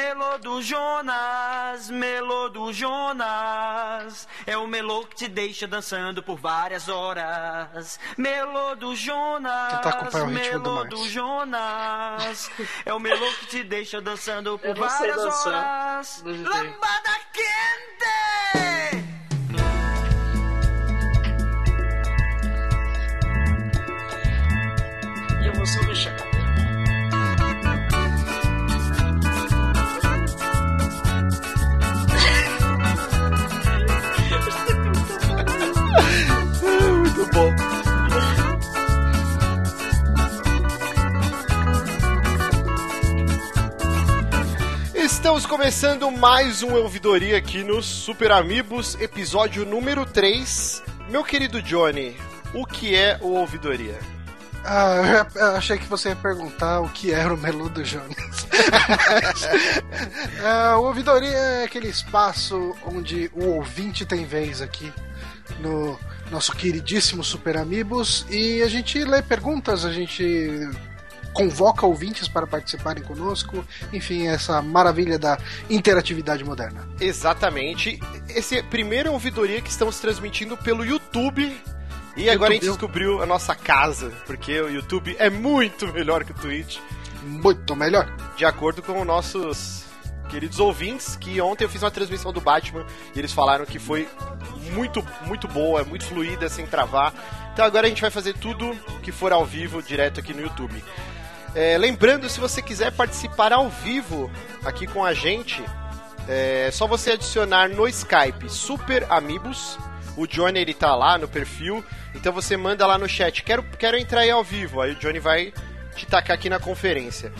Melô 0.00 0.38
do 0.38 0.62
Jonas, 0.62 1.90
melô 1.90 2.48
do 2.48 2.72
Jonas, 2.72 4.26
é 4.46 4.56
o 4.56 4.66
melô 4.66 5.04
que 5.04 5.14
te 5.14 5.28
deixa 5.28 5.66
dançando 5.66 6.22
por 6.22 6.38
várias 6.38 6.88
horas. 6.88 8.00
Melô 8.16 8.74
do 8.76 8.96
Jonas, 8.96 9.74
do 10.10 10.26
melô 10.28 10.84
do 10.84 11.06
Jonas, 11.06 12.50
é 12.86 12.94
o 12.94 12.98
melô 12.98 13.30
que 13.40 13.46
te 13.48 13.62
deixa 13.62 14.00
dançando 14.00 14.58
por 14.58 14.74
várias 14.74 15.18
horas. 15.18 16.22
Lambada 16.24 17.20
quente! 17.34 18.19
Estamos 44.94 45.46
começando 45.46 46.10
mais 46.10 46.62
um 46.62 46.74
Ouvidoria 46.74 47.36
aqui 47.36 47.62
no 47.62 47.82
Super 47.82 48.32
Amigos, 48.32 48.96
episódio 49.00 49.64
número 49.64 50.04
3. 50.04 50.82
Meu 51.08 51.22
querido 51.22 51.62
Johnny, 51.62 52.16
o 52.54 52.66
que 52.66 52.94
é 52.94 53.18
o 53.20 53.28
Ouvidoria? 53.28 53.98
Ah, 54.64 55.26
eu 55.34 55.56
achei 55.56 55.78
que 55.78 55.86
você 55.86 56.10
ia 56.10 56.16
perguntar 56.16 56.80
o 56.80 56.88
que 56.88 57.12
era 57.12 57.32
o 57.32 57.36
Melu 57.36 57.68
do 57.68 57.84
Jonas. 57.84 58.10
Ah, 60.42 60.78
o 60.78 60.84
Ouvidoria 60.84 61.36
é 61.36 61.64
aquele 61.64 61.88
espaço 61.88 62.74
onde 62.86 63.30
o 63.34 63.46
ouvinte 63.56 64.06
tem 64.06 64.24
vez 64.24 64.62
aqui 64.62 64.92
no 65.60 65.98
nosso 66.30 66.52
queridíssimo 66.52 67.24
Super 67.24 67.56
Amigos 67.56 68.24
e 68.30 68.62
a 68.62 68.68
gente 68.68 69.02
lê 69.04 69.20
perguntas, 69.20 69.84
a 69.84 69.92
gente 69.92 70.70
convoca 71.32 71.86
ouvintes 71.86 72.28
para 72.28 72.46
participarem 72.46 73.02
conosco, 73.02 73.64
enfim, 73.92 74.26
essa 74.26 74.60
maravilha 74.60 75.18
da 75.18 75.38
interatividade 75.68 76.44
moderna. 76.44 76.88
Exatamente. 77.00 78.00
Esse 78.28 78.58
é 78.58 78.60
o 78.60 78.64
primeiro 78.64 79.12
Ouvidoria 79.12 79.60
que 79.60 79.70
estamos 79.70 79.98
transmitindo 80.00 80.56
pelo 80.56 80.84
YouTube. 80.84 81.56
E 82.16 82.28
agora 82.28 82.50
a 82.50 82.54
gente 82.54 82.66
YouTube. 82.66 82.80
descobriu 82.80 83.22
a 83.22 83.26
nossa 83.26 83.54
casa, 83.54 84.10
porque 84.26 84.60
o 84.60 84.68
YouTube 84.68 85.14
é 85.18 85.30
muito 85.30 85.92
melhor 85.92 86.24
que 86.24 86.32
o 86.32 86.34
Twitch. 86.34 86.78
Muito 87.22 87.76
melhor. 87.76 88.10
de 88.36 88.44
acordo 88.44 88.82
com 88.82 89.04
nossos 89.04 89.89
queridos 90.30 90.60
ouvintes, 90.60 91.16
que 91.16 91.40
ontem 91.40 91.64
eu 91.64 91.68
fiz 91.68 91.82
uma 91.82 91.90
transmissão 91.90 92.32
do 92.32 92.40
Batman 92.40 92.86
e 93.14 93.18
eles 93.18 93.32
falaram 93.32 93.66
que 93.66 93.78
foi 93.78 94.08
muito, 94.72 95.04
muito 95.26 95.48
boa, 95.48 95.84
muito 95.84 96.04
fluida, 96.04 96.48
sem 96.48 96.66
travar. 96.66 97.12
Então 97.52 97.64
agora 97.64 97.86
a 97.86 97.88
gente 97.88 98.00
vai 98.00 98.10
fazer 98.10 98.34
tudo 98.34 98.74
que 99.02 99.10
for 99.10 99.32
ao 99.32 99.44
vivo, 99.44 99.82
direto 99.82 100.20
aqui 100.20 100.32
no 100.32 100.40
YouTube. 100.40 100.82
É, 101.54 101.76
lembrando, 101.76 102.28
se 102.28 102.38
você 102.38 102.62
quiser 102.62 102.92
participar 102.92 103.52
ao 103.52 103.68
vivo 103.68 104.30
aqui 104.64 104.86
com 104.86 105.04
a 105.04 105.12
gente, 105.12 105.62
é 106.28 106.70
só 106.72 106.86
você 106.86 107.12
adicionar 107.12 107.68
no 107.68 107.88
Skype 107.88 108.48
Super 108.48 109.04
Amigos. 109.10 109.76
O 110.16 110.26
Johnny 110.26 110.60
ele 110.60 110.74
tá 110.74 110.94
lá 110.94 111.18
no 111.18 111.26
perfil, 111.26 111.84
então 112.14 112.32
você 112.32 112.56
manda 112.56 112.86
lá 112.86 112.98
no 112.98 113.08
chat, 113.08 113.42
quero, 113.42 113.62
quero 113.62 113.96
entrar 113.96 114.20
aí 114.20 114.30
ao 114.30 114.44
vivo. 114.44 114.80
Aí 114.80 114.92
o 114.92 114.96
Johnny 114.96 115.18
vai 115.18 115.52
te 115.96 116.06
tacar 116.06 116.34
aqui 116.34 116.48
na 116.48 116.60
conferência. 116.60 117.32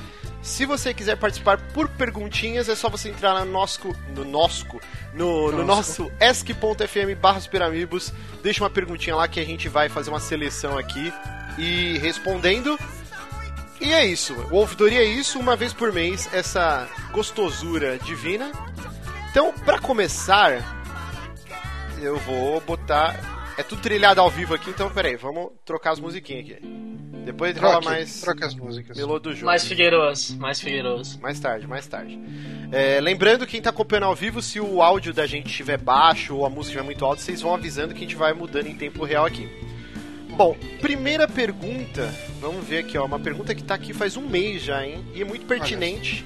Se 0.43 0.65
você 0.65 0.95
quiser 0.95 1.17
participar 1.17 1.59
por 1.73 1.89
perguntinhas, 1.89 2.69
é 2.69 2.75
só 2.75 2.89
você 2.89 3.11
entrar 3.11 3.45
no 3.45 3.53
nosso, 3.53 3.95
no 4.15 4.25
nosco, 4.25 4.81
no, 5.13 5.53
no 5.53 5.65
nosso 5.65 6.11
esc.fm 6.19 7.15
barra 7.21 7.41
superamigos, 7.41 8.13
deixa 8.43 8.63
uma 8.63 8.71
perguntinha 8.71 9.15
lá 9.15 9.29
que 9.29 9.39
a 9.39 9.45
gente 9.45 9.69
vai 9.69 9.89
fazer 9.89 10.09
uma 10.09 10.21
seleção 10.21 10.79
aqui 10.79 11.13
e 11.59 11.99
respondendo. 11.99 12.79
E 13.81 13.93
é 13.93 14.05
isso, 14.07 14.35
o 14.51 14.57
ouvidoria 14.57 15.01
é 15.01 15.05
isso, 15.07 15.39
uma 15.39 15.57
vez 15.57 15.73
por 15.73 15.93
mês, 15.93 16.29
essa 16.33 16.89
gostosura 17.13 17.99
divina. 17.99 18.51
Então, 19.31 19.53
pra 19.65 19.79
começar, 19.79 20.63
eu 22.01 22.19
vou 22.19 22.61
botar. 22.61 23.40
É 23.61 23.63
tudo 23.63 23.83
trilhado 23.83 24.23
ao 24.23 24.31
vivo 24.31 24.55
aqui, 24.55 24.71
então 24.71 24.89
peraí, 24.89 25.17
vamos 25.17 25.51
trocar 25.67 25.91
as 25.91 26.01
musiquinhas 26.01 26.47
aqui. 26.51 26.67
Depois 27.27 27.55
rola 27.59 27.73
Troque, 27.73 27.87
mais 27.89 28.21
troque 28.23 28.43
as 28.43 28.55
músicas. 28.55 28.97
melô 28.97 29.19
do 29.19 29.35
jogo. 29.35 29.45
Mais 29.45 29.67
Figueiroso, 29.67 30.39
mais 30.39 30.59
Figueiroso. 30.59 31.21
Mais 31.21 31.39
tarde, 31.39 31.67
mais 31.67 31.87
tarde. 31.87 32.19
É, 32.73 32.99
lembrando, 33.03 33.47
quem 33.47 33.61
tá 33.61 33.69
acompanhando 33.69 34.05
ao 34.05 34.15
vivo, 34.15 34.41
se 34.41 34.59
o 34.59 34.81
áudio 34.81 35.13
da 35.13 35.27
gente 35.27 35.49
estiver 35.51 35.77
baixo 35.77 36.37
ou 36.37 36.47
a 36.47 36.49
música 36.49 36.69
estiver 36.69 36.85
muito 36.85 37.05
alta, 37.05 37.21
vocês 37.21 37.43
vão 37.43 37.53
avisando 37.55 37.93
que 37.93 37.99
a 37.99 38.01
gente 38.01 38.17
vai 38.17 38.33
mudando 38.33 38.67
em 38.67 38.75
tempo 38.75 39.05
real 39.05 39.27
aqui. 39.27 39.47
Bom, 40.31 40.57
primeira 40.81 41.29
pergunta, 41.29 42.11
vamos 42.41 42.65
ver 42.67 42.79
aqui, 42.79 42.97
ó, 42.97 43.05
uma 43.05 43.21
pergunta 43.21 43.55
que 43.55 43.63
tá 43.63 43.75
aqui 43.75 43.93
faz 43.93 44.17
um 44.17 44.27
mês 44.27 44.63
já, 44.63 44.87
hein? 44.87 45.05
E 45.15 45.21
é 45.21 45.25
muito 45.27 45.45
pertinente. 45.45 46.25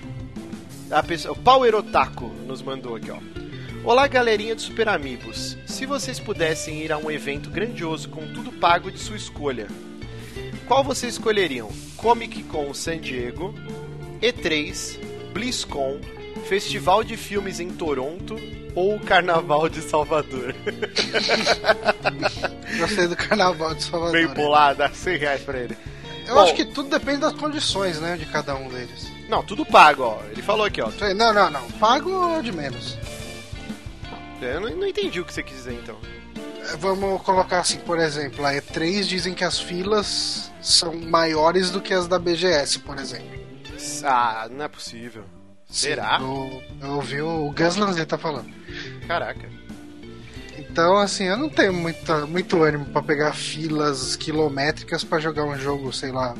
A 0.88 1.02
pessoa, 1.02 1.34
o 1.34 1.36
Power 1.36 1.74
Otaku 1.74 2.28
nos 2.46 2.62
mandou 2.62 2.94
aqui, 2.94 3.10
ó. 3.10 3.18
Olá, 3.84 4.06
galerinha 4.06 4.56
de 4.56 4.62
Super 4.62 4.88
Amigos. 4.88 5.58
Se 5.66 5.84
vocês 5.84 6.18
pudessem 6.18 6.82
ir 6.82 6.90
a 6.90 6.96
um 6.96 7.10
evento 7.10 7.50
grandioso 7.50 8.08
com 8.08 8.26
tudo 8.32 8.50
pago 8.50 8.90
de 8.90 8.98
sua 8.98 9.14
escolha, 9.14 9.68
qual 10.66 10.82
vocês 10.82 11.12
escolheriam? 11.12 11.70
Comic 11.98 12.42
Con 12.44 12.72
San 12.72 12.98
Diego, 12.98 13.54
E3, 14.22 14.98
BlizzCon, 15.34 16.00
Festival 16.48 17.04
de 17.04 17.18
Filmes 17.18 17.60
em 17.60 17.68
Toronto 17.68 18.36
ou 18.74 18.98
Carnaval 19.00 19.68
de 19.68 19.82
Salvador? 19.82 20.54
Gostei 22.80 23.06
do 23.06 23.16
carnaval 23.16 23.74
de 23.74 23.82
Salvador. 23.82 24.12
Bem 24.12 24.28
bolada, 24.28 24.88
100 24.88 25.18
reais 25.18 25.42
pra 25.42 25.58
ele. 25.58 25.76
Eu 26.26 26.36
Bom. 26.36 26.40
acho 26.40 26.54
que 26.54 26.64
tudo 26.64 26.88
depende 26.88 27.18
das 27.18 27.34
condições, 27.34 28.00
né, 28.00 28.16
de 28.16 28.24
cada 28.24 28.54
um 28.54 28.70
deles. 28.70 29.12
Não, 29.28 29.42
tudo 29.42 29.66
pago, 29.66 30.04
ó. 30.04 30.22
Ele 30.30 30.40
falou 30.40 30.64
aqui, 30.64 30.80
ó. 30.80 30.88
Não, 31.14 31.34
não, 31.34 31.50
não. 31.50 31.70
Pago 31.72 32.40
de 32.42 32.50
menos. 32.50 32.96
Eu 34.40 34.60
não, 34.60 34.70
não 34.70 34.86
entendi 34.86 35.20
o 35.20 35.24
que 35.24 35.32
você 35.32 35.42
quis 35.42 35.56
dizer, 35.56 35.74
então. 35.74 35.96
É, 36.72 36.76
Vamos 36.76 37.22
colocar 37.22 37.60
assim, 37.60 37.78
por 37.78 37.98
exemplo, 37.98 38.44
a 38.44 38.52
E3 38.52 39.04
dizem 39.04 39.34
que 39.34 39.44
as 39.44 39.58
filas 39.58 40.50
são 40.60 40.94
maiores 40.94 41.70
do 41.70 41.80
que 41.80 41.92
as 41.94 42.06
da 42.06 42.18
BGS, 42.18 42.80
por 42.80 42.98
exemplo. 42.98 43.44
Ah, 44.04 44.48
não 44.50 44.64
é 44.64 44.68
possível. 44.68 45.24
Será? 45.68 46.18
Eu, 46.20 46.62
eu 46.80 46.90
ouvi 46.92 47.20
o 47.20 47.50
Gus 47.50 47.76
Lanzetta 47.76 48.16
tá 48.16 48.18
falando. 48.18 48.52
Caraca. 49.06 49.48
Então, 50.56 50.96
assim, 50.96 51.24
eu 51.24 51.36
não 51.36 51.48
tenho 51.48 51.72
muita, 51.72 52.26
muito 52.26 52.62
ânimo 52.62 52.84
pra 52.86 53.02
pegar 53.02 53.32
filas 53.32 54.16
quilométricas 54.16 55.04
pra 55.04 55.18
jogar 55.18 55.44
um 55.44 55.58
jogo, 55.58 55.92
sei 55.92 56.12
lá. 56.12 56.34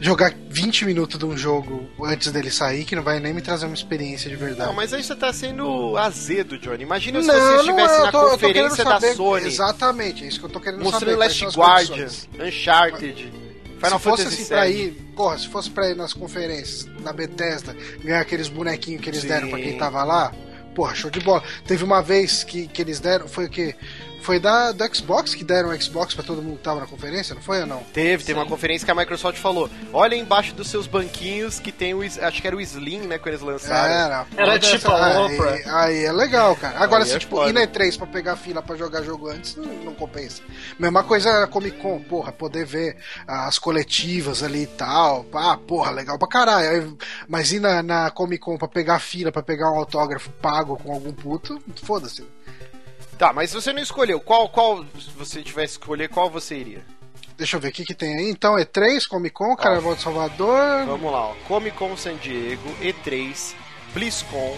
Jogar 0.00 0.32
20 0.48 0.86
minutos 0.86 1.18
de 1.18 1.26
um 1.26 1.36
jogo 1.36 1.88
antes 2.02 2.32
dele 2.32 2.50
sair, 2.50 2.84
que 2.84 2.96
não 2.96 3.02
vai 3.02 3.20
nem 3.20 3.34
me 3.34 3.42
trazer 3.42 3.66
uma 3.66 3.74
experiência 3.74 4.30
de 4.30 4.36
verdade. 4.36 4.68
Não, 4.68 4.74
mas 4.74 4.94
aí 4.94 5.02
você 5.04 5.14
tá 5.14 5.30
sendo 5.32 5.96
azedo, 5.96 6.58
Johnny. 6.58 6.82
Imagina 6.84 7.20
se 7.20 7.28
Não, 7.28 7.34
você 7.34 7.56
estivesse 7.60 7.94
é, 7.94 7.98
na 8.04 8.10
tô- 8.12 8.22
eu 8.22 8.30
tô 8.30 8.38
querendo 8.38 8.68
conferência 8.70 8.84
da 8.84 8.90
saber- 8.92 9.14
Sony, 9.14 9.46
Exatamente, 9.46 10.24
é 10.24 10.28
isso 10.28 10.38
que 10.40 10.46
eu 10.46 10.50
tô 10.50 10.58
querendo 10.60 10.82
mostrando 10.82 11.00
saber. 11.10 11.16
quais 11.16 11.40
Last 11.42 11.58
Guardian, 11.58 12.04
condições. 12.06 12.28
Uncharted, 12.48 13.32
Final 13.82 13.98
se 13.98 14.04
fosse 14.04 14.22
Fantasy 14.24 14.26
assim 14.42 14.48
pra 14.48 14.68
ir, 14.68 14.90
porra, 15.16 15.38
se 15.38 15.48
fosse 15.48 15.70
pra 15.70 15.90
ir 15.90 15.96
nas 15.96 16.12
conferências 16.14 16.84
da 17.02 17.12
Bethesda, 17.12 17.76
ganhar 18.02 18.20
aqueles 18.20 18.48
bonequinhos 18.48 19.02
que 19.02 19.10
eles 19.10 19.20
Sim. 19.22 19.28
deram 19.28 19.48
pra 19.48 19.58
quem 19.58 19.76
tava 19.78 20.02
lá, 20.04 20.32
porra, 20.74 20.94
show 20.94 21.10
de 21.10 21.20
bola. 21.20 21.42
Teve 21.66 21.84
uma 21.84 22.02
vez 22.02 22.42
que, 22.44 22.66
que 22.68 22.80
eles 22.82 23.00
deram, 23.00 23.26
foi 23.28 23.46
o 23.46 23.48
quê? 23.50 23.74
Foi 24.20 24.38
da, 24.38 24.72
do 24.72 24.94
Xbox 24.94 25.34
que 25.34 25.44
deram 25.44 25.70
o 25.70 25.82
Xbox 25.82 26.14
pra 26.14 26.22
todo 26.22 26.42
mundo 26.42 26.58
que 26.58 26.62
tava 26.62 26.80
na 26.80 26.86
conferência, 26.86 27.34
não 27.34 27.42
foi 27.42 27.60
ou 27.60 27.66
não? 27.66 27.82
Teve, 27.92 28.24
teve 28.24 28.38
uma 28.38 28.46
conferência 28.46 28.84
que 28.84 28.90
a 28.90 28.94
Microsoft 28.94 29.38
falou: 29.38 29.68
olha 29.92 30.14
embaixo 30.14 30.54
dos 30.54 30.68
seus 30.68 30.86
banquinhos 30.86 31.58
que 31.58 31.72
tem 31.72 31.94
o. 31.94 32.02
Acho 32.02 32.40
que 32.40 32.46
era 32.46 32.56
o 32.56 32.60
Slim, 32.60 33.00
né? 33.00 33.18
Quando 33.18 33.28
eles 33.28 33.40
lançaram. 33.40 33.94
Era. 33.94 34.26
Era 34.36 34.58
tipo 34.58 34.90
a 34.90 35.26
aí, 35.26 35.34
Oprah. 35.34 35.80
aí 35.82 36.04
é 36.04 36.12
legal, 36.12 36.54
cara. 36.56 36.78
Agora, 36.78 37.04
Aí 37.04 37.08
se 37.08 37.16
é 37.16 37.18
tipo, 37.18 37.46
ir 37.48 37.52
na 37.52 37.62
E3 37.66 37.96
pra 37.96 38.06
pegar 38.06 38.36
fila 38.36 38.62
pra 38.62 38.76
jogar 38.76 39.02
jogo 39.02 39.28
antes, 39.28 39.56
não, 39.56 39.66
não 39.84 39.94
compensa. 39.94 40.42
Mesma 40.78 41.02
coisa 41.02 41.46
Comic 41.46 41.78
Con, 41.78 42.00
porra, 42.00 42.32
poder 42.32 42.64
ver 42.64 42.96
as 43.26 43.58
coletivas 43.58 44.42
ali 44.42 44.62
e 44.62 44.66
tal. 44.66 45.26
Ah, 45.32 45.56
porra, 45.56 45.90
legal 45.90 46.18
pra 46.18 46.28
caralho. 46.28 46.68
Aí, 46.70 46.92
Mas 47.28 47.52
ir 47.52 47.60
na, 47.60 47.82
na 47.82 48.10
Comic 48.10 48.40
Con 48.40 48.58
pra 48.58 48.68
pegar 48.68 48.98
fila, 48.98 49.32
pra 49.32 49.42
pegar 49.42 49.70
um 49.70 49.78
autógrafo 49.78 50.30
pago 50.42 50.76
com 50.76 50.92
algum 50.92 51.12
puto, 51.12 51.60
foda-se. 51.82 52.24
Tá, 53.20 53.34
mas 53.34 53.52
você 53.52 53.70
não 53.70 53.82
escolheu. 53.82 54.18
Qual, 54.18 54.48
qual, 54.48 54.82
se 54.98 55.10
você 55.10 55.42
tivesse 55.42 55.78
que 55.78 55.84
escolher, 55.84 56.08
qual 56.08 56.30
você 56.30 56.56
iria? 56.56 56.82
Deixa 57.36 57.54
eu 57.54 57.60
ver 57.60 57.68
o 57.68 57.72
que, 57.72 57.84
que 57.84 57.94
tem 57.94 58.16
aí. 58.16 58.30
Então, 58.30 58.54
E3, 58.54 59.06
Comic 59.06 59.34
Con, 59.34 59.54
Carnaval 59.56 59.94
de 59.94 60.00
Salvador. 60.00 60.86
Vamos 60.86 61.12
lá, 61.12 61.26
ó. 61.26 61.34
Comic 61.46 61.76
Con 61.76 61.94
San 61.98 62.16
Diego, 62.16 62.66
E3, 62.80 63.54
BlizzCon, 63.92 64.56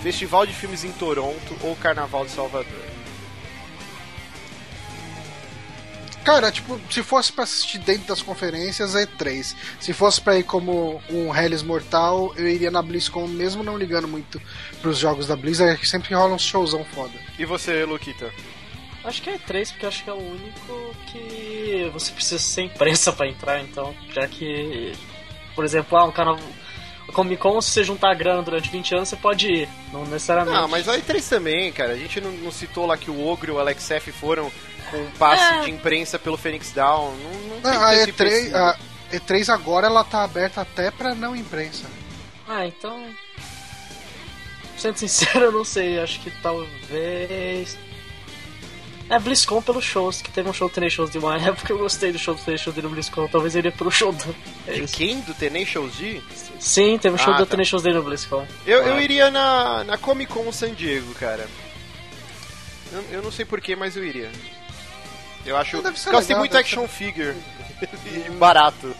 Festival 0.00 0.46
de 0.46 0.52
Filmes 0.52 0.84
em 0.84 0.92
Toronto 0.92 1.56
ou 1.64 1.74
Carnaval 1.74 2.24
de 2.24 2.30
Salvador. 2.30 2.93
Cara, 6.24 6.50
tipo, 6.50 6.80
se 6.90 7.02
fosse 7.02 7.30
pra 7.30 7.44
assistir 7.44 7.78
dentro 7.78 8.08
das 8.08 8.22
conferências, 8.22 8.94
é 8.96 9.04
E3. 9.04 9.54
Se 9.78 9.92
fosse 9.92 10.20
pra 10.20 10.38
ir 10.38 10.42
como 10.42 11.02
um 11.10 11.36
Hellis 11.36 11.62
Mortal, 11.62 12.32
eu 12.36 12.48
iria 12.48 12.70
na 12.70 12.80
BlizzCon, 12.80 13.28
mesmo 13.28 13.62
não 13.62 13.76
ligando 13.76 14.08
muito 14.08 14.40
pros 14.80 14.96
jogos 14.98 15.26
da 15.26 15.36
Blizzard, 15.36 15.78
que 15.78 15.86
sempre 15.86 16.14
rola 16.14 16.34
um 16.34 16.38
showzão 16.38 16.82
foda. 16.82 17.12
E 17.38 17.44
você, 17.44 17.84
Luquita? 17.84 18.32
Acho 19.04 19.20
que 19.20 19.28
é 19.28 19.38
três 19.38 19.70
porque 19.70 19.84
acho 19.84 20.02
que 20.02 20.08
é 20.08 20.14
o 20.14 20.16
único 20.16 20.96
que 21.12 21.90
você 21.92 22.10
precisa 22.10 22.38
ser 22.38 22.62
imprensa 22.62 23.12
pra 23.12 23.28
entrar, 23.28 23.60
então. 23.60 23.94
Já 24.14 24.26
que, 24.26 24.92
por 25.54 25.64
exemplo, 25.64 25.98
ah, 25.98 26.04
um 26.04 26.12
canal. 26.12 26.38
Comic 27.12 27.40
Con, 27.40 27.60
se 27.60 27.70
você 27.70 27.84
juntar 27.84 28.14
grana 28.14 28.42
durante 28.42 28.70
20 28.70 28.94
anos, 28.94 29.08
você 29.10 29.16
pode 29.16 29.46
ir. 29.46 29.68
Não 29.92 30.04
necessariamente. 30.04 30.56
Não, 30.56 30.66
mas 30.66 30.88
a 30.88 30.98
E3 30.98 31.28
também, 31.28 31.70
cara. 31.70 31.92
A 31.92 31.96
gente 31.96 32.18
não, 32.18 32.32
não 32.32 32.50
citou 32.50 32.86
lá 32.86 32.96
que 32.96 33.10
o 33.10 33.26
Ogre 33.26 33.52
e 33.52 33.54
o 33.54 33.58
Alex 33.58 33.90
F 33.90 34.10
foram 34.10 34.50
com 34.94 35.02
um 35.02 35.10
passe 35.12 35.42
É. 35.42 35.60
de 35.64 35.70
imprensa 35.70 36.18
pelo 36.18 36.36
Phoenix 36.36 36.70
Down. 36.72 37.14
Não, 37.16 37.32
não 37.54 37.60
tem 37.60 37.72
Não, 37.72 37.82
a 37.84 37.94
esse 37.94 38.12
E3, 38.12 38.26
empecilho. 38.26 38.56
a 38.56 38.78
E3 39.12 39.48
agora 39.52 39.86
ela 39.86 40.04
tá 40.04 40.24
aberta 40.24 40.60
até 40.60 40.90
pra 40.90 41.14
não 41.14 41.34
imprensa. 41.36 41.84
Ah, 42.48 42.66
então. 42.66 43.04
Sendo 44.76 44.96
sincero, 44.98 45.46
eu 45.46 45.52
não 45.52 45.64
sei. 45.64 45.98
Acho 46.00 46.20
que 46.20 46.30
talvez. 46.42 47.76
É 49.10 49.18
BlizzCon 49.18 49.60
pelos 49.60 49.84
shows, 49.84 50.22
que 50.22 50.30
teve 50.30 50.48
um 50.48 50.52
show 50.52 50.66
do 50.66 50.72
Tenacious 50.74 51.10
de 51.10 51.18
uma 51.18 51.36
época 51.40 51.70
eu 51.72 51.78
gostei 51.78 52.10
do 52.10 52.18
show 52.18 52.34
do 52.34 52.40
Tenacious 52.42 52.74
D 52.74 52.80
no 52.80 52.88
BlizzCon, 52.88 53.28
talvez 53.28 53.54
eu 53.54 53.58
iria 53.58 53.70
pro 53.72 53.90
show 53.90 54.10
do. 54.12 54.34
É 54.66 54.72
De 54.72 54.86
quem? 54.86 55.20
Do 55.20 55.34
Tenacious 55.34 55.94
D? 55.96 56.22
Sim, 56.58 56.96
teve 56.96 57.14
um 57.14 57.18
show 57.18 57.34
Ah, 57.34 57.36
do 57.36 57.44
tá. 57.44 57.50
Tenacious 57.50 57.82
D 57.82 57.92
no 57.92 58.02
BlizzCon. 58.02 58.46
Eu, 58.66 58.82
eu 58.82 58.98
iria 59.00 59.30
na, 59.30 59.84
na 59.84 59.98
Comic 59.98 60.32
Con 60.32 60.50
San 60.50 60.72
Diego, 60.72 61.12
cara. 61.14 61.46
Eu, 62.92 63.04
eu 63.12 63.22
não 63.22 63.30
sei 63.30 63.44
porquê, 63.44 63.76
mas 63.76 63.94
eu 63.94 64.02
iria. 64.04 64.30
Eu 65.46 65.56
acho. 65.56 65.82
Deve 65.82 65.98
ser 65.98 66.10
Porque 66.10 66.26
tem 66.26 66.28
legal, 66.28 66.38
muito 66.40 66.56
action 66.56 66.86
figure. 66.88 67.34
e 68.06 68.30
barato. 68.30 68.94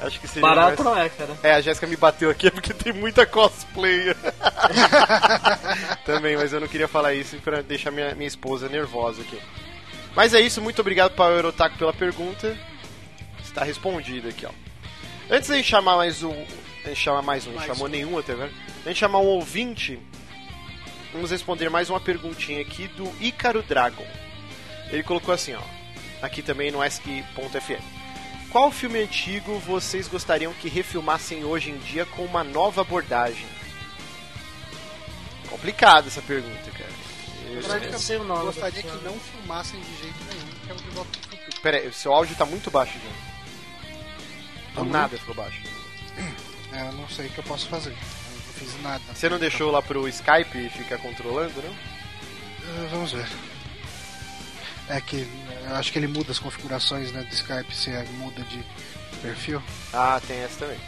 Acho 0.00 0.20
que 0.20 0.28
seria. 0.28 0.42
Barato 0.42 0.82
mais- 0.84 0.96
não 0.96 1.04
é, 1.04 1.08
cara. 1.08 1.36
É, 1.42 1.54
a 1.54 1.60
Jéssica 1.60 1.86
me 1.86 1.96
bateu 1.96 2.30
aqui 2.30 2.50
porque 2.52 2.72
tem 2.74 2.92
muita 2.92 3.24
cosplay. 3.26 4.14
Também, 6.04 6.36
mas 6.36 6.52
eu 6.52 6.60
não 6.60 6.68
queria 6.68 6.88
falar 6.88 7.14
isso 7.14 7.36
pra 7.38 7.62
deixar 7.62 7.90
minha, 7.90 8.14
minha 8.14 8.28
esposa 8.28 8.68
nervosa 8.68 9.22
aqui. 9.22 9.38
Mas 10.14 10.34
é 10.34 10.40
isso, 10.40 10.60
muito 10.60 10.80
obrigado 10.80 11.12
para 11.12 11.32
o 11.32 11.36
Eurotaku 11.36 11.76
pela 11.78 11.92
pergunta. 11.92 12.56
Está 13.42 13.64
respondido 13.64 14.28
aqui, 14.28 14.46
ó. 14.46 14.50
Antes 15.30 15.48
da 15.48 15.56
gente 15.56 15.68
chamar 15.68 15.96
mais 15.96 16.22
um. 16.22 16.44
A 16.84 16.88
gente 16.88 17.00
chama 17.00 17.22
mais 17.22 17.46
um, 17.46 17.50
não 17.50 17.56
Mais 17.56 17.66
chamou 17.66 17.86
um. 17.86 17.90
nenhum 17.90 18.18
até 18.18 18.32
agora. 18.32 18.50
A 18.84 18.88
gente 18.88 18.98
chamar 18.98 19.18
um 19.20 19.26
ouvinte. 19.26 19.98
Vamos 21.12 21.30
responder 21.30 21.70
mais 21.70 21.88
uma 21.88 22.00
perguntinha 22.00 22.60
aqui 22.60 22.88
do 22.88 23.10
Ícaro 23.20 23.62
Dragon. 23.62 24.04
Ele 24.90 25.02
colocou 25.02 25.34
assim, 25.34 25.54
ó. 25.54 25.62
Aqui 26.22 26.42
também 26.42 26.70
no 26.70 26.82
ESC.fm. 26.84 27.82
Qual 28.50 28.70
filme 28.70 29.00
antigo 29.00 29.58
vocês 29.58 30.06
gostariam 30.06 30.52
que 30.54 30.68
refilmassem 30.68 31.44
hoje 31.44 31.70
em 31.70 31.78
dia 31.78 32.06
com 32.06 32.24
uma 32.24 32.44
nova 32.44 32.82
abordagem? 32.82 33.46
Complicada 35.48 36.08
essa 36.08 36.22
pergunta, 36.22 36.70
cara. 36.70 36.90
Eu- 37.48 37.60
Eu 37.60 37.92
não 37.92 37.98
sei 37.98 38.16
o 38.16 38.24
nome. 38.24 38.44
Gostaria 38.46 38.82
que 38.82 39.04
não 39.04 39.18
filmassem 39.18 39.80
de 39.80 39.96
jeito 40.02 40.16
nenhum, 40.30 40.46
que 40.64 40.70
é 40.70 40.72
o 40.72 40.76
de 40.76 40.90
Volta 40.90 41.10
pro 41.18 41.36
Futuro. 41.38 41.60
Pera 41.60 41.76
aí, 41.78 41.92
seu 41.92 42.12
áudio 42.12 42.34
tá 42.36 42.44
muito 42.46 42.70
baixo, 42.70 42.92
gente. 42.94 44.74
Tá 44.74 44.82
Do 44.82 44.88
nada 44.88 45.16
ficou 45.18 45.34
baixo. 45.34 45.60
É, 46.72 46.80
eu 46.88 46.92
não 46.92 47.08
sei 47.08 47.26
o 47.26 47.30
que 47.30 47.38
eu 47.38 47.44
posso 47.44 47.68
fazer. 47.68 47.90
Eu 47.90 47.96
não 48.36 48.52
fiz 48.54 48.82
nada. 48.82 49.02
Você 49.14 49.28
não 49.28 49.38
deixou 49.38 49.70
lá 49.70 49.82
pro 49.82 50.08
Skype 50.08 50.68
ficar 50.70 50.98
controlando, 50.98 51.52
não? 51.62 51.70
Uh, 51.70 52.88
vamos 52.90 53.12
ver. 53.12 53.26
É 54.88 55.00
que 55.00 55.26
acho 55.72 55.92
que 55.92 55.98
ele 55.98 56.06
muda 56.06 56.30
as 56.30 56.38
configurações 56.38 57.10
né, 57.12 57.22
do 57.22 57.32
Skype 57.32 57.74
se 57.74 57.90
é, 57.90 58.04
muda 58.18 58.42
de 58.42 58.62
perfil. 59.22 59.62
Ah, 59.92 60.20
tem 60.26 60.38
essa 60.38 60.66
também. 60.66 60.78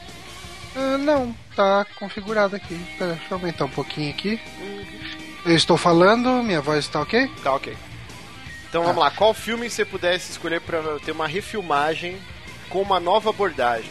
Uh, 0.77 0.99
não, 0.99 1.35
tá 1.55 1.87
configurado 1.99 2.55
aqui. 2.55 2.79
Pera, 2.99 3.13
deixa 3.15 3.27
eu 3.31 3.39
aumentar 3.39 3.65
um 3.65 3.71
pouquinho 3.71 4.11
aqui. 4.11 4.39
Eu 5.45 5.57
estou 5.57 5.79
falando, 5.79 6.43
minha 6.43 6.61
voz 6.61 6.85
está 6.85 7.01
ok? 7.01 7.31
Tá, 7.43 7.55
ok. 7.55 7.75
Então 8.69 8.85
vamos 8.85 8.99
lá, 8.99 9.11
qual 9.11 9.33
filme 9.33 9.71
você 9.71 9.85
pudesse 9.85 10.33
escolher 10.33 10.61
pra 10.61 10.83
ter 11.03 11.13
uma 11.13 11.27
refilmagem 11.27 12.19
com 12.69 12.83
uma 12.83 13.01
nova 13.01 13.31
abordagem? 13.31 13.91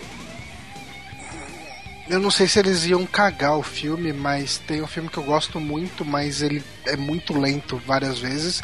Eu 2.07 2.19
não 2.19 2.29
sei 2.29 2.47
se 2.47 2.59
eles 2.59 2.85
iam 2.85 3.03
cagar 3.03 3.57
o 3.57 3.63
filme, 3.63 4.13
mas 4.13 4.59
tem 4.59 4.83
um 4.83 4.87
filme 4.87 5.09
que 5.09 5.17
eu 5.17 5.23
gosto 5.23 5.59
muito, 5.59 6.05
mas 6.05 6.43
ele 6.43 6.63
é 6.85 6.95
muito 6.95 7.35
lento 7.35 7.77
várias 7.77 8.19
vezes, 8.19 8.61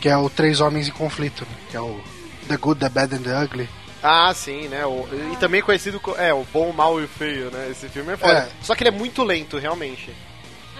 que 0.00 0.08
é 0.08 0.16
o 0.16 0.28
Três 0.30 0.60
Homens 0.60 0.88
em 0.88 0.92
Conflito, 0.92 1.42
né, 1.44 1.56
que 1.70 1.76
é 1.76 1.80
o 1.80 2.00
The 2.48 2.56
Good, 2.56 2.80
The 2.80 2.88
Bad 2.88 3.14
and 3.14 3.22
The 3.22 3.42
Ugly. 3.44 3.68
Ah, 4.02 4.32
sim, 4.34 4.68
né? 4.68 4.86
O- 4.86 5.08
e 5.32 5.36
também 5.36 5.60
conhecido 5.60 5.98
como. 5.98 6.16
É, 6.16 6.32
o 6.32 6.44
bom, 6.52 6.70
o 6.70 6.72
mal 6.72 7.00
e 7.00 7.04
o 7.04 7.08
feio, 7.08 7.50
né? 7.50 7.68
Esse 7.70 7.88
filme 7.88 8.12
é 8.12 8.16
foda. 8.16 8.32
É. 8.32 8.48
Só 8.62 8.74
que 8.74 8.82
ele 8.84 8.88
é 8.94 8.98
muito 8.98 9.24
lento, 9.24 9.58
realmente. 9.58 10.14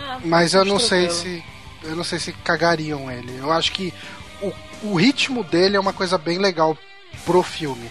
Ah, 0.00 0.20
Mas 0.24 0.54
eu 0.54 0.64
não 0.64 0.78
sei 0.78 1.10
se. 1.10 1.42
Eu 1.82 1.96
não 1.96 2.04
sei 2.04 2.18
se 2.20 2.32
cagariam 2.32 3.10
ele. 3.10 3.36
Eu 3.38 3.50
acho 3.52 3.72
que 3.72 3.92
o, 4.40 4.52
o 4.84 4.94
ritmo 4.94 5.42
dele 5.42 5.76
é 5.76 5.80
uma 5.80 5.92
coisa 5.92 6.16
bem 6.16 6.38
legal 6.38 6.78
pro 7.24 7.42
filme. 7.42 7.90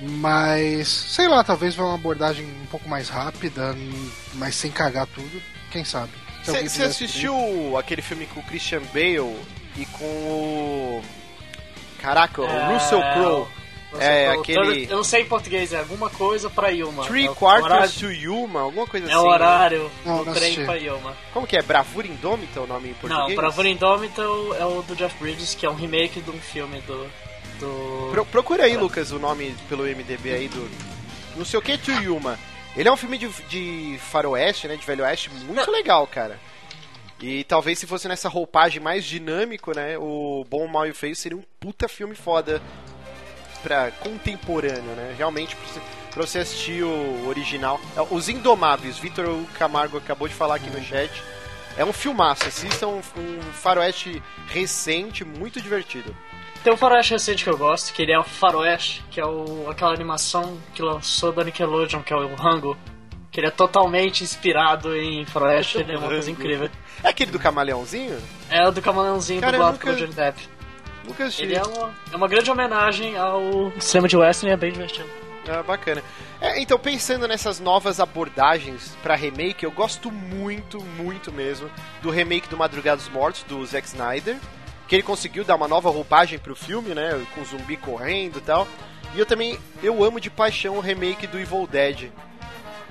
Mas, 0.00 0.88
sei 0.88 1.28
lá, 1.28 1.42
talvez 1.42 1.74
vá 1.74 1.84
uma 1.84 1.94
abordagem 1.94 2.44
um 2.62 2.66
pouco 2.66 2.88
mais 2.88 3.08
rápida, 3.08 3.74
mas 4.34 4.54
sem 4.54 4.70
cagar 4.70 5.06
tudo. 5.06 5.40
Quem 5.70 5.84
sabe? 5.84 6.10
Você 6.44 6.82
assistiu 6.82 7.76
aquele 7.78 8.02
filme 8.02 8.26
com 8.26 8.40
o 8.40 8.42
Christian 8.44 8.82
Bale 8.92 9.34
e 9.76 9.84
com 9.86 10.04
o. 10.04 11.02
Caraca, 12.00 12.42
o 12.42 12.44
É, 12.46 12.74
Russell 12.74 13.00
Crowe. 13.14 13.46
É, 13.98 14.24
Crowe. 14.32 14.40
aquele- 14.40 14.84
Eu 14.90 14.96
não 14.96 15.04
sei 15.04 15.22
em 15.22 15.26
português, 15.26 15.72
é 15.72 15.78
alguma 15.78 16.10
coisa 16.10 16.50
pra 16.50 16.68
Yuma. 16.68 17.04
Three 17.04 17.26
é 17.26 17.34
Quarters 17.34 17.64
horário- 17.72 17.92
to 17.92 18.10
Yuma, 18.12 18.60
alguma 18.62 18.86
coisa 18.86 19.06
É 19.06 19.12
assim. 19.14 19.22
o 19.22 19.26
horário 19.28 19.90
Não, 20.04 20.18
do 20.18 20.24
não 20.26 20.32
trem 20.34 20.44
assisti. 20.50 20.64
pra 20.64 20.74
Yuma. 20.74 21.16
Como 21.32 21.46
que 21.46 21.56
é? 21.56 21.62
Bravura 21.62 22.06
Indômita 22.06 22.60
o 22.60 22.66
nome 22.66 22.90
em 22.90 22.94
português? 22.94 23.28
Não, 23.28 23.36
Bravura 23.36 23.68
Indômita 23.68 24.22
é 24.22 24.64
o 24.64 24.82
do 24.82 24.96
Jeff 24.96 25.14
Bridges, 25.20 25.54
que 25.54 25.64
é 25.64 25.70
um 25.70 25.74
remake 25.76 26.20
de 26.20 26.30
um 26.30 26.38
filme 26.40 26.80
do. 26.80 27.06
do... 27.60 28.08
Pro- 28.12 28.26
procura 28.26 28.64
aí, 28.64 28.76
Lucas, 28.76 29.12
o 29.12 29.18
nome 29.18 29.54
pelo 29.68 29.84
MDB 29.86 30.32
aí 30.32 30.48
do. 30.48 30.68
Não 31.36 31.44
sei 31.44 31.58
o 31.58 31.62
que, 31.62 31.78
to 31.78 31.92
Yuma. 31.92 32.38
Ele 32.76 32.88
é 32.88 32.92
um 32.92 32.96
filme 32.96 33.16
de, 33.16 33.28
de 33.48 33.98
faroeste, 34.10 34.66
né? 34.66 34.74
De 34.76 34.84
velho 34.84 35.04
oeste, 35.04 35.30
muito 35.30 35.70
legal, 35.70 36.04
cara. 36.08 36.40
E 37.26 37.42
talvez 37.42 37.78
se 37.78 37.86
fosse 37.86 38.06
nessa 38.06 38.28
roupagem 38.28 38.82
mais 38.82 39.02
dinâmico, 39.02 39.74
né? 39.74 39.96
O 39.96 40.44
Bom, 40.46 40.66
o 40.66 40.68
Mal 40.68 40.86
e 40.86 40.90
o 40.90 40.94
Feio 40.94 41.16
seria 41.16 41.38
um 41.38 41.42
puta 41.58 41.88
filme 41.88 42.14
foda 42.14 42.60
pra 43.62 43.90
contemporâneo, 43.92 44.94
né? 44.94 45.14
Realmente, 45.16 45.56
pra 46.10 46.22
você, 46.22 46.40
assistir 46.40 46.84
o 46.84 47.26
original. 47.26 47.80
É, 47.96 48.02
Os 48.14 48.28
Indomáveis, 48.28 48.98
Vitor 48.98 49.26
Camargo 49.58 49.96
acabou 49.96 50.28
de 50.28 50.34
falar 50.34 50.56
aqui 50.56 50.68
no 50.68 50.84
chat. 50.84 51.10
É 51.78 51.84
um 51.84 51.94
filmaço, 51.94 52.46
assistam 52.46 52.88
um, 52.88 52.98
um 52.98 53.40
faroeste 53.54 54.22
recente, 54.48 55.24
muito 55.24 55.62
divertido. 55.62 56.14
Tem 56.62 56.74
um 56.74 56.76
faroeste 56.76 57.14
recente 57.14 57.42
que 57.42 57.48
eu 57.48 57.56
gosto, 57.56 57.94
que 57.94 58.02
ele 58.02 58.12
é 58.12 58.18
o 58.18 58.22
faroeste, 58.22 59.02
que 59.10 59.18
é 59.18 59.24
o, 59.24 59.70
aquela 59.70 59.94
animação 59.94 60.60
que 60.74 60.82
lançou 60.82 61.32
da 61.32 61.42
Nickelodeon, 61.42 62.02
que 62.02 62.12
é 62.12 62.16
o 62.16 62.34
Rango. 62.34 62.76
Que 63.34 63.40
ele 63.40 63.48
é 63.48 63.50
totalmente 63.50 64.22
inspirado 64.22 64.96
em 64.96 65.24
faroeste, 65.26 65.78
ele 65.78 65.92
é 65.92 65.98
uma 65.98 66.06
coisa 66.06 66.30
incrível. 66.30 66.70
É 67.02 67.08
aquele 67.08 67.32
do 67.32 67.38
camaleãozinho? 67.40 68.16
É 68.48 68.66
o 68.68 68.70
do 68.70 68.80
Camaleãozinho 68.80 69.40
Cara, 69.40 69.52
dublado 69.54 69.72
nunca- 69.72 69.84
pelo 69.86 69.98
Johnny 69.98 70.12
Depp. 70.14 70.48
Nunca 71.04 71.24
assisti. 71.24 71.42
Ele 71.42 71.56
é 71.56 71.62
uma, 71.62 71.92
é 72.12 72.16
uma 72.16 72.28
grande 72.28 72.48
homenagem 72.48 73.16
ao 73.18 73.72
cinema 73.80 74.06
de 74.06 74.16
western 74.16 74.50
e 74.50 74.54
é 74.54 74.56
bem 74.56 74.70
divertido. 74.72 75.08
Ah, 75.48 75.64
bacana. 75.64 76.00
É, 76.40 76.60
então, 76.60 76.78
pensando 76.78 77.26
nessas 77.26 77.58
novas 77.58 77.98
abordagens 77.98 78.96
pra 79.02 79.16
remake, 79.16 79.64
eu 79.64 79.72
gosto 79.72 80.12
muito, 80.12 80.80
muito 80.80 81.32
mesmo 81.32 81.68
do 82.00 82.10
remake 82.10 82.48
do 82.48 82.56
Madrugada 82.56 82.98
dos 82.98 83.08
Mortos, 83.08 83.42
do 83.42 83.66
Zack 83.66 83.88
Snyder, 83.88 84.36
que 84.86 84.94
ele 84.94 85.02
conseguiu 85.02 85.42
dar 85.44 85.56
uma 85.56 85.66
nova 85.66 85.90
roupagem 85.90 86.38
pro 86.38 86.54
filme, 86.54 86.94
né, 86.94 87.20
com 87.34 87.44
zumbi 87.44 87.76
correndo 87.76 88.38
e 88.38 88.42
tal. 88.42 88.66
E 89.12 89.18
eu 89.18 89.26
também, 89.26 89.58
eu 89.82 90.02
amo 90.04 90.20
de 90.20 90.30
paixão 90.30 90.76
o 90.76 90.80
remake 90.80 91.26
do 91.26 91.38
Evil 91.38 91.66
Dead. 91.66 92.10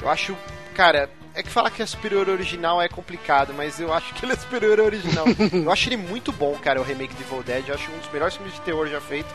Eu 0.02 0.10
acho, 0.10 0.36
cara, 0.76 1.10
é 1.34 1.42
que 1.44 1.50
falar 1.50 1.72
que 1.72 1.82
é 1.82 1.86
superior 1.86 2.28
ao 2.28 2.34
original 2.34 2.82
é 2.82 2.88
complicado, 2.90 3.54
mas 3.56 3.80
eu 3.80 3.94
acho 3.94 4.14
que 4.14 4.26
ele 4.26 4.34
é 4.34 4.36
superior 4.38 4.80
ao 4.80 4.86
original. 4.86 5.26
eu 5.52 5.72
acho 5.72 5.90
ele 5.90 5.98
muito 5.98 6.32
bom, 6.32 6.56
cara, 6.62 6.80
o 6.80 6.84
remake 6.84 7.14
do 7.16 7.22
Evil 7.24 7.44
Dead. 7.44 7.68
Eu 7.70 7.76
acho 7.76 7.92
um 7.92 7.98
dos 8.00 8.12
melhores 8.12 8.36
filmes 8.36 8.54
de 8.54 8.62
terror 8.62 8.88
já 8.88 9.00
feito. 9.02 9.34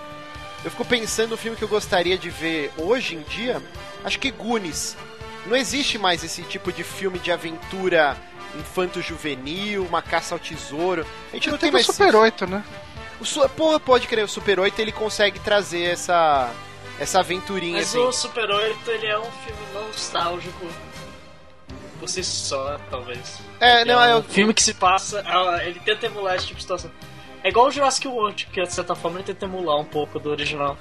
Eu 0.65 0.71
fico 0.71 0.85
pensando 0.85 1.31
no 1.31 1.37
filme 1.37 1.57
que 1.57 1.63
eu 1.63 1.69
gostaria 1.69 2.19
de 2.19 2.29
ver 2.31 2.73
hoje 2.77 3.15
em 3.15 3.23
dia. 3.23 3.63
Acho 4.05 4.19
que 4.19 4.31
Goonies. 4.31 4.97
Não 5.47 5.57
existe 5.57 5.97
mais 5.99 6.23
esse 6.25 6.43
tipo 6.43 6.73
de 6.73 6.83
filme 6.85 7.19
de 7.19 7.31
aventura 7.33 8.17
infanto-juvenil, 8.83 9.85
uma 9.85 10.03
caça 10.03 10.35
ao 10.35 10.39
tesouro. 10.39 11.07
A 11.33 11.37
gente 11.37 11.51
não 11.51 11.59
tem 11.59 11.71
Teve 11.71 11.71
o 11.71 11.75
mais 11.75 11.87
Super 11.87 12.09
isso. 12.09 12.19
8, 12.19 12.47
né? 12.47 12.65
O 13.21 13.25
Su- 13.25 13.49
Porra, 13.51 13.81
pode 13.81 14.07
crer, 14.07 14.25
o 14.25 14.29
Super 14.29 14.61
8 14.61 14.79
ele 14.81 14.93
consegue 14.93 15.39
trazer 15.41 15.83
essa 15.85 16.51
essa 17.01 17.21
aventurinha 17.21 17.79
Mas 17.79 17.89
assim. 17.89 17.99
o 17.99 18.13
Super 18.13 18.51
8 18.51 18.91
ele 18.91 19.07
é 19.07 19.19
um 19.19 19.31
filme 19.31 19.61
nostálgico 19.75 20.67
por 21.99 22.09
si 22.09 22.23
só, 22.23 22.79
talvez. 22.91 23.41
É, 23.61 23.81
Ele 23.81 23.93
não, 23.93 24.03
é 24.03 24.15
um 24.15 24.21
o- 24.21 24.23
filme 24.23 24.55
que 24.55 24.63
se 24.63 24.73
passa, 24.75 25.23
ah, 25.27 25.59
ele 25.65 25.81
tenta 25.81 26.07
emular 26.07 26.37
esse 26.37 26.47
tipo 26.47 26.57
de 26.57 26.63
situação. 26.63 26.91
É 27.43 27.49
igual 27.49 27.67
o 27.67 27.71
Jurassic 27.71 28.07
World, 28.07 28.47
que 28.53 28.63
de 28.63 28.73
certa 28.73 28.95
forma 28.95 29.19
ele 29.19 29.25
tenta 29.25 29.45
emular 29.47 29.77
um 29.79 29.85
pouco 29.85 30.19
do 30.21 30.31
original. 30.31 30.77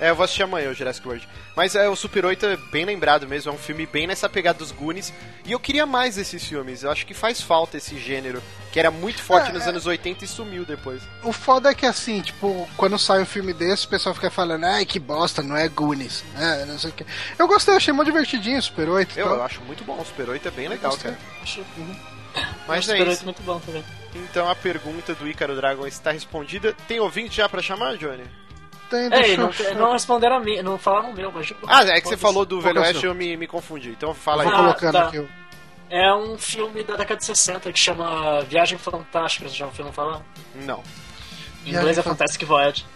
É, 0.00 0.10
eu 0.10 0.16
vou 0.16 0.24
assistir 0.24 0.42
amanhã 0.42 0.70
o 0.70 0.74
Jurassic 0.74 1.06
World. 1.06 1.28
Mas 1.54 1.74
é, 1.76 1.88
o 1.88 1.94
Super 1.94 2.24
8 2.24 2.46
é 2.46 2.56
bem 2.56 2.84
lembrado 2.84 3.28
mesmo, 3.28 3.52
é 3.52 3.54
um 3.54 3.58
filme 3.58 3.86
bem 3.86 4.06
nessa 4.06 4.28
pegada 4.28 4.58
dos 4.58 4.72
Goonies. 4.72 5.12
E 5.44 5.52
eu 5.52 5.60
queria 5.60 5.86
mais 5.86 6.16
desses 6.16 6.44
filmes, 6.44 6.82
eu 6.82 6.90
acho 6.90 7.06
que 7.06 7.14
faz 7.14 7.40
falta 7.40 7.76
esse 7.76 7.96
gênero, 7.98 8.42
que 8.72 8.80
era 8.80 8.90
muito 8.90 9.22
forte 9.22 9.50
É, 9.50 9.52
nos 9.52 9.66
é. 9.66 9.68
anos 9.68 9.86
80 9.86 10.24
e 10.24 10.28
sumiu 10.28 10.64
depois. 10.64 11.02
O 11.22 11.32
foda 11.32 11.70
é 11.70 11.74
que 11.74 11.86
assim, 11.86 12.20
tipo, 12.20 12.68
quando 12.76 12.98
sai 12.98 13.20
um 13.22 13.26
filme 13.26 13.52
desse, 13.52 13.86
o 13.86 13.88
pessoal 13.88 14.14
fica 14.14 14.30
falando, 14.30 14.64
ai 14.64 14.84
que 14.86 14.98
bosta, 14.98 15.42
não 15.42 15.56
é 15.56 15.68
Goonies. 15.68 16.24
É, 16.36 16.64
não 16.64 16.78
sei 16.78 16.90
o 16.90 16.92
que. 16.92 17.06
Eu 17.38 17.46
gostei, 17.46 17.74
achei 17.76 17.92
muito 17.92 18.06
divertidinho 18.10 18.58
o 18.58 18.62
Super 18.62 18.88
8. 18.88 19.18
Eu, 19.18 19.26
tal. 19.26 19.34
eu 19.36 19.42
acho 19.44 19.60
muito 19.62 19.84
bom, 19.84 20.00
o 20.00 20.04
Super 20.04 20.30
8 20.30 20.48
é 20.48 20.50
bem 20.50 20.68
legal, 20.68 20.90
Gostei. 20.92 21.12
cara. 21.12 21.22
Acho 21.42 21.64
Mas 22.66 22.86
o 22.88 22.90
é 22.90 22.96
Super 22.96 23.08
8 23.08 23.12
isso. 23.12 23.24
muito 23.24 23.42
bom 23.42 23.60
também. 23.60 23.84
Então 24.14 24.48
a 24.48 24.54
pergunta 24.54 25.14
do 25.14 25.28
Ícaro 25.28 25.54
Dragon 25.56 25.86
está 25.86 26.10
respondida. 26.10 26.74
Tem 26.88 27.00
ouvinte 27.00 27.36
já 27.36 27.48
pra 27.48 27.62
chamar, 27.62 27.96
Johnny? 27.96 28.24
Tem, 28.92 29.32
É, 29.32 29.36
não, 29.36 29.50
não 29.78 29.92
responderam 29.92 30.36
a 30.36 30.40
mim, 30.40 30.60
não 30.62 30.78
falaram 30.78 31.10
o 31.10 31.14
meu, 31.14 31.32
mas. 31.32 31.52
Ah, 31.66 31.82
é 31.84 32.00
que 32.00 32.08
você 32.08 32.16
falou 32.16 32.44
do 32.44 32.60
Velho 32.60 32.78
é 32.78 32.82
Oeste 32.82 33.04
e 33.04 33.08
eu 33.08 33.14
me, 33.14 33.36
me 33.36 33.46
confundi. 33.46 33.90
Então 33.90 34.12
fala 34.14 34.42
aí. 34.42 34.48
Vou 34.48 34.56
Ah, 34.56 34.62
colocando 34.62 34.92
tá. 34.92 35.08
aqui. 35.08 35.26
É 35.90 36.14
um 36.14 36.38
filme 36.38 36.82
da 36.84 36.96
década 36.96 37.18
de 37.18 37.24
60 37.26 37.70
que 37.72 37.78
chama 37.78 38.40
Viagem 38.42 38.78
Fantástica, 38.78 39.44
vocês 39.46 39.56
já 39.56 39.66
ouviram 39.66 39.92
falar? 39.92 40.22
Não. 40.54 40.82
Em 41.64 41.70
Viagem 41.70 41.80
inglês 41.80 41.98
é 41.98 42.02
Fan- 42.02 42.10
Fantastic 42.10 42.44
Voyage. 42.46 42.86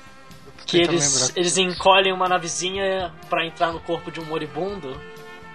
Que 0.66 0.78
eles, 0.78 1.20
lembrar. 1.22 1.38
eles 1.38 1.56
encolhem 1.58 2.12
uma 2.12 2.28
navezinha 2.28 3.12
pra 3.28 3.44
entrar 3.46 3.70
no 3.72 3.80
corpo 3.80 4.10
de 4.10 4.18
um 4.18 4.24
moribundo, 4.24 5.00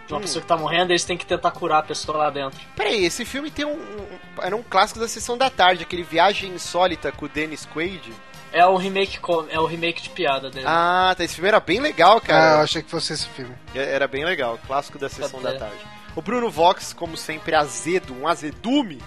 de 0.07 0.13
uma 0.13 0.19
Hum. 0.19 0.21
pessoa 0.21 0.41
que 0.41 0.48
tá 0.48 0.55
morrendo, 0.55 0.91
e 0.91 0.93
eles 0.93 1.03
têm 1.03 1.17
que 1.17 1.25
tentar 1.25 1.51
curar 1.51 1.79
a 1.79 1.83
pessoa 1.83 2.17
lá 2.17 2.29
dentro. 2.29 2.60
Peraí, 2.75 3.03
esse 3.03 3.25
filme 3.25 3.50
tem 3.51 3.65
um, 3.65 3.74
um- 3.74 4.07
Era 4.41 4.55
um 4.55 4.63
clássico 4.63 5.00
da 5.00 5.07
sessão 5.07 5.38
da 5.38 5.50
tarde, 5.50 5.83
aquele 5.83 6.03
Viagem 6.03 6.51
Insólita 6.51 7.12
com 7.12 7.25
o 7.25 7.29
Dennis 7.29 7.65
Quaid. 7.65 8.13
É 8.53 8.65
o 8.65 8.75
remake, 8.75 9.20
com- 9.20 9.46
é 9.50 9.60
o 9.60 9.65
remake 9.65 10.01
de 10.01 10.10
piada 10.10 10.50
dele. 10.50 10.65
Ah, 10.67 11.13
tá. 11.17 11.24
Esse 11.24 11.36
filme 11.36 11.48
era 11.48 11.60
bem 11.60 11.79
legal, 11.79 12.13
Ah, 12.13 12.15
eu 12.17 12.22
cara. 12.22 12.62
achei 12.62 12.81
que 12.84 12.89
fosse 12.89 13.13
esse 13.13 13.27
filme. 13.29 13.55
É- 13.74 13.93
Era 13.96 14.08
bem 14.08 14.25
legal, 14.25 14.60
clássico 14.67 15.00
da 15.00 15.08
sessão 15.10 15.41
da 15.41 15.53
tarde. 15.58 15.75
O 16.15 16.22
Bruno 16.22 16.50
Vox, 16.51 16.91
como 16.93 17.15
sempre, 17.15 17.55
azedo, 17.55 18.13
um 18.13 18.27
azedume. 18.27 19.01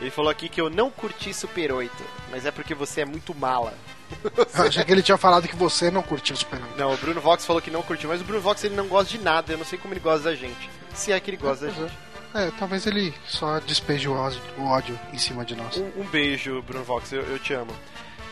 Ele 0.00 0.10
falou 0.10 0.30
aqui 0.30 0.48
que 0.48 0.60
eu 0.60 0.70
não 0.70 0.90
curti 0.90 1.34
Super 1.34 1.72
8, 1.72 1.92
mas 2.30 2.46
é 2.46 2.52
porque 2.52 2.72
você 2.72 3.00
é 3.00 3.04
muito 3.04 3.34
mala. 3.34 3.74
Eu 4.56 4.64
achei 4.68 4.84
que 4.84 4.92
ele 4.92 5.02
tinha 5.02 5.18
falado 5.18 5.48
que 5.48 5.56
você 5.56 5.90
não 5.90 6.02
curtiu 6.02 6.34
o 6.34 6.38
Super 6.38 6.62
8. 6.62 6.78
Não, 6.78 6.94
o 6.94 6.96
Bruno 6.96 7.20
Vox 7.20 7.44
falou 7.44 7.60
que 7.60 7.70
não 7.70 7.82
curtiu, 7.82 8.08
mas 8.08 8.20
o 8.20 8.24
Bruno 8.24 8.40
Vox 8.40 8.62
ele 8.62 8.76
não 8.76 8.86
gosta 8.86 9.10
de 9.10 9.18
nada, 9.22 9.52
eu 9.52 9.58
não 9.58 9.64
sei 9.64 9.76
como 9.78 9.92
ele 9.92 10.00
gosta 10.00 10.30
da 10.30 10.34
gente. 10.36 10.70
Se 10.94 11.10
é 11.12 11.18
que 11.18 11.30
ele 11.30 11.36
gosta 11.36 11.66
da 11.66 11.72
Pois 11.72 11.90
gente. 11.90 11.98
É, 12.34 12.50
talvez 12.58 12.86
ele 12.86 13.12
só 13.26 13.58
despeje 13.58 14.08
o 14.08 14.14
ódio, 14.14 14.40
o 14.56 14.66
ódio 14.66 14.98
em 15.12 15.18
cima 15.18 15.44
de 15.44 15.56
nós. 15.56 15.76
Um, 15.78 16.02
um 16.02 16.04
beijo, 16.04 16.62
Bruno 16.62 16.84
Vox, 16.84 17.10
eu, 17.12 17.22
eu 17.22 17.38
te 17.40 17.52
amo. 17.54 17.72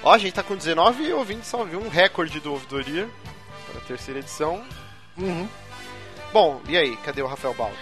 Ó, 0.07 0.13
a 0.13 0.19
gente 0.19 0.35
tá 0.35 0.43
com 0.45 0.55
19 0.55 1.13
ouvintes, 1.15 1.49
só 1.49 1.65
viu 1.65 1.81
um 1.81 1.89
recorde 1.89 2.39
do 2.39 2.53
Ouvidoria 2.53 3.09
para 3.67 3.79
a 3.79 3.85
terceira 3.87 4.21
edição. 4.21 4.63
Uhum. 5.19 5.49
Bom, 6.33 6.61
e 6.69 6.77
aí, 6.77 6.97
cadê 6.99 7.23
o 7.23 7.27
Rafael 7.27 7.53
Baldo? 7.55 7.75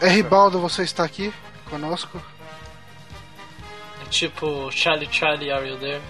É, 0.00 0.06
Ribaldo, 0.06 0.60
você 0.60 0.84
está 0.84 1.02
aqui 1.02 1.34
conosco? 1.68 2.22
É 4.00 4.08
tipo 4.10 4.70
Charlie 4.70 5.08
Charlie, 5.10 5.50
Are 5.50 5.68
You 5.68 5.76
There? 5.76 6.00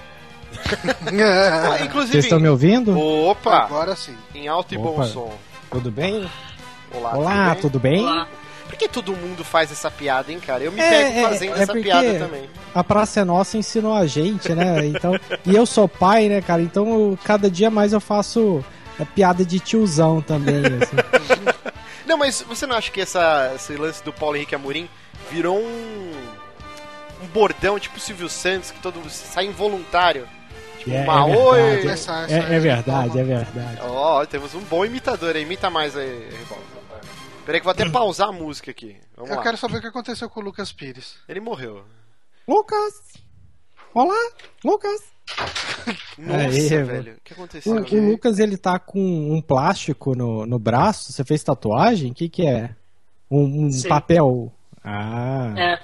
Ah, 1.73 1.83
inclusive, 1.83 2.13
Vocês 2.13 2.25
estão 2.27 2.39
me 2.39 2.51
ouvindo? 2.51 2.99
opa, 3.01 3.61
Agora 3.65 3.97
sim. 3.97 4.15
em 4.35 4.47
alto 4.47 4.75
e 4.75 4.77
bom 4.77 4.93
Opa. 4.93 5.05
som. 5.07 5.35
Tudo 5.71 5.91
bem? 5.91 6.31
Olá, 6.93 7.17
Olá, 7.17 7.55
tudo 7.55 7.63
tudo 7.63 7.79
bem? 7.81 8.03
Olá. 8.05 8.29
Por 8.67 8.77
que 8.77 8.89
todo 8.89 9.13
mundo 9.17 9.45
faz 9.45 9.71
essa 9.73 9.91
piada, 9.91 10.31
hein, 10.33 10.41
cara? 10.41 10.63
Eu 10.65 10.73
me 10.73 10.81
É, 10.81 10.89
pego 10.91 11.19
é, 11.19 11.23
fazendo 11.23 11.57
é 11.57 11.63
essa 11.63 11.73
piada 11.73 12.19
também. 12.19 12.51
A 12.75 12.83
Praça 12.85 13.21
é 13.21 13.25
Nossa 13.25 13.57
ensinou 13.57 13.95
a 13.95 14.07
gente, 14.07 14.53
né? 14.55 14.87
Então, 14.87 15.13
e 15.45 15.55
eu 15.55 15.65
sou 15.65 15.89
pai, 15.89 16.29
né, 16.29 16.41
cara? 16.43 16.61
Então, 16.63 16.87
eu- 16.89 17.19
cada 17.25 17.51
dia 17.51 17.71
mais 17.71 17.93
eu 17.93 18.01
faço 18.01 18.65
é, 19.01 19.05
piada 19.05 19.45
de 19.45 19.61
tiozão 19.61 20.21
também, 20.21 20.57
assim. 20.83 20.97
Não, 22.07 22.17
mas 22.17 22.41
você 22.43 22.67
não 22.67 22.77
acha 22.77 22.91
que 22.91 23.01
essa, 23.01 23.53
esse 23.57 23.75
lance 23.77 24.03
do 24.05 24.13
Paulo 24.13 24.37
Henrique 24.37 24.55
Amorim 24.55 24.89
virou 25.31 25.59
um, 25.59 26.13
um 27.23 27.27
bordão 27.33 27.79
tipo 27.81 27.99
Silvio 27.99 28.29
Santos, 28.29 28.71
que 28.71 28.79
todo 28.81 28.97
mundo 29.01 29.11
sai 29.11 29.47
involuntário? 29.47 30.27
Tipo, 30.79 30.93
É, 30.93 31.03
uma 31.03 31.29
é 31.29 31.37
oi! 31.37 31.59
verdade, 31.61 31.89
Essa- 31.89 32.23
essa 32.23 32.33
É, 32.35 32.53
é 32.53 32.57
é- 32.57 32.59
verdade, 32.61 33.19
é 33.19 33.25
verdade. 33.25 33.79
Ó, 33.83 34.25
temos 34.25 34.55
um 34.55 34.61
bom 34.61 34.85
imitador 34.85 35.35
aí. 35.35 35.43
Imita 35.43 35.69
mais 35.69 35.97
aí, 35.97 36.29
Ribaldo. 36.39 36.76
Peraí 37.47 37.61
que 37.61 37.67
eu 37.69 37.73
vou 37.73 37.81
até 37.83 37.89
pausar 37.89 38.29
a 38.29 38.33
música 38.33 38.71
aqui. 38.71 38.97
Vamos 39.17 39.31
Eu 39.31 39.37
lá. 39.37 39.43
quero 39.43 39.57
saber 39.57 39.79
o 39.79 39.81
que 39.81 39.87
aconteceu 39.87 40.29
com 40.29 40.41
o 40.41 40.43
Lucas 40.43 40.73
Pires. 40.73 41.15
Ele 41.29 41.41
morreu. 41.41 41.85
Lucas! 42.47 42.93
Olá, 43.95 44.31
Lucas! 44.65 45.01
Nossa, 46.19 46.45
Aê, 46.45 46.83
velho. 46.83 47.15
O 47.15 47.21
que 47.25 47.33
aconteceu? 47.33 47.73
O, 47.73 47.77
o 47.81 48.11
Lucas, 48.11 48.39
ele 48.39 48.57
tá 48.57 48.79
com 48.79 49.01
um 49.01 49.41
plástico 49.41 50.15
no, 50.15 50.45
no 50.45 50.59
braço. 50.59 51.13
Você 51.13 51.25
fez 51.25 51.43
tatuagem? 51.43 52.11
O 52.11 52.15
que 52.15 52.29
que 52.29 52.47
é? 52.47 52.75
Um, 53.31 53.67
um 53.67 53.83
papel? 53.89 54.53
Ah, 54.85 55.53
É, 55.57 55.81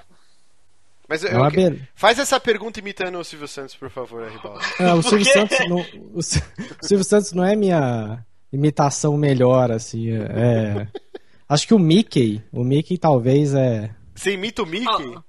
Mas 1.09 1.23
eu, 1.25 1.31
é 1.31 1.37
uma 1.37 1.47
eu- 1.47 1.51
beleza. 1.51 1.89
faz 1.95 2.19
essa 2.19 2.39
pergunta 2.39 2.79
imitando 2.81 3.19
o 3.19 3.25
Silvio 3.25 3.49
Santos, 3.49 3.75
por 3.75 3.91
favor, 3.91 4.29
Ribaldo. 4.29 4.61
Ah, 4.79 4.95
o 4.95 5.03
Por 5.03 5.09
Silvio? 5.09 5.33
Santos 5.33 5.59
não, 5.69 5.79
o, 5.79 6.19
o 6.19 6.23
Silvio 6.23 7.05
Santos 7.05 7.33
não 7.33 7.45
é 7.45 7.57
minha 7.57 8.25
imitação 8.53 9.17
melhor, 9.17 9.73
assim. 9.73 10.11
É, 10.13 10.87
acho 11.53 11.67
que 11.67 11.75
o 11.75 11.79
Mickey, 11.79 12.43
o 12.53 12.65
Mickey 12.65 12.97
talvez 12.99 13.55
é. 13.55 13.91
Você 14.15 14.33
imita 14.33 14.63
o 14.63 14.67
Mickey? 14.67 15.15
Ah, 15.17 15.23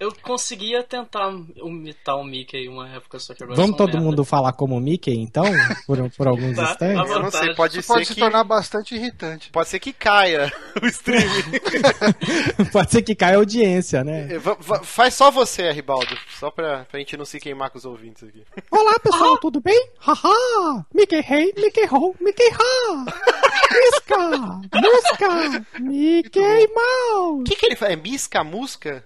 eu 0.00 0.12
conseguia 0.22 0.80
tentar 0.84 1.28
imitar 1.56 2.16
o 2.16 2.22
Mickey 2.22 2.68
uma 2.68 2.88
época, 2.88 3.18
só 3.18 3.34
que 3.34 3.42
agora 3.42 3.56
Vamos 3.60 3.76
todo 3.76 3.88
merda. 3.94 4.00
mundo 4.04 4.24
falar 4.24 4.52
como 4.52 4.76
o 4.76 4.80
Mickey, 4.80 5.12
então? 5.18 5.42
Por, 5.88 6.08
por 6.12 6.28
alguns 6.28 6.54
Tá, 6.54 6.70
instantes? 6.70 7.08
tá 7.08 7.14
eu 7.16 7.22
não 7.22 7.30
sei, 7.32 7.54
pode 7.54 7.78
Isso 7.80 7.88
pode 7.88 8.04
ser 8.04 8.08
se 8.10 8.14
que. 8.14 8.20
tornar 8.20 8.44
bastante 8.44 8.94
irritante. 8.94 9.50
Pode 9.50 9.68
ser 9.68 9.80
que 9.80 9.92
caia 9.92 10.52
o 10.80 10.86
streaming. 10.86 11.58
Pode 12.70 12.90
ser 12.92 13.02
que 13.02 13.14
caia 13.14 13.34
a 13.36 13.38
audiência, 13.38 14.04
né? 14.04 14.38
Va- 14.38 14.82
Faz 14.84 15.14
só 15.14 15.30
você, 15.30 15.72
Ribaldo. 15.72 16.16
Só 16.38 16.50
pra, 16.50 16.84
pra 16.84 17.00
gente 17.00 17.16
não 17.16 17.24
se 17.24 17.40
queimar 17.40 17.70
com 17.70 17.78
os 17.78 17.84
ouvintes 17.84 18.22
aqui. 18.22 18.44
Olá, 18.70 18.98
pessoal, 19.00 19.36
tudo 19.38 19.60
bem? 19.60 19.88
Haha! 19.98 20.86
Mickey 20.94 21.16
Hey, 21.28 21.52
Mickey 21.56 21.86
Ho, 21.90 22.14
Mickey 22.20 22.48
Ha! 22.52 23.04
Misca! 23.72 24.60
Musca! 24.74 25.66
Mickey 25.80 26.40
O 26.40 26.74
Mouse! 26.74 27.44
que, 27.44 27.56
que 27.56 27.66
ele 27.66 27.76
faz? 27.76 27.92
É 27.92 27.96
misca 27.96 28.40
a 28.40 28.44
música? 28.44 29.04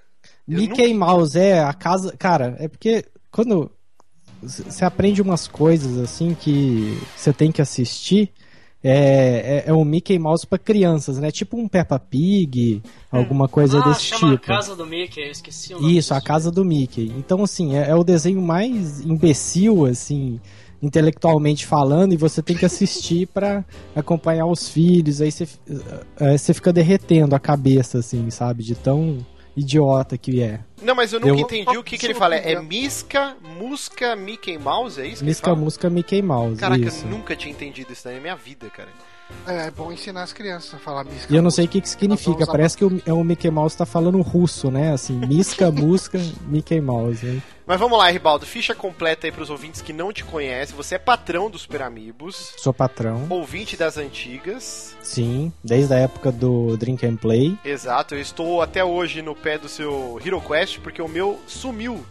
Eu 0.49 0.59
Mickey 0.59 0.93
Mouse 0.95 1.39
é 1.39 1.61
a 1.61 1.73
casa. 1.73 2.15
Cara, 2.17 2.57
é 2.59 2.69
porque 2.69 3.05
quando 3.31 3.71
você 4.43 4.85
aprende 4.85 5.23
umas 5.23 5.47
coisas 5.47 5.99
assim 5.99 6.35
que 6.35 6.99
você 7.17 7.33
tem 7.33 7.53
que 7.53 7.63
assistir. 7.63 8.31
É, 8.85 9.63
é, 9.65 9.71
é 9.71 9.73
um 9.73 9.85
Mickey 9.85 10.19
Mouse 10.19 10.45
pra 10.45 10.59
crianças, 10.59 11.17
né? 11.17 11.31
Tipo 11.31 11.57
um 11.57 11.69
Peppa 11.69 12.01
Pig, 12.01 12.83
alguma 13.13 13.47
coisa 13.47 13.79
ah, 13.79 13.89
desse 13.89 14.07
chama 14.07 14.33
tipo. 14.33 14.53
a 14.53 14.57
Casa 14.57 14.75
do 14.75 14.85
Mickey, 14.85 15.21
eu 15.21 15.31
esqueci 15.31 15.73
o 15.73 15.81
nome. 15.81 15.97
Isso, 15.97 16.13
a 16.13 16.21
casa 16.21 16.51
do 16.51 16.65
Mickey. 16.65 17.13
Então, 17.17 17.45
assim, 17.45 17.77
é, 17.77 17.91
é 17.91 17.95
o 17.95 18.03
desenho 18.03 18.43
mais 18.43 19.01
imbecil, 19.01 19.87
assim, 19.87 20.41
intelectualmente 20.83 21.65
falando, 21.67 22.13
e 22.13 22.17
você 22.17 22.43
tem 22.43 22.57
que 22.57 22.65
assistir 22.67 23.27
pra 23.29 23.65
acompanhar 23.95 24.47
os 24.47 24.69
filhos. 24.69 25.21
Aí 25.21 25.31
você, 25.31 25.47
eh, 26.19 26.37
você 26.37 26.53
fica 26.53 26.73
derretendo 26.73 27.35
a 27.37 27.41
cabeça, 27.41 27.99
assim, 27.99 28.29
sabe? 28.31 28.63
De 28.65 28.75
tão 28.75 29.25
idiota 29.57 30.19
que 30.19 30.43
é. 30.43 30.61
Não, 30.83 30.95
mas 30.95 31.13
eu 31.13 31.21
nunca 31.21 31.33
Eu- 31.33 31.39
entendi 31.39 31.79
o 31.79 31.85
que, 31.85 31.97
que 31.97 32.07
ele 32.07 32.15
fala. 32.15 32.35
É 32.35 32.61
misca, 32.61 33.37
musca, 33.59 34.17
Mickey 34.17 34.59
Mouse? 34.59 35.01
É 35.01 35.07
isso 35.07 35.25
fala? 35.41 35.57
música 35.57 35.89
Mickey 35.91 36.23
Mouse. 36.23 36.57
Caraca, 36.57 36.83
isso. 36.85 37.05
eu 37.05 37.11
nunca 37.11 37.37
tinha 37.37 37.53
entendido 37.53 37.93
isso 37.93 38.05
daí 38.05 38.17
na 38.17 38.21
minha 38.21 38.37
vida, 38.37 38.69
cara. 38.71 38.89
É, 39.47 39.67
é 39.67 39.71
bom 39.71 39.93
ensinar 39.93 40.23
as 40.23 40.33
crianças 40.33 40.75
a 40.75 40.79
falar 40.79 41.05
misca. 41.05 41.33
E 41.33 41.37
eu 41.37 41.43
não 41.43 41.51
sei 41.51 41.65
o 41.65 41.69
que, 41.69 41.81
que 41.81 41.89
significa. 41.89 42.47
Parece 42.47 42.77
que 42.77 42.85
o, 42.85 43.03
é 43.05 43.13
o 43.13 43.23
Mickey 43.25 43.51
Mouse 43.51 43.77
tá 43.77 43.87
falando 43.87 44.21
russo, 44.21 44.71
né? 44.71 44.93
Assim, 44.93 45.15
misca, 45.15 45.71
música, 45.73 46.19
Mickey 46.47 46.81
Mouse. 46.81 47.25
Né? 47.25 47.43
Mas 47.67 47.79
vamos 47.79 47.97
lá, 47.99 48.11
Ribaldo. 48.11 48.45
Ficha 48.45 48.75
completa 48.75 49.27
aí 49.27 49.33
pros 49.33 49.51
ouvintes 49.51 49.81
que 49.81 49.93
não 49.93 50.13
te 50.13 50.25
conhecem. 50.25 50.77
Você 50.77 50.97
é 50.97 50.99
patrão 50.99 51.49
dos 51.49 51.63
Super 51.63 51.83
Amigos, 51.83 52.55
Sou 52.59 52.73
patrão. 52.73 53.27
ouvinte 53.31 53.77
das 53.77 53.97
antigas. 53.97 54.97
Sim, 55.03 55.53
desde 55.63 55.95
a 55.95 55.99
época 55.99 56.33
do 56.33 56.77
Drink 56.77 57.07
and 57.07 57.17
Play. 57.17 57.57
Exato, 57.65 58.15
eu 58.15 58.21
estou 58.21 58.61
até 58.63 58.85
hoje 58.85 59.23
no 59.23 59.35
pé 59.35 59.59
do 59.59 59.69
seu 59.69 60.21
Hero 60.25 60.41
Quest 60.41 60.81
porque 60.81 61.01
o 61.01 61.09
meu 61.09 61.41
sumiu. 61.47 62.05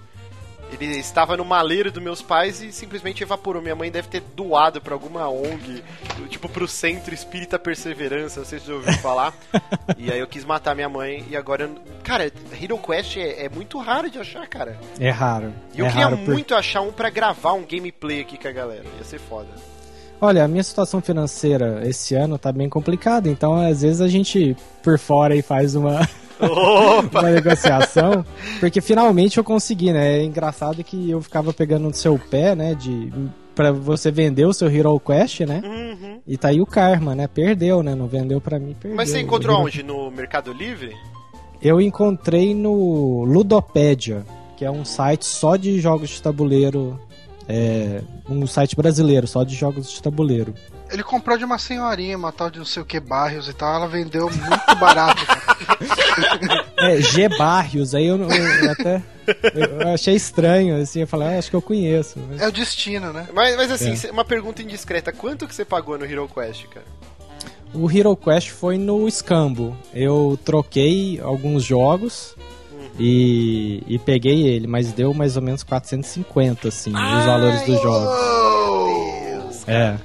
Ele 0.71 0.85
estava 0.97 1.35
no 1.35 1.43
maleiro 1.43 1.91
dos 1.91 2.01
meus 2.01 2.21
pais 2.21 2.61
e 2.61 2.71
simplesmente 2.71 3.21
evaporou. 3.23 3.61
Minha 3.61 3.75
mãe 3.75 3.91
deve 3.91 4.07
ter 4.07 4.21
doado 4.35 4.79
pra 4.81 4.93
alguma 4.93 5.27
ONG, 5.29 5.83
tipo 6.29 6.47
pro 6.47 6.67
Centro 6.67 7.13
Espírita 7.13 7.59
Perseverança, 7.59 8.39
não 8.39 8.47
sei 8.47 8.59
se 8.59 8.65
você 8.65 8.71
ouviu 8.71 8.93
falar. 8.93 9.33
e 9.97 10.11
aí 10.11 10.19
eu 10.19 10.27
quis 10.27 10.45
matar 10.45 10.73
minha 10.73 10.87
mãe 10.89 11.25
e 11.29 11.35
agora. 11.35 11.63
eu- 11.65 11.75
Cara, 12.03 12.31
Hero 12.61 12.77
Quest 12.77 13.17
é, 13.17 13.45
é 13.45 13.49
muito 13.49 13.77
raro 13.79 14.09
de 14.09 14.17
achar, 14.17 14.47
cara. 14.47 14.79
É 14.99 15.09
raro. 15.09 15.53
E 15.73 15.79
eu 15.79 15.85
é 15.85 15.89
queria 15.89 16.05
raro 16.05 16.17
por- 16.19 16.33
muito 16.33 16.55
achar 16.55 16.81
um 16.81 16.91
pra 16.91 17.09
gravar 17.09 17.53
um 17.53 17.63
gameplay 17.65 18.21
aqui 18.21 18.37
com 18.37 18.47
a 18.47 18.51
galera. 18.51 18.85
Ia 18.97 19.03
ser 19.03 19.19
foda. 19.19 19.49
Olha, 20.23 20.43
a 20.43 20.47
minha 20.47 20.63
situação 20.63 21.01
financeira 21.01 21.81
esse 21.83 22.13
ano 22.15 22.37
tá 22.37 22.51
bem 22.51 22.69
complicada, 22.69 23.27
então 23.27 23.55
às 23.55 23.81
vezes 23.81 24.01
a 24.01 24.07
gente 24.07 24.55
por 24.83 24.97
fora 24.99 25.33
aí 25.33 25.41
faz 25.41 25.73
uma 25.75 26.07
uma 27.11 27.29
negociação, 27.29 28.25
porque 28.59 28.81
finalmente 28.81 29.37
eu 29.37 29.43
consegui, 29.43 29.91
né? 29.91 30.19
É 30.19 30.23
engraçado 30.23 30.83
que 30.83 31.09
eu 31.09 31.21
ficava 31.21 31.53
pegando 31.53 31.83
no 31.83 31.93
seu 31.93 32.17
pé, 32.17 32.55
né? 32.55 32.73
De 32.75 33.11
para 33.53 33.71
você 33.71 34.09
vender 34.09 34.45
o 34.45 34.53
seu 34.53 34.69
Hero 34.69 34.99
Quest, 34.99 35.41
né? 35.41 35.61
Uhum. 35.63 36.19
E 36.25 36.37
tá 36.37 36.47
aí 36.49 36.61
o 36.61 36.65
karma, 36.65 37.13
né? 37.13 37.27
Perdeu, 37.27 37.83
né? 37.83 37.93
Não 37.93 38.07
vendeu 38.07 38.39
pra 38.39 38.57
mim, 38.57 38.75
perdeu. 38.79 38.95
Mas 38.95 39.09
você 39.09 39.19
encontrou 39.19 39.55
Hero- 39.57 39.65
onde? 39.65 39.83
No 39.83 40.09
Mercado 40.09 40.53
Livre? 40.53 40.95
Eu 41.61 41.79
encontrei 41.81 42.55
no 42.55 43.23
Ludopedia, 43.25 44.25
que 44.57 44.65
é 44.65 44.71
um 44.71 44.83
site 44.85 45.25
só 45.25 45.55
de 45.57 45.79
jogos 45.79 46.09
de 46.09 46.21
tabuleiro. 46.21 46.99
É, 47.49 48.01
um 48.29 48.47
site 48.47 48.75
brasileiro, 48.75 49.27
só 49.27 49.43
de 49.43 49.53
jogos 49.55 49.91
de 49.91 50.01
tabuleiro. 50.01 50.53
Ele 50.89 51.03
comprou 51.03 51.37
de 51.37 51.43
uma 51.43 51.57
senhorinha, 51.57 52.17
uma 52.17 52.31
tal 52.31 52.49
de 52.49 52.59
não 52.59 52.65
sei 52.65 52.81
o 52.81 52.85
que, 52.85 52.99
Barrios 52.99 53.47
e 53.49 53.53
tal. 53.53 53.75
Ela 53.75 53.87
vendeu 53.87 54.29
muito 54.29 54.75
barato, 54.79 55.25
cara. 55.25 55.41
É, 56.77 57.01
G 57.01 57.29
Barrios, 57.37 57.93
aí 57.95 58.05
eu, 58.07 58.17
não- 58.17 58.29
eu 58.31 58.71
até. 58.71 59.01
Eu 59.53 59.87
achei 59.93 60.15
estranho, 60.15 60.81
assim, 60.81 61.01
eu 61.01 61.07
falei, 61.07 61.27
ah, 61.29 61.37
acho 61.37 61.49
que 61.49 61.55
eu 61.55 61.61
conheço. 61.61 62.17
mas- 62.29 62.41
É 62.41 62.47
o 62.47 62.51
destino, 62.51 63.13
né? 63.13 63.27
Mas, 63.33 63.55
mas 63.55 63.71
assim, 63.71 64.07
É. 64.07 64.11
uma 64.11 64.25
pergunta 64.25 64.61
indiscreta. 64.61 65.11
Quanto 65.11 65.47
que 65.47 65.53
você 65.55 65.63
pagou 65.63 65.97
no 65.97 66.05
Hero 66.05 66.27
Quest, 66.27 66.65
cara? 66.67 66.85
O 67.73 67.89
Hero 67.89 68.15
Quest 68.17 68.49
foi 68.49 68.77
no 68.77 69.07
escambo. 69.07 69.77
Eu 69.93 70.37
troquei 70.43 71.19
alguns 71.23 71.63
jogos 71.63 72.35
e, 72.99 73.81
e 73.87 73.97
peguei 73.99 74.41
ele, 74.47 74.67
mas 74.67 74.91
deu 74.91 75.13
mais 75.13 75.37
ou 75.37 75.41
menos 75.41 75.63
450, 75.63 76.67
assim, 76.67 76.89
os 76.91 77.25
valores 77.25 77.61
dos 77.61 77.81
jogos. 77.81 79.67
É. 79.67 79.95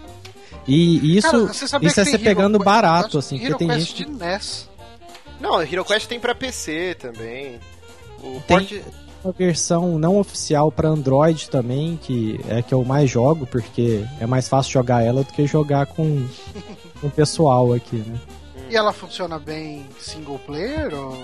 E, 0.69 0.99
e 0.99 1.17
isso, 1.17 1.31
Cara, 1.31 1.51
isso 1.83 2.01
é 2.01 2.05
você 2.05 2.11
Hero 2.15 2.19
pegando 2.25 2.59
Quest- 2.59 2.65
barato, 2.65 3.19
assim, 3.19 3.37
Hero 3.37 3.57
porque 3.57 3.65
tem 3.67 3.69
Quest 3.69 3.97
gente 3.97 4.05
de 4.05 4.11
NES. 4.13 4.69
Não, 5.41 5.61
Hero 5.63 5.85
Quest 5.85 6.07
tem 6.09 6.19
pra 6.21 6.35
PC 6.35 6.97
também. 6.99 7.61
O 8.23 8.41
Tem- 8.47 8.59
port... 8.59 8.73
uma 9.25 9.33
versão 9.33 9.99
não 9.99 10.17
oficial 10.19 10.73
pra 10.73 10.89
Android 10.89 11.49
também, 11.51 11.99
que 12.03 12.41
é 12.49 12.59
a 12.59 12.63
que 12.63 12.73
eu 12.73 12.85
mais 12.85 13.11
jogo, 13.11 13.47
porque 13.47 14.05
é 14.21 14.27
mais 14.27 14.49
fácil 14.49 14.73
jogar 14.73 15.03
ela 15.05 15.23
do 15.23 15.33
que 15.33 15.47
jogar 15.47 15.87
com 15.87 16.27
com 17.01 17.07
o 17.09 17.11
pessoal 17.11 17.73
aqui, 17.73 17.97
né? 17.97 18.19
E 18.71 18.77
ela 18.77 18.93
funciona 18.93 19.39
bem 19.39 19.87
single 20.01 20.39
player 20.41 20.93
ou. 20.95 21.17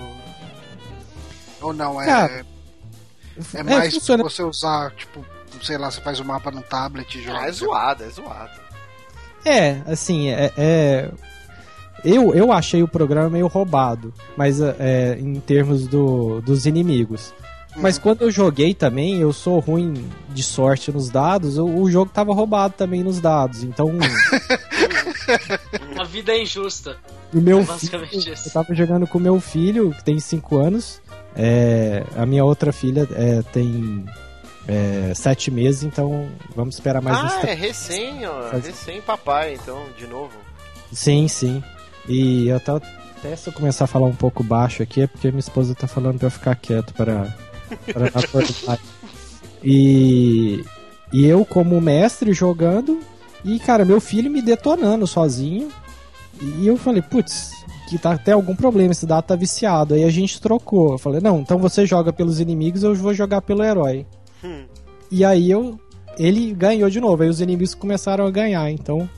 Ou 1.63 1.73
não? 1.73 2.01
É, 2.01 2.07
Cara, 2.07 2.47
é 3.55 3.63
mais 3.63 3.95
funciona- 3.95 4.23
você 4.23 4.43
usar, 4.43 4.91
tipo, 4.95 5.25
sei 5.63 5.79
lá, 5.79 5.91
você 5.91 6.01
faz 6.01 6.21
o 6.21 6.25
mapa 6.25 6.51
num 6.51 6.63
tablet 6.63 7.19
e 7.19 7.23
joga. 7.23 7.39
Ah, 7.41 7.49
é 7.49 7.53
zoado, 7.53 8.05
é 8.05 8.09
zoado. 8.11 8.61
É, 9.45 9.81
assim, 9.87 10.29
é. 10.29 10.53
é- 10.57 11.11
Eu, 12.05 12.35
eu 12.35 12.53
achei 12.53 12.83
o 12.83 12.89
programa 12.89 13.31
meio 13.31 13.47
roubado, 13.47 14.13
mas 14.37 14.61
é, 14.61 15.17
em 15.21 15.35
termos 15.41 15.87
do, 15.87 16.41
dos 16.41 16.67
inimigos. 16.67 17.33
Mas 17.77 17.97
Uhum. 17.97 18.03
quando 18.03 18.23
eu 18.23 18.31
joguei 18.31 18.75
também, 18.75 19.21
eu 19.21 19.33
sou 19.33 19.59
ruim 19.59 19.95
de 20.29 20.43
sorte 20.43 20.93
nos 20.93 21.09
dados, 21.09 21.57
o, 21.57 21.65
o 21.65 21.91
jogo 21.91 22.11
tava 22.13 22.35
roubado 22.35 22.75
também 22.77 23.03
nos 23.03 23.19
dados. 23.21 23.63
Então, 23.63 23.91
A 25.99 26.05
vida 26.05 26.33
é 26.33 26.43
injusta. 26.43 26.97
o 27.33 27.41
meu 27.41 27.61
É 27.61 27.65
basicamente 27.65 28.11
filho, 28.21 28.35
isso. 28.35 28.49
eu 28.49 28.53
tava 28.53 28.75
jogando 28.75 29.07
com 29.07 29.19
o 29.19 29.21
meu 29.21 29.41
filho, 29.41 29.91
que 29.93 30.05
tem 30.05 30.19
5 30.19 30.57
anos. 30.59 31.01
é, 31.37 32.05
a 32.17 32.27
minha 32.27 32.45
outra 32.45 32.73
filha 32.73 33.09
é, 33.15 33.43
tem 33.53 34.05
7 35.15 35.51
meses, 35.51 35.83
então 35.83 36.29
vamos 36.55 36.75
esperar 36.77 37.01
mais 37.03 37.19
uns 37.25 37.33
ah, 37.33 37.49
é 37.49 37.55
recém, 37.55 38.27
ó. 38.27 38.43
Faz- 38.51 38.67
Recém 38.67 39.01
papai, 39.01 39.55
então, 39.61 39.83
de 39.99 40.07
novo. 40.07 40.33
Sim, 40.93 41.27
sim. 41.27 41.63
E 42.09 42.49
eu 42.49 42.61
tava, 42.61 42.83
até 43.17 43.37
se 43.37 43.49
eu 43.49 43.53
começar 43.53 43.85
a 43.85 43.89
falar 43.89 44.07
um 44.07 44.15
pouco 44.15 44.43
baixo 44.43 44.83
aqui, 44.83 45.03
é 45.03 45.07
porque 45.07 45.29
minha 45.29 45.41
esposa 45.41 45.75
tá 45.75 45.87
falando 45.87 46.19
pra 46.19 46.27
eu 46.27 46.31
ficar 46.31 46.55
quieto 46.57 46.93
para, 46.95 47.35
para 47.93 48.11
não 48.11 48.21
acordar. 48.21 48.79
E, 49.63 50.65
e 51.13 51.25
eu, 51.25 51.45
como 51.45 51.81
mestre, 51.81 52.33
jogando, 52.33 53.01
e 53.45 53.59
cara, 53.59 53.85
meu 53.85 54.01
filho 54.01 54.31
me 54.31 54.43
detonando 54.43 55.07
sozinho. 55.07 55.71
E 56.59 56.67
eu 56.67 56.77
falei, 56.77 57.03
putz, 57.03 57.53
que 57.89 57.99
tá 57.99 58.13
até 58.13 58.33
algum 58.33 58.57
problema, 58.57 58.93
esse 58.93 59.07
dado 59.07 59.25
tá 59.25 59.37
viciado. 59.37 59.95
Aí 59.95 60.05
a 60.05 60.11
gente 60.11 60.41
trocou. 60.41 60.93
Eu 60.93 60.99
falei, 60.99 61.21
não, 61.21 61.41
então 61.41 61.59
você 61.59 61.87
joga 61.87 62.13
pelos 62.13 62.41
inimigos, 62.41 62.83
eu 62.83 62.95
vou 62.95 63.15
jogar 63.15 63.43
pelo 63.43 63.63
herói. 63.63 64.07
Hum. 64.43 64.65
E 65.11 65.25
aí 65.25 65.51
eu. 65.51 65.79
Ele 66.19 66.53
ganhou 66.53 66.91
de 66.91 67.01
novo, 67.01 67.23
aí 67.23 67.29
os 67.29 67.41
inimigos 67.41 67.75
começaram 67.75 68.27
a 68.27 68.31
ganhar, 68.31 68.71
então. 68.71 69.09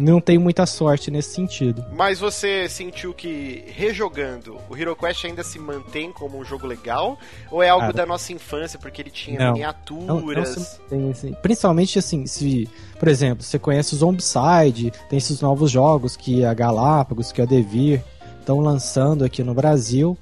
Não 0.00 0.18
tenho 0.18 0.40
muita 0.40 0.64
sorte 0.64 1.10
nesse 1.10 1.34
sentido. 1.34 1.84
Mas 1.92 2.18
você 2.18 2.68
sentiu 2.70 3.12
que 3.12 3.62
rejogando 3.66 4.56
o 4.70 4.76
Hero 4.76 4.96
Quest 4.96 5.26
ainda 5.26 5.44
se 5.44 5.58
mantém 5.58 6.10
como 6.10 6.38
um 6.38 6.44
jogo 6.44 6.66
legal? 6.66 7.18
Ou 7.50 7.62
é 7.62 7.68
algo 7.68 7.82
Cara. 7.82 7.92
da 7.92 8.06
nossa 8.06 8.32
infância, 8.32 8.78
porque 8.78 9.02
ele 9.02 9.10
tinha 9.10 9.38
Não. 9.38 9.44
Não, 9.44 9.50
não 9.50 9.54
miniaturas? 9.54 10.48
se 10.48 10.80
mantém, 10.80 11.10
assim. 11.10 11.32
Principalmente 11.42 11.98
assim, 11.98 12.26
se, 12.26 12.66
por 12.98 13.08
exemplo, 13.08 13.44
você 13.44 13.58
conhece 13.58 13.94
o 13.94 13.98
Zombicide, 13.98 14.90
tem 15.10 15.18
esses 15.18 15.42
novos 15.42 15.70
jogos 15.70 16.16
que 16.16 16.44
a 16.46 16.54
Galápagos, 16.54 17.30
que 17.30 17.42
a 17.42 17.44
Devir 17.44 18.02
estão 18.40 18.60
lançando 18.60 19.22
aqui 19.22 19.42
no 19.42 19.52
Brasil. 19.52 20.16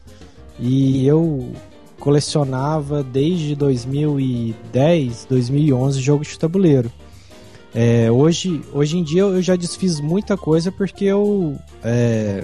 E 0.58 1.06
eu 1.06 1.52
colecionava 2.00 3.02
desde 3.04 3.54
2010, 3.54 5.26
2011 5.30 6.00
jogos 6.00 6.26
de 6.26 6.38
tabuleiro. 6.38 6.90
É, 7.80 8.10
hoje, 8.10 8.60
hoje 8.72 8.98
em 8.98 9.04
dia 9.04 9.22
eu 9.22 9.40
já 9.40 9.54
desfiz 9.54 10.00
muita 10.00 10.36
coisa 10.36 10.72
porque 10.72 11.04
eu. 11.04 11.56
é, 11.84 12.42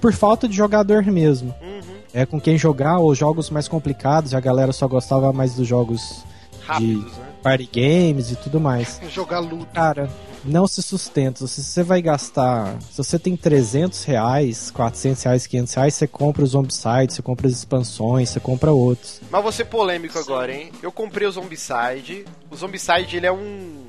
por 0.00 0.12
falta 0.12 0.48
de 0.48 0.56
jogador 0.56 1.04
mesmo. 1.04 1.54
Uhum. 1.62 1.94
É 2.12 2.26
com 2.26 2.40
quem 2.40 2.58
jogar, 2.58 2.98
ou 2.98 3.14
jogos 3.14 3.50
mais 3.50 3.68
complicados, 3.68 4.34
a 4.34 4.40
galera 4.40 4.72
só 4.72 4.88
gostava 4.88 5.32
mais 5.32 5.54
dos 5.54 5.68
jogos 5.68 6.24
Rápidos, 6.66 7.16
né? 7.18 7.23
Party 7.44 7.68
games 7.70 8.30
e 8.30 8.36
tudo 8.36 8.58
mais. 8.58 8.98
Jogar 9.10 9.38
luta. 9.38 9.66
Cara, 9.74 10.08
não 10.42 10.66
se 10.66 10.82
sustenta. 10.82 11.46
Se 11.46 11.62
você 11.62 11.82
vai 11.82 12.00
gastar. 12.00 12.80
Se 12.90 12.96
você 12.96 13.18
tem 13.18 13.36
300 13.36 14.02
reais, 14.04 14.70
400 14.70 15.22
reais, 15.22 15.46
500 15.46 15.74
reais, 15.74 15.94
você 15.94 16.06
compra 16.06 16.42
os 16.42 16.50
Zombicide, 16.50 17.12
você 17.12 17.22
compra 17.22 17.46
as 17.46 17.52
expansões, 17.52 18.30
você 18.30 18.40
compra 18.40 18.72
outros. 18.72 19.20
Mas 19.30 19.42
vou 19.42 19.52
ser 19.52 19.66
polêmico 19.66 20.18
agora, 20.18 20.52
hein? 20.52 20.72
Eu 20.82 20.90
comprei 20.90 21.28
o 21.28 21.30
Zombicide. 21.30 22.24
O 22.50 22.56
Zombicide, 22.56 23.18
ele 23.18 23.26
é 23.26 23.32
um 23.32 23.84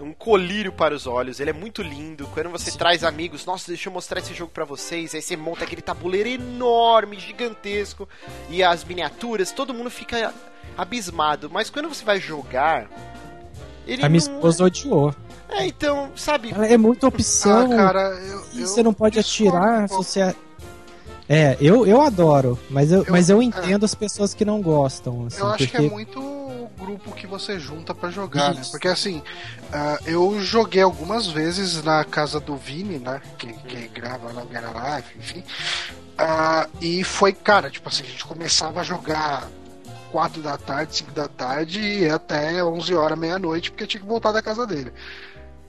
um 0.00 0.12
colírio 0.12 0.72
para 0.72 0.94
os 0.94 1.06
olhos, 1.06 1.40
ele 1.40 1.50
é 1.50 1.52
muito 1.52 1.82
lindo. 1.82 2.26
Quando 2.32 2.48
você 2.50 2.70
traz 2.76 3.04
amigos, 3.04 3.44
nossa, 3.44 3.68
deixa 3.68 3.88
eu 3.88 3.92
mostrar 3.92 4.20
esse 4.20 4.32
jogo 4.34 4.50
pra 4.52 4.64
vocês. 4.64 5.14
Aí 5.14 5.22
você 5.22 5.36
monta 5.36 5.64
aquele 5.64 5.82
tabuleiro 5.82 6.28
enorme, 6.28 7.18
gigantesco, 7.18 8.08
e 8.48 8.62
as 8.62 8.82
miniaturas, 8.84 9.52
todo 9.52 9.74
mundo 9.74 9.90
fica 9.90 10.32
abismado. 10.76 11.50
Mas 11.50 11.68
quando 11.70 11.88
você 11.88 12.04
vai 12.04 12.18
jogar, 12.20 12.88
ele 13.86 14.02
A 14.04 14.08
minha 14.08 14.24
não... 14.26 14.34
esposa 14.36 14.64
odiou. 14.64 15.14
É, 15.48 15.66
então, 15.66 16.10
sabe? 16.14 16.52
Ela 16.52 16.66
É 16.66 16.76
muita 16.78 17.08
opção. 17.08 17.72
Ah, 17.72 17.76
cara, 17.76 18.00
eu, 18.20 18.42
e 18.54 18.60
eu 18.62 18.66
você 18.68 18.82
não 18.82 18.94
pode 18.94 19.18
atirar 19.18 19.84
um 19.84 19.88
se 19.88 19.94
você. 19.94 20.34
É, 21.28 21.56
eu, 21.60 21.86
eu 21.86 22.00
adoro, 22.00 22.58
mas 22.68 22.90
eu, 22.90 23.04
Eu- 23.04 23.12
mas 23.12 23.30
eu 23.30 23.40
é. 23.40 23.44
entendo 23.44 23.84
as 23.84 23.94
pessoas 23.94 24.32
que 24.34 24.44
não 24.44 24.60
gostam. 24.62 25.26
Assim, 25.26 25.40
Eu 25.40 25.46
acho 25.48 25.58
porque... 25.58 25.76
que 25.78 25.86
é 25.86 25.90
muito 25.90 26.49
grupo 26.78 27.12
que 27.12 27.26
você 27.26 27.58
junta 27.58 27.94
pra 27.94 28.10
jogar, 28.10 28.54
né? 28.54 28.60
Isso. 28.60 28.70
Porque 28.70 28.88
assim, 28.88 29.22
ah, 29.72 29.98
eu 30.06 30.40
joguei 30.40 30.82
algumas 30.82 31.26
vezes 31.26 31.82
na 31.82 32.04
casa 32.04 32.40
do 32.40 32.56
Vini, 32.56 32.98
né? 32.98 33.20
Que, 33.38 33.52
que 33.52 33.88
grava 33.88 34.28
o 34.28 34.46
Gara 34.46 34.96
Life, 34.96 35.18
enfim. 35.18 35.44
Ah, 36.16 36.68
e 36.80 37.02
foi, 37.04 37.32
cara, 37.32 37.70
tipo 37.70 37.88
assim, 37.88 38.02
a 38.02 38.06
gente 38.06 38.24
começava 38.24 38.80
a 38.80 38.84
jogar 38.84 39.48
4 40.10 40.42
da 40.42 40.58
tarde, 40.58 40.96
5 40.96 41.12
da 41.12 41.28
tarde 41.28 41.80
e 41.80 42.10
até 42.10 42.62
11 42.62 42.94
horas, 42.94 43.18
meia-noite, 43.18 43.70
porque 43.70 43.86
tinha 43.86 44.00
que 44.00 44.06
voltar 44.06 44.32
da 44.32 44.42
casa 44.42 44.66
dele. 44.66 44.92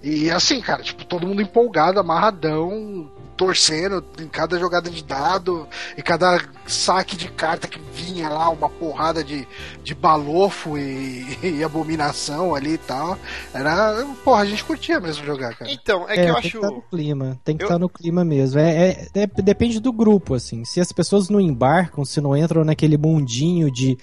E 0.03 0.29
assim, 0.31 0.59
cara, 0.61 0.81
tipo, 0.81 1.05
todo 1.05 1.27
mundo 1.27 1.41
empolgado, 1.41 1.99
amarradão, 1.99 3.09
torcendo 3.37 4.03
em 4.19 4.27
cada 4.27 4.59
jogada 4.59 4.89
de 4.89 5.03
dado, 5.03 5.67
e 5.97 6.01
cada 6.01 6.39
saque 6.67 7.15
de 7.15 7.27
carta 7.27 7.67
que 7.67 7.79
vinha 7.93 8.29
lá, 8.29 8.49
uma 8.49 8.69
porrada 8.69 9.23
de, 9.23 9.47
de 9.83 9.93
balofo 9.95 10.77
e, 10.77 11.37
e 11.43 11.63
abominação 11.63 12.53
ali 12.55 12.73
e 12.73 12.77
tal. 12.77 13.17
Era. 13.53 14.05
Porra, 14.23 14.41
a 14.41 14.45
gente 14.45 14.63
curtia 14.63 14.99
mesmo 14.99 15.25
jogar, 15.25 15.55
cara. 15.55 15.71
Então, 15.71 16.07
é 16.09 16.13
que 16.15 16.19
eu 16.19 16.25
tem 16.25 16.29
acho. 16.31 16.41
que 16.41 16.57
estar 16.57 16.69
no 16.71 16.81
clima, 16.83 17.39
tem 17.43 17.57
que 17.57 17.63
eu- 17.63 17.67
estar 17.67 17.79
no 17.79 17.89
clima 17.89 18.23
mesmo. 18.25 18.59
É, 18.59 18.89
é- 18.89 19.07
é- 19.23 19.27
depende 19.41 19.79
do 19.79 19.91
grupo, 19.93 20.33
assim. 20.35 20.63
Se 20.65 20.79
as 20.79 20.91
pessoas 20.91 21.29
não 21.29 21.39
embarcam, 21.39 22.03
se 22.05 22.19
não 22.21 22.35
entram 22.35 22.63
naquele 22.63 22.97
mundinho 22.97 23.71
de 23.71 23.97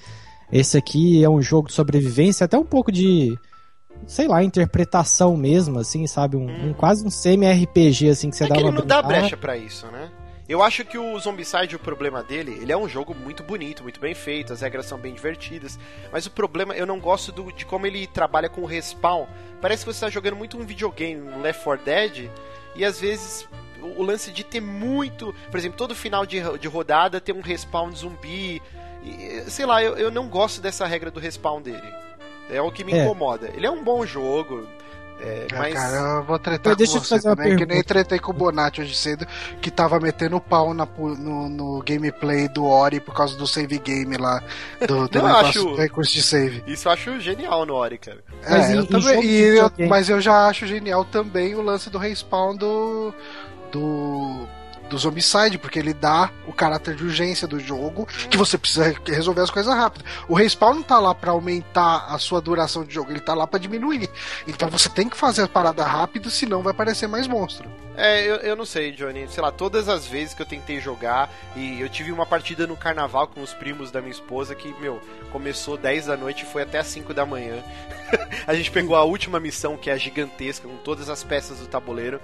esse 0.51 0.77
aqui 0.79 1.23
é 1.23 1.29
um 1.29 1.43
jogo 1.43 1.69
de 1.69 1.75
sobrevivência, 1.75 2.45
até 2.45 2.57
um 2.59 2.65
pouco 2.65 2.91
de, 2.91 3.37
sei 4.07 4.27
lá, 4.29 4.43
interpretação 4.43 5.37
mesmo, 5.37 5.79
assim, 5.79 6.07
sabe? 6.07 6.37
Um, 6.37 6.69
um- 6.69 6.73
quase 6.73 7.05
um 7.07 7.11
semi-RPG, 7.11 8.09
assim, 8.11 8.31
que 8.31 8.37
você 8.37 8.45
é 8.45 8.49
dá 8.49 8.55
que 8.55 8.61
ele 8.61 8.71
uma 8.71 8.79
não 8.81 8.87
dá 8.87 9.03
brecha 9.03 9.37
pra 9.37 9.57
isso, 9.57 9.87
né? 9.89 10.11
Eu 10.49 10.63
acho 10.63 10.83
que 10.83 10.97
o 10.97 11.19
Zombicide, 11.19 11.77
o 11.77 11.79
problema 11.79 12.23
dele, 12.23 12.57
ele 12.63 12.73
é 12.73 12.77
um 12.77 12.89
jogo 12.89 13.15
muito 13.15 13.43
bonito, 13.43 13.83
muito 13.83 14.01
bem 14.01 14.15
feito, 14.15 14.51
as 14.51 14.63
regras 14.63 14.87
são 14.87 14.97
bem 14.97 15.13
divertidas, 15.13 15.79
mas 16.11 16.25
o 16.25 16.31
problema, 16.31 16.75
eu 16.75 16.87
não 16.87 16.99
gosto 16.99 17.31
do- 17.31 17.53
de 17.53 17.67
como 17.67 17.87
ele 17.87 18.07
trabalha 18.07 18.49
com 18.49 18.63
o 18.63 18.65
respawn. 18.67 19.27
Parece 19.61 19.85
que 19.85 19.93
você 19.93 20.01
tá 20.07 20.11
jogando 20.11 20.37
muito 20.37 20.57
um 20.57 20.65
videogame, 20.65 21.21
um 21.21 21.43
Left 21.43 21.63
4 21.63 21.85
Dead, 21.85 22.31
e 22.75 22.83
às 22.83 22.99
vezes 22.99 23.47
o 23.97 24.03
lance 24.03 24.31
de 24.33 24.43
ter 24.43 24.61
muito. 24.63 25.35
Por 25.51 25.59
exemplo, 25.59 25.77
todo 25.77 25.95
final 25.95 26.25
de, 26.25 26.41
de 26.59 26.67
rodada 26.67 27.21
ter 27.21 27.33
um 27.35 27.43
respawn 27.43 27.95
zumbi. 27.95 28.63
E, 29.05 29.45
sei 29.51 29.67
lá, 29.67 29.83
eu, 29.83 29.97
eu 29.99 30.11
não 30.11 30.29
gosto 30.29 30.61
dessa 30.63 30.87
regra 30.87 31.11
do 31.11 31.21
respawn 31.21 31.61
dele. 31.61 31.87
É 32.51 32.61
o 32.63 32.71
que 32.73 32.83
me 32.85 32.93
É. 32.93 33.05
incomoda. 33.05 33.51
Ele 33.55 33.67
é 33.67 33.71
um 33.71 33.83
bom 33.85 34.05
jogo, 34.07 34.67
é, 35.21 35.47
Ah, 35.53 35.59
mas. 35.59 35.75
Cara, 35.75 35.97
eu 36.19 36.23
vou 36.25 36.39
tretar 36.39 36.75
com 36.77 36.83
eu 36.83 36.87
te 36.87 36.99
você 36.99 37.21
também, 37.21 37.57
que 37.57 37.67
nem 37.67 37.83
tretei 37.83 38.19
com 38.19 38.31
o 38.31 38.35
Bonatti 38.35 38.81
hoje 38.81 38.95
cedo, 38.95 39.27
que 39.61 39.71
tava 39.71 39.99
metendo 39.99 40.41
pau 40.41 40.73
na 40.73 40.87
no, 40.87 41.49
no 41.49 41.83
gameplay 41.83 42.49
do 42.49 42.65
Ori 42.65 43.01
por 43.01 43.15
causa 43.15 43.37
do 43.37 43.47
save 43.47 43.79
game 43.79 44.17
lá, 44.17 44.43
do, 44.87 45.09
do 45.09 45.19
Não, 45.19 45.27
negócio 45.27 45.49
acho- 45.71 45.75
recurso 45.75 46.13
de 46.13 46.23
save. 46.23 46.63
Isso 46.67 46.87
eu 46.89 46.93
acho 46.93 47.19
genial 47.21 47.67
no 47.67 47.75
Ori, 47.75 47.99
cara. 47.99 48.19
Mas 48.49 48.71
É, 48.71 48.73
em- 48.73 48.77
eu 48.77 48.87
também, 48.87 49.25
e 49.25 49.41
eu- 49.59 49.71
mas 49.89 50.09
eu 50.09 50.21
já 50.21 50.47
acho 50.47 50.67
genial 50.67 51.05
também 51.05 51.55
o 51.55 51.63
lance 51.63 51.91
do 51.91 51.99
respawn 51.99 52.55
do. 52.57 53.13
do. 53.73 54.47
Do 54.88 54.98
Zombicide, 54.98 55.59
porque 55.59 55.79
ele 55.79 55.94
dá 55.94 56.31
o 56.46 56.53
caráter 56.53 56.94
de 56.94 57.05
urgência 57.05 57.46
do 57.46 57.61
jogo, 57.61 58.07
que 58.31 58.37
você 58.37 58.59
precisa 58.59 58.94
resolver 59.07 59.42
as 59.42 59.51
coisas 59.51 59.74
rápido. 59.74 60.05
O 60.29 60.35
respawn 60.35 60.74
não 60.74 60.83
tá 60.83 60.98
lá 60.98 61.14
pra 61.14 61.33
aumentar 61.33 62.07
a 62.09 62.18
sua 62.18 62.40
duração 62.40 62.85
de 62.85 62.94
jogo, 62.94 63.11
ele 63.11 63.20
tá 63.20 63.35
lá 63.35 63.46
pra 63.46 63.59
diminuir. 63.59 64.09
Então 64.46 64.68
você 64.68 64.88
tem 64.88 65.09
que 65.09 65.16
fazer 65.16 65.42
a 65.42 65.48
parada 65.48 65.85
rápido, 65.85 66.31
senão 66.31 66.62
vai 66.62 66.72
aparecer 66.72 67.07
mais 67.07 67.27
monstro. 67.27 67.68
É, 67.96 68.22
eu, 68.24 68.37
eu 68.37 68.55
não 68.55 68.64
sei, 68.64 68.92
Johnny. 68.92 69.27
Sei 69.29 69.42
lá, 69.42 69.51
todas 69.51 69.88
as 69.88 70.07
vezes 70.07 70.33
que 70.33 70.40
eu 70.40 70.46
tentei 70.46 70.81
jogar, 70.81 71.29
e 71.57 71.81
eu 71.81 71.88
tive 71.88 72.12
uma 72.12 72.24
partida 72.24 72.64
no 72.64 72.77
carnaval 72.77 73.27
com 73.27 73.42
os 73.42 73.53
primos 73.53 73.90
da 73.90 74.01
minha 74.01 74.12
esposa 74.12 74.55
que, 74.55 74.72
meu, 74.81 75.01
começou 75.33 75.77
10 75.77 76.07
da 76.07 76.16
noite 76.16 76.44
e 76.44 76.46
foi 76.46 76.62
até 76.62 76.79
as 76.79 76.87
5 76.87 77.12
da 77.12 77.27
manhã. 77.27 77.61
a 78.46 78.55
gente 78.55 78.70
pegou 78.70 78.94
a 78.94 79.03
última 79.03 79.40
missão, 79.40 79.77
que 79.77 79.90
é 79.90 79.98
gigantesca, 79.98 80.68
com 80.68 80.77
todas 80.77 81.09
as 81.09 81.24
peças 81.24 81.59
do 81.59 81.66
tabuleiro. 81.66 82.20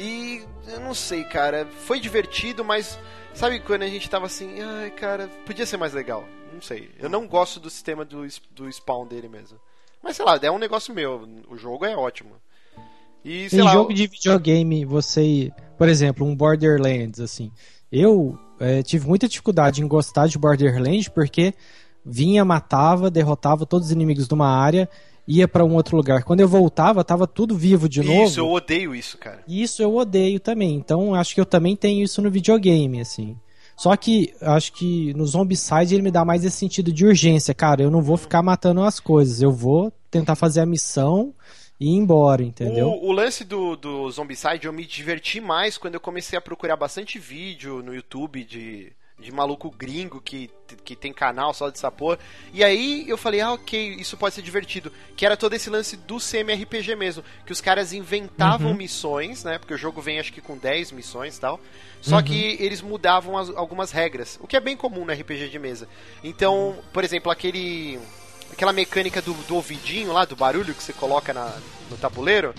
E 0.00 0.42
eu 0.66 0.80
não 0.80 0.94
sei, 0.94 1.24
cara, 1.24 1.68
foi 1.84 2.00
divertido, 2.00 2.64
mas 2.64 2.98
sabe 3.34 3.60
quando 3.60 3.82
a 3.82 3.86
gente 3.86 4.08
tava 4.08 4.24
assim, 4.24 4.58
ai, 4.62 4.90
cara, 4.90 5.28
podia 5.44 5.66
ser 5.66 5.76
mais 5.76 5.92
legal. 5.92 6.24
Não 6.54 6.62
sei. 6.62 6.90
Eu 6.98 7.10
não 7.10 7.28
gosto 7.28 7.60
do 7.60 7.68
sistema 7.68 8.02
do, 8.02 8.26
do 8.50 8.72
spawn 8.72 9.06
dele 9.06 9.28
mesmo. 9.28 9.58
Mas 10.02 10.16
sei 10.16 10.24
lá, 10.24 10.38
é 10.40 10.50
um 10.50 10.58
negócio 10.58 10.94
meu. 10.94 11.28
O 11.50 11.56
jogo 11.58 11.84
é 11.84 11.94
ótimo. 11.94 12.30
E 13.22 13.50
sei 13.50 13.60
Em 13.60 13.62
lá, 13.62 13.72
jogo 13.72 13.92
de 13.92 14.06
videogame, 14.06 14.86
você. 14.86 15.52
Por 15.76 15.86
exemplo, 15.86 16.26
um 16.26 16.34
Borderlands, 16.34 17.20
assim. 17.20 17.52
Eu 17.92 18.38
eh, 18.58 18.82
tive 18.82 19.06
muita 19.06 19.28
dificuldade 19.28 19.82
em 19.82 19.86
gostar 19.86 20.28
de 20.28 20.38
Borderlands 20.38 21.08
porque 21.08 21.52
vinha, 22.02 22.42
matava, 22.42 23.10
derrotava 23.10 23.66
todos 23.66 23.88
os 23.88 23.92
inimigos 23.92 24.26
de 24.26 24.32
uma 24.32 24.48
área, 24.48 24.88
ia 25.30 25.46
pra 25.46 25.64
um 25.64 25.74
outro 25.74 25.96
lugar. 25.96 26.24
Quando 26.24 26.40
eu 26.40 26.48
voltava, 26.48 27.04
tava 27.04 27.26
tudo 27.26 27.56
vivo 27.56 27.88
de 27.88 28.02
novo. 28.02 28.24
Isso, 28.24 28.40
eu 28.40 28.48
odeio 28.48 28.94
isso, 28.94 29.16
cara. 29.16 29.42
Isso 29.46 29.82
eu 29.82 29.94
odeio 29.94 30.40
também. 30.40 30.74
Então 30.74 31.14
acho 31.14 31.34
que 31.34 31.40
eu 31.40 31.46
também 31.46 31.76
tenho 31.76 32.02
isso 32.02 32.20
no 32.20 32.30
videogame, 32.30 33.00
assim. 33.00 33.36
Só 33.76 33.96
que 33.96 34.34
acho 34.42 34.72
que 34.72 35.14
no 35.14 35.24
Zombicide 35.26 35.94
ele 35.94 36.02
me 36.02 36.10
dá 36.10 36.24
mais 36.24 36.44
esse 36.44 36.56
sentido 36.56 36.92
de 36.92 37.06
urgência. 37.06 37.54
Cara, 37.54 37.82
eu 37.82 37.90
não 37.90 38.02
vou 38.02 38.16
ficar 38.16 38.42
matando 38.42 38.82
as 38.82 38.98
coisas. 39.00 39.40
Eu 39.40 39.52
vou 39.52 39.92
tentar 40.10 40.34
fazer 40.34 40.60
a 40.60 40.66
missão 40.66 41.32
e 41.78 41.86
ir 41.86 41.96
embora, 41.96 42.42
entendeu? 42.42 42.88
O, 42.88 43.08
o 43.08 43.12
lance 43.12 43.42
do, 43.42 43.76
do 43.76 44.10
Zombicide, 44.10 44.66
eu 44.66 44.72
me 44.72 44.84
diverti 44.84 45.40
mais 45.40 45.78
quando 45.78 45.94
eu 45.94 46.00
comecei 46.00 46.38
a 46.38 46.42
procurar 46.42 46.76
bastante 46.76 47.18
vídeo 47.18 47.82
no 47.82 47.94
YouTube 47.94 48.44
de, 48.44 48.92
de 49.20 49.30
maluco 49.32 49.70
gringo 49.70 50.20
que, 50.20 50.50
que 50.84 50.96
tem 50.96 51.12
canal 51.12 51.52
só 51.52 51.68
de 51.70 51.78
sapor. 51.78 52.18
E 52.52 52.64
aí 52.64 53.04
eu 53.08 53.16
falei, 53.18 53.40
ah, 53.40 53.52
ok, 53.52 53.94
isso 53.98 54.16
pode 54.16 54.34
ser 54.34 54.42
divertido. 54.42 54.90
Que 55.16 55.26
era 55.26 55.36
todo 55.36 55.52
esse 55.54 55.68
lance 55.70 55.96
do 55.96 56.18
CMRPG 56.18 56.96
mesmo. 56.96 57.22
Que 57.44 57.52
os 57.52 57.60
caras 57.60 57.92
inventavam 57.92 58.72
missões, 58.74 59.44
né? 59.44 59.58
Porque 59.58 59.74
o 59.74 59.78
jogo 59.78 60.00
vem 60.00 60.18
acho 60.18 60.32
que 60.32 60.40
com 60.40 60.56
10 60.56 60.92
missões 60.92 61.36
e 61.36 61.40
tal. 61.40 61.60
Só 62.00 62.22
que 62.22 62.56
eles 62.58 62.80
mudavam 62.80 63.36
as- 63.36 63.50
algumas 63.50 63.90
regras. 63.92 64.38
O 64.42 64.46
que 64.46 64.56
é 64.56 64.60
bem 64.60 64.76
comum 64.76 65.04
no 65.04 65.12
RPG 65.12 65.48
de 65.50 65.58
mesa. 65.58 65.86
Então, 66.24 66.78
por 66.92 67.04
exemplo, 67.04 67.30
aquele 67.30 68.00
aquela 68.52 68.72
mecânica 68.72 69.22
do, 69.22 69.32
do 69.32 69.54
ouvidinho 69.54 70.12
lá, 70.12 70.24
do 70.24 70.34
barulho 70.34 70.74
que 70.74 70.82
você 70.82 70.92
coloca 70.92 71.32
na, 71.32 71.56
no 71.88 71.96
tabuleiro, 71.96 72.52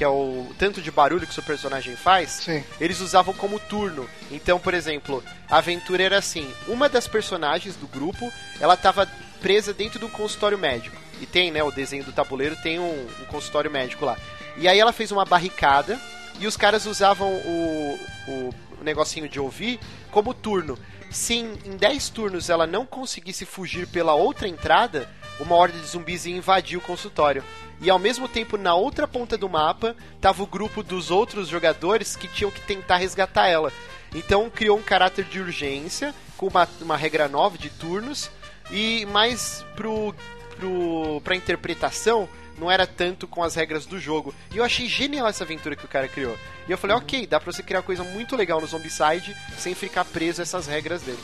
que 0.00 0.04
é 0.04 0.08
o 0.08 0.46
tanto 0.58 0.80
de 0.80 0.90
barulho 0.90 1.26
que 1.26 1.30
o 1.30 1.34
seu 1.34 1.42
personagem 1.42 1.94
faz, 1.94 2.30
Sim. 2.30 2.64
eles 2.80 3.00
usavam 3.00 3.34
como 3.34 3.60
turno. 3.60 4.08
Então, 4.30 4.58
por 4.58 4.72
exemplo, 4.72 5.22
a 5.46 5.58
aventura 5.58 6.02
era 6.02 6.16
assim: 6.16 6.50
uma 6.66 6.88
das 6.88 7.06
personagens 7.06 7.76
do 7.76 7.86
grupo, 7.86 8.32
ela 8.58 8.72
estava 8.72 9.06
presa 9.42 9.74
dentro 9.74 9.98
de 9.98 10.06
um 10.06 10.08
consultório 10.08 10.56
médico. 10.56 10.96
E 11.20 11.26
tem, 11.26 11.50
né, 11.50 11.62
o 11.62 11.70
desenho 11.70 12.02
do 12.02 12.12
tabuleiro 12.12 12.56
tem 12.62 12.78
um, 12.78 13.06
um 13.20 13.26
consultório 13.26 13.70
médico 13.70 14.06
lá. 14.06 14.16
E 14.56 14.66
aí 14.66 14.80
ela 14.80 14.90
fez 14.90 15.12
uma 15.12 15.26
barricada 15.26 16.00
e 16.38 16.46
os 16.46 16.56
caras 16.56 16.86
usavam 16.86 17.28
o, 17.28 17.98
o, 18.26 18.54
o 18.80 18.84
negocinho 18.84 19.28
de 19.28 19.38
ouvir 19.38 19.78
como 20.10 20.34
turno. 20.34 20.78
Se 21.10 21.34
em, 21.34 21.58
em 21.64 21.76
10 21.76 22.08
turnos 22.10 22.48
ela 22.50 22.66
não 22.66 22.86
conseguisse 22.86 23.44
fugir 23.44 23.86
pela 23.86 24.14
outra 24.14 24.48
entrada, 24.48 25.08
uma 25.38 25.54
horda 25.54 25.78
de 25.78 25.86
zumbis 25.86 26.26
ia 26.26 26.36
invadir 26.36 26.78
o 26.78 26.82
consultório. 26.82 27.44
E 27.80 27.88
ao 27.88 27.98
mesmo 27.98 28.28
tempo, 28.28 28.58
na 28.58 28.74
outra 28.74 29.08
ponta 29.08 29.38
do 29.38 29.48
mapa, 29.48 29.96
tava 30.20 30.42
o 30.42 30.46
grupo 30.46 30.82
dos 30.82 31.10
outros 31.10 31.48
jogadores 31.48 32.14
que 32.14 32.28
tinham 32.28 32.50
que 32.50 32.60
tentar 32.60 32.96
resgatar 32.96 33.48
ela. 33.48 33.72
Então 34.14 34.50
criou 34.50 34.78
um 34.78 34.82
caráter 34.82 35.24
de 35.24 35.40
urgência, 35.40 36.14
com 36.36 36.48
uma, 36.48 36.68
uma 36.80 36.96
regra 36.96 37.26
nova 37.26 37.56
de 37.56 37.70
turnos, 37.70 38.30
e 38.70 39.06
mais 39.06 39.64
pro, 39.74 40.14
pro, 40.56 41.20
pra 41.22 41.34
interpretação, 41.34 42.28
não 42.60 42.70
era 42.70 42.86
tanto 42.86 43.26
com 43.26 43.42
as 43.42 43.54
regras 43.54 43.86
do 43.86 43.98
jogo. 43.98 44.34
E 44.52 44.58
eu 44.58 44.64
achei 44.64 44.86
genial 44.86 45.26
essa 45.26 45.42
aventura 45.44 45.74
que 45.74 45.84
o 45.84 45.88
cara 45.88 46.06
criou. 46.06 46.36
E 46.68 46.70
eu 46.70 46.76
falei, 46.78 46.94
ok, 46.96 47.26
dá 47.26 47.40
pra 47.40 47.50
você 47.50 47.62
criar 47.62 47.82
coisa 47.82 48.04
muito 48.04 48.36
legal 48.36 48.60
no 48.60 48.66
Zombicide 48.66 49.34
sem 49.58 49.74
ficar 49.74 50.04
preso 50.04 50.40
a 50.40 50.44
essas 50.44 50.66
regras 50.66 51.00
dele. 51.02 51.18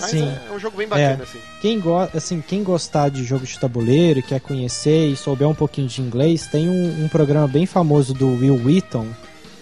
Mas 0.00 0.10
Sim. 0.10 0.26
é, 0.28 0.48
é 0.48 0.52
um 0.52 0.58
jogo 0.58 0.76
bem 0.76 0.88
bacana, 0.88 1.20
É. 1.20 1.22
assim. 1.22 1.38
Quem, 1.60 1.78
go 1.78 1.96
assim, 2.12 2.40
quem 2.40 2.64
gostar 2.64 3.10
de 3.10 3.22
jogo 3.22 3.46
de 3.46 3.56
tabuleiro, 3.58 4.18
e 4.18 4.22
quer 4.22 4.40
conhecer 4.40 5.06
e 5.06 5.16
souber 5.16 5.46
um 5.48 5.54
pouquinho 5.54 5.86
de 5.86 6.00
inglês, 6.00 6.48
tem 6.48 6.68
um, 6.68 7.04
um 7.04 7.08
programa 7.08 7.46
bem 7.46 7.64
famoso 7.66 8.12
do 8.12 8.26
Will 8.26 8.56
Wheaton, 8.64 9.06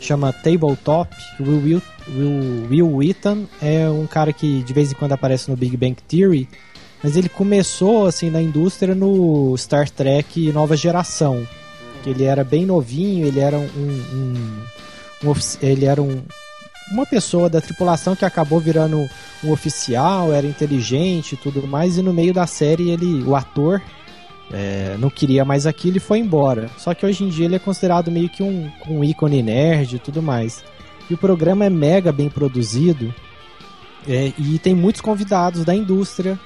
chama 0.01 0.33
Tabletop. 0.33 1.15
Will, 1.39 1.61
Will, 1.63 1.83
Will, 2.09 2.67
Will 2.71 2.97
Wheaton 2.97 3.47
é 3.61 3.87
um 3.91 4.07
cara 4.07 4.33
que 4.33 4.63
de 4.63 4.73
vez 4.73 4.91
em 4.91 4.95
quando 4.95 5.13
aparece 5.13 5.51
no 5.51 5.57
Big 5.57 5.77
Bang 5.77 5.97
Theory, 6.09 6.49
mas 7.03 7.17
ele 7.17 7.29
começou 7.29 8.07
assim 8.07 8.31
na 8.31 8.41
indústria 8.41 8.95
no 8.95 9.57
Star 9.57 9.89
Trek 9.91 10.53
Nova 10.53 10.77
Geração. 10.77 11.47
Que 12.03 12.11
ele 12.11 12.25
era 12.25 12.43
bem 12.43 12.67
novinho, 12.67 13.27
ele 13.27 13.41
era 13.41 13.57
um, 13.57 13.69
um- 13.77 14.65
um 15.31 15.35
ele 15.61 15.85
era 15.85 16.03
um, 16.03 16.21
uma 16.93 17.07
pessoa 17.07 17.49
da 17.49 17.61
tripulação 17.61 18.17
que 18.17 18.25
acabou 18.25 18.59
virando 18.61 19.09
um 19.45 19.51
oficial, 19.53 20.33
era 20.33 20.47
inteligente 20.47 21.33
e 21.33 21.37
tudo 21.37 21.67
mais, 21.67 21.97
e 21.97 22.03
no 22.03 22.13
meio 22.13 22.33
da 22.35 22.47
série 22.47 22.91
ele, 22.91 23.23
o 23.23 23.37
ator, 23.37 23.81
é, 24.53 24.97
não 24.99 25.09
queria 25.09 25.45
mais 25.45 25.65
aquilo 25.67 25.97
e 25.97 26.01
foi 26.01 26.19
embora. 26.19 26.69
Só 26.77 26.93
que 26.93 27.07
hoje 27.07 27.25
em 27.25 27.29
dia 27.29 27.45
ele 27.47 27.55
é 27.57 27.59
considerado 27.61 28.11
meio 28.11 28.29
que 28.29 28.43
um, 28.43 28.69
um 28.89 29.03
ícone 29.05 29.43
nerd 29.43 29.97
e 29.97 29.99
tudo 29.99 30.21
mais. 30.21 30.63
E 31.09 31.15
o 31.15 31.19
programa 31.19 31.65
é 31.65 31.71
mega 31.71 32.11
bem 32.13 32.29
produzido 32.29 33.15
é, 34.09 34.33
e 34.39 34.59
tem 34.59 34.75
muitos 34.75 35.01
convidados 35.01 35.65
da 35.65 35.75
indústria, 35.75 36.39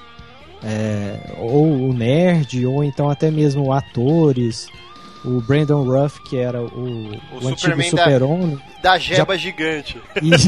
é, 0.63 1.35
ou 1.37 1.89
o 1.89 1.93
nerd, 1.93 2.65
ou 2.65 2.83
então 2.83 3.09
até 3.09 3.29
mesmo 3.31 3.71
atores. 3.71 4.67
O 5.25 5.41
Brandon 5.41 5.83
Ruff, 5.83 6.21
que 6.23 6.37
era 6.37 6.61
o, 6.61 7.09
o, 7.33 7.47
antigo 7.47 7.57
Superman 7.59 7.91
da- 7.91 8.03
super-homem. 8.03 8.61
Da 8.81 8.97
jeba 8.97 9.37
gigante. 9.37 9.99
Isso. 10.21 10.47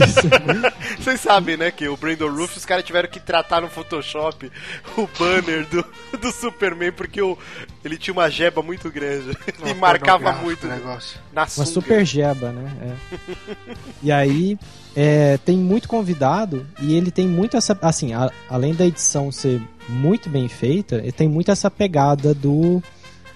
Vocês 0.98 1.20
sabem, 1.20 1.58
né, 1.58 1.70
que 1.70 1.86
o 1.90 1.98
Brandon 1.98 2.30
Ruff, 2.30 2.56
os 2.56 2.66
caras 2.66 2.86
tiveram 2.86 3.10
que 3.10 3.20
tratar 3.20 3.60
no 3.62 3.68
Photoshop 3.68 4.50
o 4.96 5.10
banner 5.20 5.66
do, 5.66 5.84
do 6.18 6.32
Superman 6.32 6.94
porque 6.94 7.22
o, 7.22 7.38
ele 7.84 7.98
tinha 7.98 8.14
uma 8.14 8.30
jeba 8.30 8.62
muito 8.62 8.90
grande 8.90 9.36
e 9.70 9.74
marcava 9.74 10.32
muito 10.34 10.66
o 10.66 10.70
negócio. 10.70 11.20
na 11.34 11.42
Uma 11.42 11.66
super 11.66 12.06
jeba, 12.06 12.52
né? 12.52 12.72
É. 12.82 13.76
e 14.04 14.12
aí 14.12 14.58
é, 14.96 15.38
tem 15.44 15.58
muito 15.58 15.90
convidado 15.90 16.66
e 16.80 16.96
ele 16.96 17.12
tem 17.12 17.28
muito 17.28 17.58
essa. 17.58 17.78
Assim, 17.82 18.14
a- 18.14 18.32
além 18.50 18.74
da 18.74 18.86
edição 18.86 19.30
ser 19.30 19.60
muito 19.90 20.30
bem 20.30 20.48
feita, 20.48 20.96
ele 20.96 21.12
tem 21.12 21.28
muito 21.28 21.52
essa 21.52 21.70
pegada 21.70 22.34
do. 22.34 22.82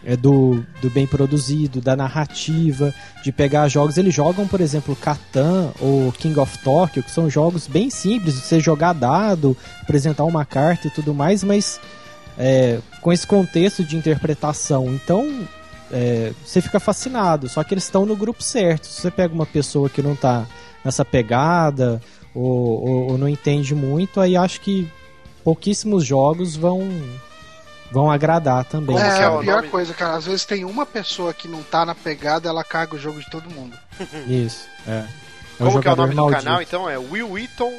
é, 0.06 0.18
do, 0.18 0.66
do 0.82 0.89
bem 0.89 1.08
produzido, 1.08 1.80
da 1.80 1.96
narrativa, 1.96 2.94
de 3.24 3.32
pegar 3.32 3.68
jogos. 3.70 3.98
Eles 3.98 4.13
jogam, 4.13 4.46
por 4.48 4.60
exemplo, 4.60 4.96
Catan 4.98 5.72
ou 5.80 6.12
King 6.12 6.38
of 6.39 6.58
Tokyo, 6.60 7.02
que 7.02 7.10
são 7.10 7.30
jogos 7.30 7.68
bem 7.68 7.89
simples, 7.89 8.36
de 8.36 8.42
você 8.42 8.60
jogar 8.60 8.92
dado, 8.94 9.56
apresentar 9.82 10.26
uma 10.26 10.44
carta 10.44 10.88
e 10.88 10.92
tudo 10.92 11.13
mais, 11.13 11.42
mas 11.44 11.80
é, 12.38 12.80
com 13.02 13.13
esse 13.13 13.26
contexto 13.26 13.82
de 13.84 13.96
interpretação. 13.96 14.88
Então, 14.94 15.48
é, 15.89 16.34
você 16.46 16.60
fica 16.60 16.80
fascinado. 16.82 17.48
Só 17.48 17.63
que 17.63 17.74
eles 17.74 17.86
estão 17.86 18.06
no 18.06 18.16
grupo 18.16 18.44
certo. 18.44 18.88
Se 18.88 19.00
você 19.02 19.10
pega 19.12 19.34
uma 19.34 19.46
pessoa 19.46 19.89
que 19.89 20.02
não 20.02 20.16
tá 20.18 20.46
nessa 20.84 21.06
pegada 21.06 22.02
ou, 22.36 22.44
ou- 22.44 23.12
ou 23.12 23.18
não 23.18 23.30
entende 23.30 23.74
muito, 23.74 24.20
aí 24.20 24.36
acho 24.36 24.60
que 24.60 24.86
pouquíssimos 25.44 26.06
jogos 26.06 26.56
vão 26.56 26.90
vão 27.92 28.10
agradar 28.12 28.66
também. 28.66 28.98
É, 28.98 29.02
é 29.02 29.24
a 29.26 29.38
pior 29.38 29.58
nome? 29.58 29.70
coisa, 29.70 29.94
cara. 29.94 30.16
Às 30.16 30.26
vezes 30.26 30.46
tem 30.46 30.66
uma 30.66 30.86
pessoa 30.86 31.34
que 31.34 31.48
não 31.48 31.62
tá 31.62 31.86
na 31.86 31.94
pegada, 31.94 32.50
ela 32.50 32.64
caga 32.64 32.96
o 32.96 33.00
jogo 33.00 33.20
de 33.20 33.30
todo 33.30 33.50
mundo. 33.52 33.78
Isso, 34.28 34.68
é. 34.88 35.06
É 35.60 35.64
Como 35.64 35.80
que 35.80 35.88
é 35.88 35.94
o 35.94 35.96
nome 35.96 36.10
do 36.10 36.16
maldito. 36.16 36.44
canal, 36.44 36.62
então? 36.62 36.90
É 36.90 36.98
Will 36.98 37.32
Wheaton. 37.32 37.72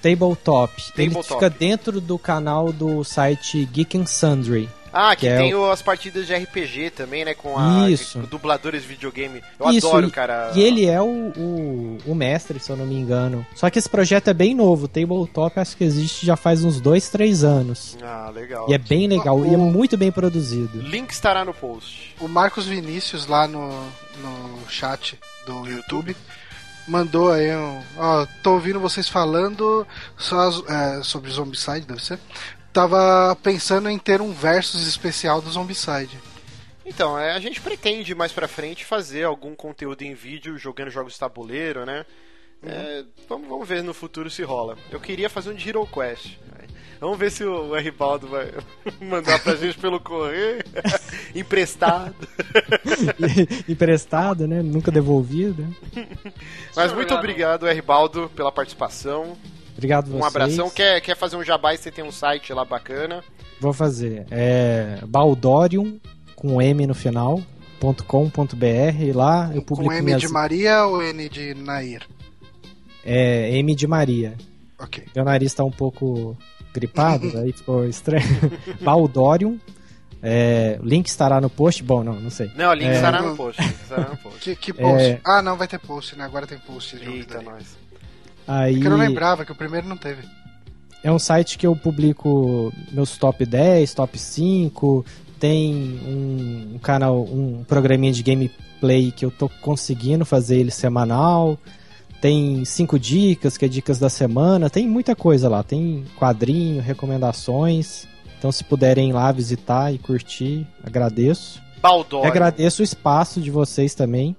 Tabletop. 0.00 0.82
Ele 0.96 1.08
Tabletop. 1.14 1.34
fica 1.34 1.50
dentro 1.50 2.00
do 2.00 2.18
canal 2.18 2.72
do 2.72 3.02
site 3.02 3.64
Geek 3.64 3.98
and 3.98 4.06
Sundry. 4.06 4.68
Ah, 4.96 5.16
que, 5.16 5.22
Que 5.22 5.26
é 5.28 5.36
tem 5.38 5.54
o- 5.54 5.70
as 5.70 5.82
partidas 5.82 6.26
de 6.26 6.32
RPG 6.34 6.90
também, 6.90 7.24
né? 7.24 7.34
Com 7.34 7.58
a 7.58 7.90
Isso. 7.90 8.20
dubladores 8.20 8.82
de 8.82 8.88
videogame. 8.88 9.42
Eu 9.58 9.70
Isso, 9.72 9.88
adoro, 9.88 10.06
e, 10.06 10.10
cara. 10.12 10.52
E 10.54 10.62
ele 10.62 10.86
é 10.86 11.00
o, 11.02 11.32
o, 11.36 11.98
o 12.06 12.14
mestre, 12.14 12.60
se 12.60 12.70
eu 12.70 12.76
não 12.76 12.86
me 12.86 12.94
engano. 12.94 13.44
Só 13.56 13.68
que 13.68 13.78
esse 13.78 13.88
projeto 13.88 14.28
é 14.28 14.32
bem 14.34 14.54
novo. 14.54 14.84
O 14.84 14.88
Tabletop 14.88 15.58
acho 15.58 15.76
que 15.76 15.82
existe 15.84 16.24
já 16.24 16.36
faz 16.36 16.62
uns 16.62 16.80
2, 16.80 17.08
3 17.08 17.42
anos. 17.42 17.98
Ah, 18.02 18.30
legal. 18.32 18.66
E 18.70 18.74
é 18.74 18.78
bem 18.78 19.08
legal. 19.08 19.44
E 19.44 19.52
é 19.52 19.56
muito 19.56 19.96
bem 19.96 20.12
produzido. 20.12 20.80
Link 20.80 21.10
estará 21.10 21.44
no 21.44 21.52
post. 21.52 22.14
O 22.20 22.28
Marcos 22.28 22.66
Vinícius 22.66 23.26
lá 23.26 23.48
no, 23.48 23.68
no 23.68 24.60
chat 24.68 25.18
do 25.44 25.66
YouTube 25.68 26.16
mandou 26.86 27.32
aí 27.32 27.54
um. 27.56 27.80
Ó, 27.96 28.26
tô 28.42 28.52
ouvindo 28.52 28.78
vocês 28.78 29.08
falando 29.08 29.86
só, 30.18 30.50
é, 30.68 31.02
sobre 31.02 31.30
Zombicide, 31.30 31.80
deve 31.86 32.02
ser. 32.04 32.18
Tava 32.74 33.36
pensando 33.40 33.88
em 33.88 33.96
ter 33.96 34.20
um 34.20 34.32
versus 34.32 34.84
especial 34.86 35.40
do 35.40 35.48
Zombicide. 35.48 36.18
Então, 36.84 37.16
é, 37.16 37.30
a 37.32 37.38
gente 37.38 37.60
pretende 37.60 38.16
mais 38.16 38.32
pra 38.32 38.48
frente 38.48 38.84
fazer 38.84 39.22
algum 39.22 39.54
conteúdo 39.54 40.02
em 40.02 40.12
vídeo 40.12 40.58
jogando 40.58 40.90
jogos 40.90 41.12
de 41.12 41.20
tabuleiro, 41.20 41.86
né? 41.86 42.04
É, 42.66 43.04
vamos, 43.28 43.48
vamos 43.48 43.68
ver 43.68 43.80
no 43.84 43.94
futuro 43.94 44.28
se 44.28 44.42
rola. 44.42 44.76
Eu 44.90 44.98
queria 44.98 45.30
fazer 45.30 45.50
um 45.50 45.54
de 45.54 45.68
Hero 45.68 45.86
Quest. 45.86 46.36
Vamos 47.00 47.16
ver 47.16 47.30
se 47.30 47.44
o 47.44 47.76
R. 47.76 47.90
Baldo 47.92 48.26
vai 48.26 48.50
mandar 49.00 49.38
pra 49.38 49.54
gente 49.54 49.78
pelo 49.78 50.00
correio. 50.00 50.64
Emprestado. 51.32 52.16
Emprestado, 53.68 54.48
né? 54.48 54.62
Nunca 54.62 54.90
devolvido. 54.90 55.64
Mas 56.74 56.92
muito 56.92 57.14
obrigado, 57.14 57.68
R. 57.68 57.82
Baldo, 57.82 58.28
pela 58.34 58.50
participação. 58.50 59.36
Obrigado 59.76 60.06
vocês. 60.06 60.22
Um 60.22 60.24
abração. 60.26 60.70
Quer, 60.70 61.00
quer 61.00 61.16
fazer 61.16 61.36
um 61.36 61.42
jabá 61.44 61.74
e 61.74 61.78
você 61.78 61.90
tem 61.90 62.04
um 62.04 62.12
site 62.12 62.52
lá 62.52 62.64
bacana? 62.64 63.22
Vou 63.60 63.72
fazer. 63.72 64.26
É 64.30 64.98
Baldorium, 65.06 65.98
com 66.36 66.60
M 66.62 66.86
no 66.86 66.94
final, 66.94 67.40
.com.br. 68.06 69.00
E 69.02 69.12
lá 69.12 69.50
eu 69.54 69.62
publico 69.62 69.90
Com 69.90 69.96
M 69.96 70.02
minhas... 70.06 70.20
de 70.20 70.28
Maria 70.28 70.86
ou 70.86 71.02
N 71.02 71.28
de 71.28 71.54
Nair? 71.54 72.02
É, 73.04 73.50
M 73.58 73.74
de 73.74 73.86
Maria. 73.86 74.34
Ok. 74.78 75.04
Meu 75.14 75.24
nariz 75.24 75.52
tá 75.54 75.62
um 75.64 75.70
pouco 75.70 76.36
gripado, 76.72 77.26
aí 77.38 77.52
ficou 77.52 77.86
estranho. 77.86 78.24
Baldorium. 78.80 79.58
É, 80.26 80.78
o 80.82 80.86
link 80.86 81.06
estará 81.06 81.38
no 81.38 81.50
post. 81.50 81.82
Bom, 81.82 82.02
não, 82.02 82.14
não 82.18 82.30
sei. 82.30 82.50
Não, 82.56 82.70
o 82.70 82.74
link 82.74 82.88
É. 82.88 82.94
estará 82.94 83.20
no 83.20 83.36
post. 83.36 83.60
estará 83.62 84.08
no 84.08 84.16
post. 84.16 84.38
Que, 84.40 84.56
que 84.56 84.72
post? 84.72 85.04
É. 85.06 85.20
Ah, 85.22 85.42
não, 85.42 85.54
vai 85.56 85.68
ter 85.68 85.78
post, 85.78 86.16
né? 86.16 86.24
Agora 86.24 86.46
tem 86.46 86.58
post. 86.58 86.96
de 86.96 87.06
Eita, 87.06 87.42
nós. 87.42 87.76
Aí 88.46 88.78
Que 88.80 88.86
eu 88.86 88.90
não 88.90 88.98
lembrava 88.98 89.44
que 89.44 89.52
o 89.52 89.54
primeiro 89.54 89.86
não 89.88 89.96
teve. 89.96 90.22
é 91.02 91.10
um 91.10 91.18
site 91.18 91.56
que 91.58 91.66
eu 91.66 91.74
publico 91.76 92.72
meus 92.92 93.16
top 93.16 93.44
10, 93.44 93.92
top 93.94 94.18
5. 94.18 95.04
Tem 95.40 95.74
um, 96.06 96.74
um 96.74 96.78
canal, 96.78 97.22
um 97.24 97.64
programinha 97.66 98.12
de 98.12 98.22
gameplay 98.22 99.10
que 99.12 99.24
eu 99.24 99.30
tô 99.30 99.48
conseguindo 99.60 100.24
fazer 100.24 100.58
ele 100.58 100.70
semanal. 100.70 101.58
Tem 102.20 102.64
cinco 102.64 102.98
dicas, 102.98 103.58
que 103.58 103.64
é 103.66 103.68
dicas 103.68 103.98
da 103.98 104.08
semana. 104.08 104.70
Tem 104.70 104.86
muita 104.88 105.14
coisa 105.14 105.48
lá. 105.48 105.62
Tem 105.62 106.04
quadrinho, 106.16 106.80
recomendações. 106.80 108.06
Então, 108.38 108.50
se 108.52 108.64
puderem 108.64 109.10
ir 109.10 109.12
lá 109.12 109.30
visitar 109.32 109.92
e 109.92 109.98
curtir, 109.98 110.66
agradeço. 110.82 111.60
E 111.76 111.80
Baldor. 111.80 112.26
agradeço 112.26 112.80
o 112.80 112.84
espaço 112.84 113.40
de 113.40 113.50
vocês 113.50 113.94
também. 113.94 114.34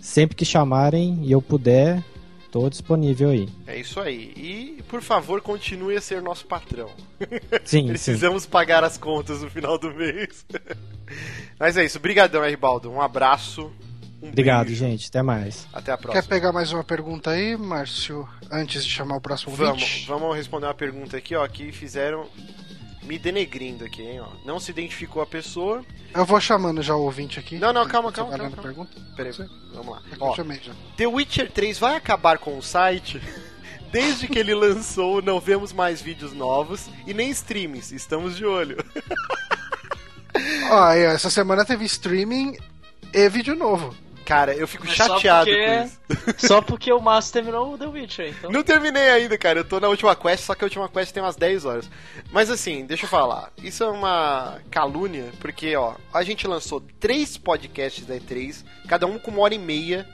Sempre 0.00 0.36
que 0.36 0.44
chamarem 0.44 1.18
e 1.22 1.32
eu 1.32 1.40
puder, 1.42 2.04
tô 2.54 2.70
disponível 2.70 3.30
aí. 3.30 3.48
É 3.66 3.76
isso 3.76 3.98
aí. 3.98 4.32
E, 4.36 4.82
por 4.84 5.02
favor, 5.02 5.40
continue 5.40 5.96
a 5.96 6.00
ser 6.00 6.22
nosso 6.22 6.46
patrão. 6.46 6.88
Sim, 7.64 7.82
sim. 7.82 7.88
Precisamos 7.88 8.46
pagar 8.46 8.84
as 8.84 8.96
contas 8.96 9.42
no 9.42 9.50
final 9.50 9.76
do 9.76 9.92
mês. 9.92 10.46
Mas 11.58 11.76
é 11.76 11.84
isso. 11.84 11.98
Brigadão, 11.98 12.44
R. 12.44 12.56
Baldo. 12.56 12.92
Um 12.92 13.00
abraço. 13.00 13.72
Um 14.22 14.28
Obrigado, 14.28 14.66
beijo. 14.66 14.78
gente. 14.78 15.08
Até 15.08 15.20
mais. 15.20 15.66
Até 15.72 15.90
a 15.90 15.96
Quer 15.96 16.02
próxima. 16.02 16.22
pegar 16.28 16.52
mais 16.52 16.70
uma 16.70 16.84
pergunta 16.84 17.30
aí, 17.30 17.56
Márcio? 17.56 18.28
Antes 18.48 18.84
de 18.84 18.90
chamar 18.92 19.16
o 19.16 19.20
próximo 19.20 19.56
Vamos, 19.56 20.04
vamos 20.06 20.36
responder 20.36 20.66
uma 20.66 20.74
pergunta 20.74 21.16
aqui, 21.16 21.34
ó, 21.34 21.44
que 21.48 21.72
fizeram 21.72 22.28
me 23.04 23.18
denegrindo 23.18 23.84
aqui, 23.84 24.02
hein, 24.02 24.20
ó. 24.20 24.28
Não 24.44 24.58
se 24.58 24.70
identificou 24.70 25.22
a 25.22 25.26
pessoa. 25.26 25.84
Eu 26.14 26.24
vou 26.24 26.40
chamando 26.40 26.82
já 26.82 26.94
o 26.94 27.02
ouvinte 27.02 27.38
aqui. 27.38 27.58
Não, 27.58 27.72
não, 27.72 27.86
calma, 27.86 28.10
calma, 28.10 28.30
calma, 28.36 28.50
calma. 28.50 28.62
pergunta? 28.62 28.92
Peraí, 29.16 29.32
vamos 29.72 29.94
lá. 29.94 30.02
Eu 30.10 30.16
Ó, 30.20 30.34
chamei 30.34 30.60
já. 30.62 30.72
The 30.96 31.06
Witcher 31.06 31.50
3 31.50 31.78
vai 31.78 31.96
acabar 31.96 32.38
com 32.38 32.56
o 32.56 32.62
site? 32.62 33.20
Desde 33.92 34.26
que 34.26 34.38
ele 34.38 34.54
lançou, 34.54 35.22
não 35.22 35.38
vemos 35.38 35.72
mais 35.72 36.02
vídeos 36.02 36.32
novos 36.32 36.88
e 37.06 37.14
nem 37.14 37.30
streams. 37.30 37.94
Estamos 37.94 38.36
de 38.36 38.44
olho. 38.44 38.76
Ó, 40.70 40.90
essa 40.90 41.30
semana 41.30 41.64
teve 41.64 41.84
streaming 41.84 42.56
e 43.12 43.28
vídeo 43.28 43.54
novo. 43.54 43.94
Cara, 44.24 44.54
eu 44.54 44.66
fico 44.66 44.86
Mas 44.86 44.96
só 44.96 45.04
chateado 45.16 45.50
porque- 45.50 45.66
com 45.66 45.84
isso. 45.84 46.04
Só 46.46 46.62
porque 46.62 46.92
o 46.92 47.00
Márcio 47.00 47.32
terminou 47.34 47.74
o 47.74 47.78
The 47.78 47.86
Witcher, 47.86 48.28
então. 48.28 48.50
Não 48.50 48.62
terminei 48.62 49.10
ainda, 49.10 49.36
cara. 49.36 49.60
Eu 49.60 49.64
tô 49.64 49.78
na 49.80 49.88
última 49.88 50.14
quest, 50.16 50.44
só 50.44 50.54
que 50.54 50.64
a 50.64 50.66
última 50.66 50.88
quest 50.88 51.12
tem 51.12 51.22
umas 51.22 51.36
10 51.36 51.64
horas. 51.64 51.90
Mas 52.32 52.50
assim, 52.50 52.84
deixa 52.86 53.04
eu 53.04 53.08
falar. 53.08 53.50
Isso 53.62 53.82
é 53.84 53.88
uma 53.88 54.58
calúnia, 54.70 55.30
porque, 55.40 55.74
ó, 55.76 55.94
a 56.12 56.22
gente 56.22 56.46
lançou 56.46 56.80
três 56.98 57.36
podcasts 57.36 58.06
da 58.06 58.16
E3, 58.16 58.64
cada 58.88 59.06
um 59.06 59.18
com 59.18 59.30
uma 59.30 59.40
hora 59.42 59.54
e 59.54 59.58
meia. 59.58 60.06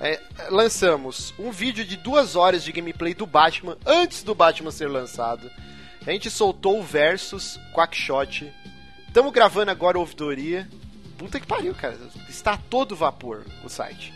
É, 0.00 0.20
lançamos 0.50 1.34
um 1.38 1.50
vídeo 1.50 1.84
de 1.84 1.96
duas 1.96 2.36
horas 2.36 2.62
de 2.64 2.72
gameplay 2.72 3.14
do 3.14 3.26
Batman 3.26 3.76
antes 3.84 4.22
do 4.22 4.34
Batman 4.34 4.70
ser 4.70 4.88
lançado. 4.88 5.50
A 6.06 6.10
gente 6.10 6.30
soltou 6.30 6.78
o 6.78 6.82
Versus 6.82 7.58
Quackshot. 7.74 8.52
Estamos 9.06 9.32
gravando 9.32 9.70
agora 9.70 9.98
o 9.98 10.00
Ouvidoria. 10.00 10.68
Puta 11.20 11.38
que 11.38 11.46
pariu, 11.46 11.74
cara. 11.74 11.98
Está 12.30 12.54
a 12.54 12.56
todo 12.56 12.96
vapor 12.96 13.44
o 13.62 13.68
site. 13.68 14.10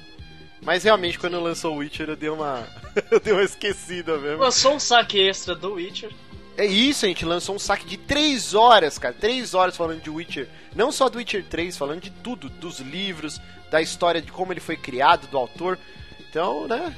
Mas 0.62 0.84
realmente, 0.84 1.18
quando 1.18 1.38
lançou 1.38 1.74
o 1.74 1.78
Witcher, 1.80 2.08
eu 2.08 2.16
dei 2.16 2.30
uma. 2.30 2.66
eu 3.10 3.20
dei 3.20 3.34
uma 3.34 3.42
esquecida 3.42 4.16
mesmo. 4.16 4.38
Lançou 4.38 4.74
um 4.74 4.80
saque 4.80 5.18
extra 5.18 5.54
do 5.54 5.74
Witcher. 5.74 6.10
É 6.56 6.64
isso, 6.64 7.04
a 7.04 7.08
gente 7.08 7.26
lançou 7.26 7.56
um 7.56 7.58
saque 7.58 7.84
de 7.84 7.98
3 7.98 8.54
horas, 8.54 8.98
cara. 8.98 9.12
3 9.12 9.52
horas 9.52 9.76
falando 9.76 10.00
de 10.00 10.08
Witcher. 10.08 10.48
Não 10.74 10.90
só 10.90 11.10
do 11.10 11.18
Witcher 11.18 11.44
3, 11.44 11.76
falando 11.76 12.00
de 12.00 12.10
tudo. 12.10 12.48
Dos 12.48 12.80
livros, 12.80 13.38
da 13.70 13.82
história 13.82 14.22
de 14.22 14.32
como 14.32 14.54
ele 14.54 14.60
foi 14.60 14.78
criado, 14.78 15.26
do 15.26 15.36
autor. 15.36 15.78
Então, 16.18 16.66
né? 16.66 16.96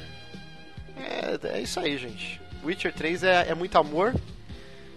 É, 0.96 1.56
é 1.56 1.60
isso 1.62 1.80
aí, 1.80 1.98
gente. 1.98 2.40
Witcher 2.62 2.94
3 2.94 3.24
é, 3.24 3.46
é 3.48 3.54
muito 3.56 3.76
amor. 3.76 4.14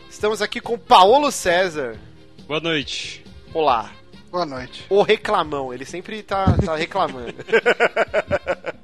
Estamos 0.07 0.39
aqui 0.39 0.61
com 0.61 0.77
Paolo 0.77 1.31
César. 1.31 1.97
Boa 2.45 2.59
noite. 2.59 3.25
Olá. 3.55 3.98
Boa 4.31 4.45
noite. 4.45 4.85
O 4.89 5.01
reclamão, 5.01 5.73
ele 5.73 5.85
sempre 5.85 6.21
tá, 6.23 6.55
tá 6.63 6.75
reclamando. 6.75 7.33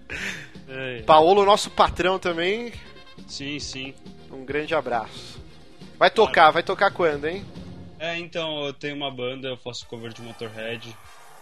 É, 0.67 1.03
Paolo, 1.03 1.45
nosso 1.45 1.69
patrão 1.69 2.19
também. 2.19 2.73
sim, 3.27 3.60
sim. 3.60 3.93
Um 4.29 4.43
grande 4.43 4.75
abraço. 4.75 5.39
Vai 5.97 6.10
tocar, 6.10 6.51
vai 6.51 6.63
tocar 6.63 6.91
quando, 6.91 7.27
hein? 7.27 7.45
É, 7.97 8.17
então, 8.17 8.65
eu 8.65 8.73
tenho 8.73 8.95
uma 8.95 9.10
banda, 9.10 9.47
eu 9.47 9.58
faço 9.58 9.86
cover 9.88 10.12
de 10.12 10.21
Motorhead. 10.21 10.95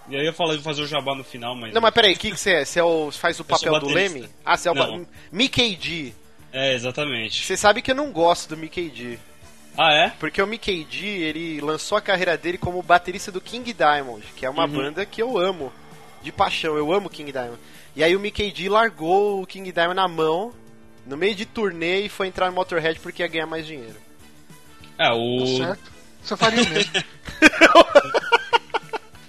E 0.10 0.16
aí 0.16 0.26
eu 0.26 0.34
falei 0.34 0.58
de 0.58 0.64
fazer 0.64 0.82
o 0.84 0.88
jabá 0.88 1.16
no 1.16 1.24
final, 1.24 1.56
mas. 1.56 1.74
Não, 1.74 1.82
mas 1.82 1.94
peraí, 1.94 2.14
o 2.14 2.18
que, 2.18 2.32
que 2.32 2.38
você 2.38 2.52
é? 2.52 2.66
Você 2.66 2.80
é 2.80 2.84
o, 2.84 3.10
faz 3.12 3.40
o 3.40 3.44
papel 3.44 3.80
do. 3.80 3.88
Leme? 3.88 4.30
Ah, 4.46 4.58
você 4.58 4.68
é 4.68 4.72
o 4.72 4.76
ba-. 4.76 5.00
Mickey 5.32 5.76
D. 5.76 6.14
É, 6.52 6.74
exatamente. 6.74 7.44
Você 7.44 7.58
sabe 7.58 7.82
que 7.82 7.92
eu 7.92 7.96
não 7.96 8.12
gosto 8.12 8.50
do 8.50 8.58
Mickey 8.58 8.90
D. 8.90 9.18
Ah, 9.78 9.92
é? 9.94 10.10
Porque 10.20 10.42
o 10.42 10.46
Mickey 10.48 10.84
D, 10.84 11.06
ele 11.06 11.60
lançou 11.62 11.98
a 11.98 12.02
carreira 12.02 12.38
dele 12.38 12.58
como 12.58 12.82
baterista 12.84 13.32
do 13.32 13.42
King 13.42 13.74
Diamond, 13.74 14.24
que 14.36 14.46
é 14.46 14.50
uma 14.50 14.66
Uhum. 14.66 14.72
banda 14.72 15.06
que 15.06 15.22
eu 15.22 15.38
amo. 15.38 15.72
De 16.22 16.32
paixão, 16.32 16.78
eu 16.78 16.94
amo 16.94 17.10
King 17.10 17.32
Diamond. 17.32 17.60
E 17.96 18.04
aí 18.04 18.16
o 18.16 18.20
Mickey 18.20 18.52
D 18.52 18.70
largou 18.70 19.42
o 19.42 19.48
King 19.48 19.72
Diamond 19.72 19.96
na 19.96 20.08
mão, 20.08 20.54
no 21.06 21.18
meio 21.18 21.36
de 21.36 21.46
turnê, 21.46 22.02
e 22.02 22.10
foi 22.10 22.28
entrar 22.28 22.48
no 22.48 22.54
Motorhead 22.54 23.00
porque 23.00 23.22
ia 23.24 23.28
ganhar 23.28 23.46
mais 23.48 23.66
dinheiro. 23.68 23.96
É, 24.98 25.06
Tá 25.08 25.14
o. 25.16 25.58
certo? 25.58 25.92
Você 26.22 26.38
faria 26.38 26.64
o 26.64 26.70
mesmo. 26.70 26.92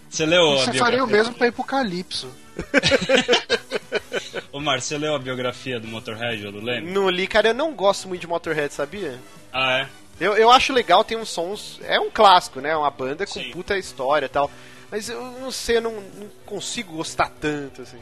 Você 0.08 0.24
leu 0.26 0.42
a 0.42 0.44
Você 0.58 0.70
biografia? 0.70 0.80
faria 0.80 1.04
o 1.04 1.06
mesmo 1.08 1.34
pra 1.34 1.46
ir 1.48 1.52
pro 1.52 1.64
Calypso. 1.64 2.28
Ô, 4.52 4.60
Marcio, 4.60 4.90
você 4.90 4.98
leu 4.98 5.16
a 5.16 5.18
biografia 5.18 5.80
do 5.80 5.88
Motorhead 5.88 6.46
ou 6.46 6.52
do 6.52 6.60
Leme? 6.62 6.92
Não 6.92 7.10
li, 7.10 7.26
cara, 7.26 7.48
eu 7.48 7.54
não 7.54 7.74
gosto 7.74 8.06
muito 8.06 8.20
de 8.20 8.26
Motorhead, 8.28 8.72
sabia? 8.72 9.18
Ah, 9.52 9.78
é? 9.80 9.88
Eu, 10.20 10.36
eu 10.36 10.50
acho 10.50 10.72
legal, 10.72 11.02
tem 11.04 11.16
uns 11.18 11.28
sons. 11.30 11.80
É 11.82 11.98
um 11.98 12.10
clássico, 12.10 12.60
né? 12.60 12.76
Uma 12.76 12.90
banda 12.90 13.26
com 13.26 13.32
Sim. 13.40 13.50
puta 13.50 13.76
história 13.76 14.26
e 14.26 14.28
tal. 14.28 14.50
Mas 14.90 15.08
eu 15.08 15.20
não 15.40 15.50
sei, 15.50 15.78
eu 15.78 15.82
não, 15.82 15.92
não 15.92 16.28
consigo 16.46 16.96
gostar 16.96 17.28
tanto, 17.40 17.82
assim. 17.82 17.98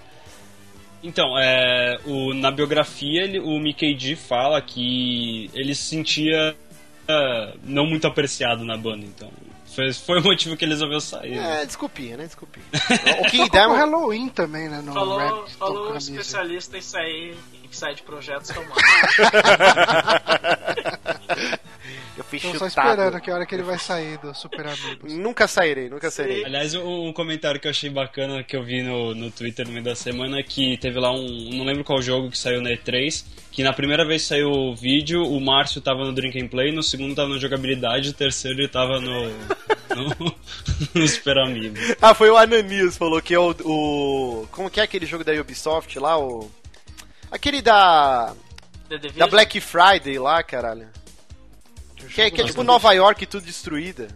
Então, 1.03 1.37
é, 1.38 1.98
o, 2.05 2.33
na 2.35 2.51
biografia, 2.51 3.22
ele- 3.25 3.40
o 3.40 3.59
Mickey 3.59 3.94
D 3.94 4.14
fala 4.14 4.61
que 4.61 5.51
ele 5.55 5.75
se 5.75 5.83
sentia 5.85 6.55
é, 7.09 7.55
não 7.64 7.87
muito 7.87 8.07
apreciado 8.07 8.64
na 8.64 8.77
banda, 8.77 9.05
então. 9.05 9.31
Foi, 9.75 9.90
foi 9.92 10.20
o 10.20 10.22
motivo 10.22 10.55
que 10.57 10.64
ele 10.66 10.72
resolveu 10.72 11.01
sair. 11.01 11.35
né? 11.35 11.62
É, 11.62 11.66
desculpinha, 11.66 12.16
né? 12.18 12.27
Desculpinha. 12.27 12.64
o 13.27 13.31
King 13.31 13.44
O 13.44 13.51
Diamond. 13.51 13.79
Halloween 13.79 14.29
também, 14.29 14.68
né? 14.68 14.83
No 14.85 14.92
Falou, 14.92 15.18
Rap 15.18 15.51
falou 15.59 15.92
o 15.92 15.96
especialista 15.96 16.77
em 16.77 16.83
sair 16.83 17.35
em 17.62 17.62
que 17.72 17.78
sai 17.78 17.94
de 17.94 18.02
projetos 18.02 18.50
que 18.50 18.58
eu 18.58 18.64
mando. 18.64 18.76
Eu 22.16 22.22
fui 22.22 22.38
Tô 22.38 22.58
só 22.58 22.66
esperando 22.66 23.18
que 23.20 23.30
a 23.30 23.35
hora 23.35 23.46
que 23.46 23.54
ele 23.54 23.62
vai 23.62 23.78
sair 23.78 24.18
do 24.18 24.35
Super 24.35 24.66
Amigos. 24.66 25.12
Nunca 25.14 25.48
sairei, 25.48 25.88
nunca 25.88 26.11
sairei. 26.11 26.44
Aliás, 26.44 26.74
um, 26.74 27.11
comentário 27.12 27.58
que 27.58 27.66
eu 27.66 27.70
achei 27.70 27.88
bacana 27.88 28.44
que 28.44 28.54
eu 28.54 28.62
vi 28.62 28.82
no, 28.82 29.14
no 29.14 29.30
Twitter 29.30 29.66
no 29.66 29.72
meio 29.72 29.85
da 29.85 29.96
semana 29.96 30.38
é 30.38 30.42
que 30.42 30.76
teve 30.76 31.00
lá 31.00 31.11
um. 31.11 31.50
Não 31.54 31.64
lembro 31.64 31.82
qual 31.82 32.02
jogo 32.02 32.30
que 32.30 32.37
saiu 32.37 32.61
na 32.61 32.70
E3. 32.70 33.24
Que 33.50 33.62
na 33.62 33.72
primeira 33.72 34.04
vez 34.04 34.22
que 34.22 34.28
saiu 34.28 34.50
o 34.50 34.74
vídeo, 34.74 35.22
o 35.24 35.40
Márcio 35.40 35.80
tava 35.80 36.04
no 36.04 36.12
Drink 36.12 36.38
and 36.38 36.48
Play, 36.48 36.70
no 36.72 36.82
segundo 36.82 37.14
tava 37.14 37.30
na 37.30 37.38
jogabilidade, 37.38 38.11
o 38.11 38.14
terceiro 38.14 38.61
ele 38.61 38.68
tava 38.68 39.00
no. 39.00 39.30
no, 39.96 40.35
no 40.94 41.08
Super 41.08 41.38
Amigo. 41.38 41.76
Ah, 42.00 42.14
foi 42.14 42.30
o 42.30 42.37
Ananias, 42.37 42.96
falou 42.96 43.22
que 43.22 43.35
é 43.35 43.38
o, 43.38 43.50
o. 43.64 44.46
Como 44.50 44.70
que 44.70 44.80
é 44.80 44.82
aquele 44.82 45.06
jogo 45.06 45.24
da 45.24 45.32
Ubisoft 45.32 45.98
lá? 45.98 46.18
O. 46.18 46.50
Aquele 47.33 47.62
da. 47.62 48.35
Da 49.16 49.27
Black 49.27 49.59
Friday 49.59 50.18
lá, 50.18 50.42
caralho. 50.42 50.87
Que 52.14 52.21
é, 52.21 52.31
que 52.31 52.42
é 52.42 52.45
tipo 52.45 52.62
Nova 52.62 52.92
York 52.92 53.25
tudo 53.27 53.47
destruída. 53.47 54.09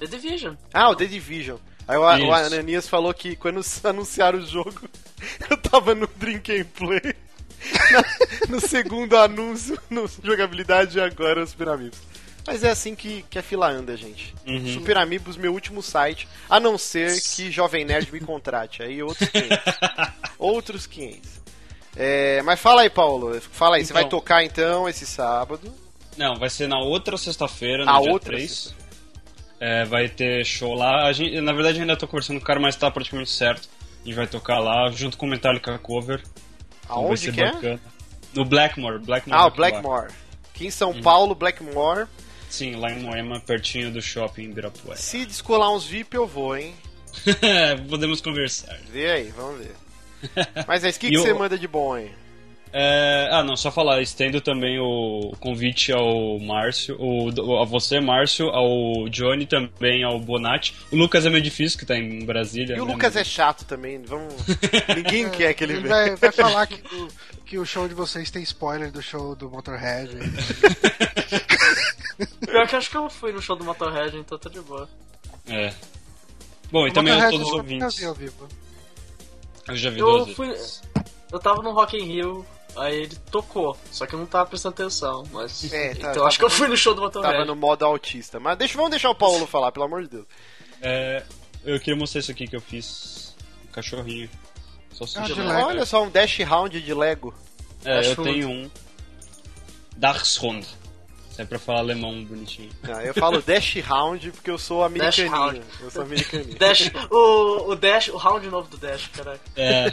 The 0.00 0.06
Division. 0.06 0.54
Ah, 0.74 0.90
o 0.90 0.96
The 0.96 1.06
Division. 1.06 1.58
Aí 1.86 1.96
o, 1.96 2.02
o. 2.02 2.32
Ananias 2.34 2.88
falou 2.88 3.14
que 3.14 3.36
quando 3.36 3.60
anunciaram 3.84 4.40
o 4.40 4.46
jogo, 4.46 4.88
eu 5.48 5.56
tava 5.56 5.94
no 5.94 6.08
Drink 6.16 6.52
and 6.52 6.64
Play. 6.74 7.14
Na- 7.92 8.48
no 8.48 8.60
segundo 8.60 9.16
anúncio, 9.16 9.78
no 9.88 10.08
jogabilidade 10.22 10.98
e 10.98 11.00
agora 11.00 11.42
os 11.42 11.50
Super 11.50 11.68
Amigos. 11.68 11.98
Mas 12.46 12.64
é 12.64 12.70
assim 12.70 12.94
que, 12.94 13.24
que 13.28 13.38
a 13.38 13.42
fila 13.42 13.68
anda, 13.70 13.94
gente. 13.96 14.34
Uhum. 14.46 14.74
Super 14.74 14.96
Amigos, 14.96 15.36
meu 15.36 15.52
último 15.52 15.82
site, 15.82 16.26
a 16.48 16.58
não 16.58 16.78
ser 16.78 17.20
que 17.20 17.50
Jovem 17.50 17.84
Nerd 17.84 18.10
me 18.10 18.20
contrate. 18.20 18.82
Aí 18.82 19.02
outros 19.02 19.28
500. 19.28 19.58
outros 20.38 20.86
500. 20.86 21.37
É, 21.98 22.40
mas 22.42 22.60
fala 22.60 22.82
aí, 22.82 22.90
Paulo. 22.90 23.40
Fala 23.40 23.76
aí, 23.76 23.84
você 23.84 23.92
Então. 23.92 24.00
vai 24.02 24.08
tocar 24.08 24.44
então 24.44 24.88
esse 24.88 25.04
sábado. 25.04 25.72
Não, 26.16 26.36
vai 26.36 26.48
ser 26.48 26.68
na 26.68 26.78
outra 26.78 27.16
sexta-feira, 27.16 27.84
dia 27.84 27.98
outra 28.12 28.30
3. 28.36 28.74
É, 29.60 29.84
vai 29.84 30.08
ter 30.08 30.44
show 30.44 30.74
lá. 30.74 31.12
Gente, 31.12 31.40
na 31.40 31.52
verdade, 31.52 31.80
ainda 31.80 31.96
tô 31.96 32.06
conversando 32.06 32.38
com 32.38 32.44
o 32.44 32.46
cara, 32.46 32.60
mas 32.60 32.76
tá 32.76 32.88
praticamente 32.90 33.30
certo. 33.30 33.68
A 34.02 34.04
gente 34.06 34.14
vai 34.14 34.26
tocar 34.28 34.60
lá, 34.60 34.88
junto 34.90 35.16
com 35.18 35.26
o 35.26 35.28
Metallica 35.28 35.76
Cover. 35.78 36.22
Então 36.84 36.96
vai 36.96 37.06
Aonde 37.06 37.20
ser 37.20 37.32
que 37.34 37.40
é? 37.40 37.52
bacana. 37.52 37.80
No 38.32 38.44
Blackmore. 38.44 38.98
Blackmore 39.00 39.40
Ah, 39.42 39.46
o. 39.46 39.50
Blackmore. 39.50 40.12
Aqui 40.54 40.66
em 40.66 40.70
São 40.70 40.90
Uhum. 40.92 41.02
Paulo, 41.02 41.34
Blackmore. 41.34 42.06
Sim, 42.48 42.76
lá 42.76 42.90
em 42.92 43.00
Moema, 43.00 43.40
pertinho 43.40 43.90
do 43.90 44.00
shopping 44.00 44.42
em 44.42 44.50
Ibirapuera. 44.50 44.96
Se 44.96 45.26
descolar 45.26 45.70
uns 45.72 45.84
VIP, 45.84 46.16
eu 46.16 46.26
vou, 46.26 46.56
hein? 46.56 46.74
Podemos 47.90 48.20
conversar. 48.20 48.78
Vê 48.90 49.10
aí, 49.10 49.32
vamos 49.36 49.58
ver. 49.58 49.74
Mas 50.66 50.84
é 50.84 50.88
isso, 50.88 50.98
o 50.98 51.00
que, 51.00 51.10
que 51.10 51.18
o- 51.18 51.22
você 51.22 51.32
manda 51.34 51.58
de 51.58 51.66
bom 51.68 51.94
aí? 51.94 52.10
É, 52.70 53.30
ah, 53.32 53.42
não, 53.42 53.56
só 53.56 53.70
falar, 53.70 54.02
estendo 54.02 54.42
também 54.42 54.78
o 54.78 55.32
convite 55.40 55.90
ao 55.90 56.38
Márcio, 56.38 56.98
o, 57.00 57.56
a 57.62 57.64
você, 57.64 57.98
Márcio, 57.98 58.50
ao 58.50 59.08
Johnny 59.08 59.46
também, 59.46 60.04
ao 60.04 60.20
Bonatti. 60.20 60.74
O 60.92 60.96
Lucas 60.96 61.24
é 61.24 61.30
meio 61.30 61.42
difícil, 61.42 61.78
que 61.78 61.86
tá 61.86 61.96
em 61.96 62.26
Brasília. 62.26 62.76
E 62.76 62.80
o 62.80 62.84
né, 62.84 62.92
Lucas 62.92 63.16
é 63.16 63.24
chato 63.24 63.64
também, 63.64 64.02
vamos... 64.02 64.34
Ninguém 64.94 65.30
quer 65.30 65.54
que 65.54 65.64
ele 65.64 65.72
Ele 65.74 65.82
venha. 65.88 65.94
vai, 65.94 66.16
vai 66.16 66.30
falar 66.32 66.66
que 66.66 66.82
o, 66.94 67.08
que 67.46 67.58
o 67.58 67.64
show 67.64 67.88
de 67.88 67.94
vocês 67.94 68.30
tem 68.30 68.42
spoiler 68.42 68.92
do 68.92 69.00
show 69.00 69.34
do 69.34 69.48
Motorhead. 69.48 70.10
Pior 72.46 72.66
que 72.68 72.74
eu 72.74 72.78
acho 72.78 72.90
que 72.90 72.96
eu 72.98 73.08
fui 73.08 73.32
no 73.32 73.40
show 73.40 73.56
do 73.56 73.64
Motorhead, 73.64 74.14
então 74.16 74.38
tá 74.38 74.50
de 74.50 74.60
boa. 74.60 74.86
É. 75.48 75.72
Bom, 76.70 76.86
e 76.86 76.90
O 76.90 76.92
também 76.92 77.14
a 77.14 77.16
Motorhead 77.16 77.38
todos 77.38 77.46
os 77.48 77.52
eu 77.52 77.62
nunca 77.62 77.74
ouvintes. 77.86 77.98
vi 77.98 78.04
ao 78.04 78.14
vivo. 78.14 78.48
Eu 79.68 79.76
já 79.76 79.90
vi 79.90 80.00
Eu 80.00 80.26
fui. 80.28 80.48
vezes. 80.48 80.82
Eu 81.30 81.38
tava 81.38 81.60
no 81.62 81.72
Rock 81.72 81.96
in 81.96 82.04
Rio, 82.04 82.46
aí 82.76 83.02
ele 83.02 83.16
tocou, 83.30 83.76
só 83.92 84.06
que 84.06 84.14
eu 84.14 84.18
não 84.18 84.26
tava 84.26 84.46
prestando 84.48 84.74
atenção, 84.74 85.24
mas. 85.30 85.64
É, 85.72 85.88
tá- 85.90 85.94
então 85.98 86.12
tava- 86.14 86.26
acho 86.28 86.38
que 86.38 86.44
eu 86.44 86.50
fui 86.50 86.68
no 86.68 86.76
show 86.76 86.94
do 86.94 87.02
Motorhead. 87.02 87.32
Tava 87.34 87.44
no 87.44 87.54
modo 87.54 87.84
autista. 87.84 88.40
Mas 88.40 88.56
deixa, 88.56 88.74
vamos 88.76 88.90
deixar 88.90 89.10
o 89.10 89.14
Paulo 89.14 89.44
falar, 89.48 89.70
pelo 89.72 89.84
amor 89.84 90.02
de 90.02 90.08
Deus. 90.08 90.26
É, 90.80 91.22
eu 91.64 91.78
queria 91.78 91.96
mostrar 91.96 92.20
isso 92.20 92.30
aqui 92.30 92.46
que 92.48 92.56
eu 92.56 92.60
fiz. 92.60 93.36
Um 93.68 93.72
cachorrinho. 93.72 94.30
Só 94.92 95.04
Ah, 95.04 95.06
sujo. 95.06 95.34
de 95.34 95.40
Lego. 95.42 95.68
Olha 95.68 95.84
só, 95.86 96.02
um 96.02 96.10
Dash 96.10 96.38
Round 96.40 96.80
de 96.80 96.94
Lego. 96.94 97.34
É, 97.84 97.96
eu 97.96 98.00
Acho- 98.12 98.22
tenho 98.22 98.48
um. 98.48 98.70
Dachshund. 99.96 100.66
Isso 101.38 101.42
é 101.42 101.44
pra 101.44 101.58
falar 101.60 101.78
alemão 101.78 102.24
bonitinho. 102.24 102.68
Não, 102.82 103.00
eu 103.00 103.14
falo 103.14 103.40
Dash 103.40 103.76
Round 103.76 104.32
porque 104.32 104.50
eu 104.50 104.58
sou 104.58 104.80
Dash 104.80 105.20
americaninho. 105.20 105.30
Round. 105.30 105.62
Eu 105.80 105.90
sou 105.92 106.02
americaninho. 106.02 106.58
Dash, 106.58 106.90
o, 107.12 107.70
o 107.70 107.74
Dash, 107.76 108.08
o 108.08 108.16
round 108.16 108.44
novo 108.48 108.68
do 108.68 108.76
Dash, 108.76 109.06
caralho. 109.14 109.38
É. 109.54 109.86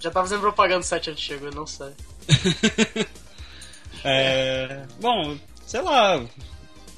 Já 0.00 0.10
tá 0.10 0.22
fazendo 0.22 0.40
propaganda 0.40 0.80
do 0.80 0.86
site 0.86 1.10
antigo, 1.10 1.44
eu 1.44 1.52
não 1.52 1.66
sei. 1.66 1.92
é 4.02 4.82
bom, 4.98 5.36
sei 5.66 5.82
lá. 5.82 6.24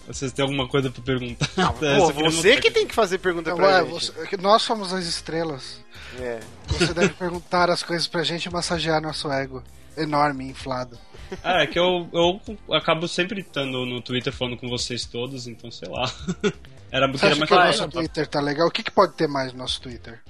Vocês 0.07 0.33
têm 0.33 0.45
alguma 0.45 0.69
coisa 0.69 0.89
pra 0.89 1.03
perguntar? 1.03 1.49
Não, 1.57 1.71
É, 1.83 1.97
pô, 1.99 2.13
você 2.31 2.61
que 2.61 2.71
tem 2.71 2.87
que 2.87 2.95
fazer 2.95 3.19
pergunta 3.19 3.51
Então, 3.51 3.57
pra 3.57 3.67
ué, 3.83 3.85
gente. 3.91 3.93
você- 4.13 4.27
que 4.29 4.37
nós 4.37 4.63
somos 4.63 4.93
as 4.93 5.05
estrelas. 5.05 5.81
É. 6.19 6.39
Você 6.69 6.95
deve 6.95 7.11
perguntar 7.15 7.69
as 7.71 7.83
coisas 7.83 8.07
pra 8.07 8.23
gente 8.23 8.47
e 8.47 8.53
massagear 8.53 9.01
nosso 9.03 9.29
ego. 9.33 9.63
Enorme, 9.97 10.45
inflado. 10.49 10.99
Ah, 11.45 11.63
é 11.63 11.67
que 11.67 11.79
eu, 11.79 12.09
eu 12.13 12.41
acabo 12.75 13.07
sempre 13.07 13.41
estando 13.41 13.85
no 13.87 14.01
Twitter 14.01 14.33
falando 14.33 14.57
com 14.57 14.69
vocês 14.69 15.05
todos, 15.05 15.47
então 15.47 15.71
sei 15.71 15.89
lá. 15.89 16.11
Era 16.93 17.07
Você 17.07 17.13
porque 17.13 17.25
era 17.27 17.33
acha 17.35 17.39
mais 17.39 17.47
que 17.47 17.55
o 17.55 17.85
nosso. 17.87 17.89
Twitter 17.99 18.27
tá 18.27 18.41
legal? 18.41 18.67
O 18.67 18.71
que, 18.71 18.83
que 18.83 18.91
pode 18.91 19.13
ter 19.15 19.29
mais 19.29 19.53
no 19.53 19.59
nosso 19.61 19.81
Twitter? 19.81 20.21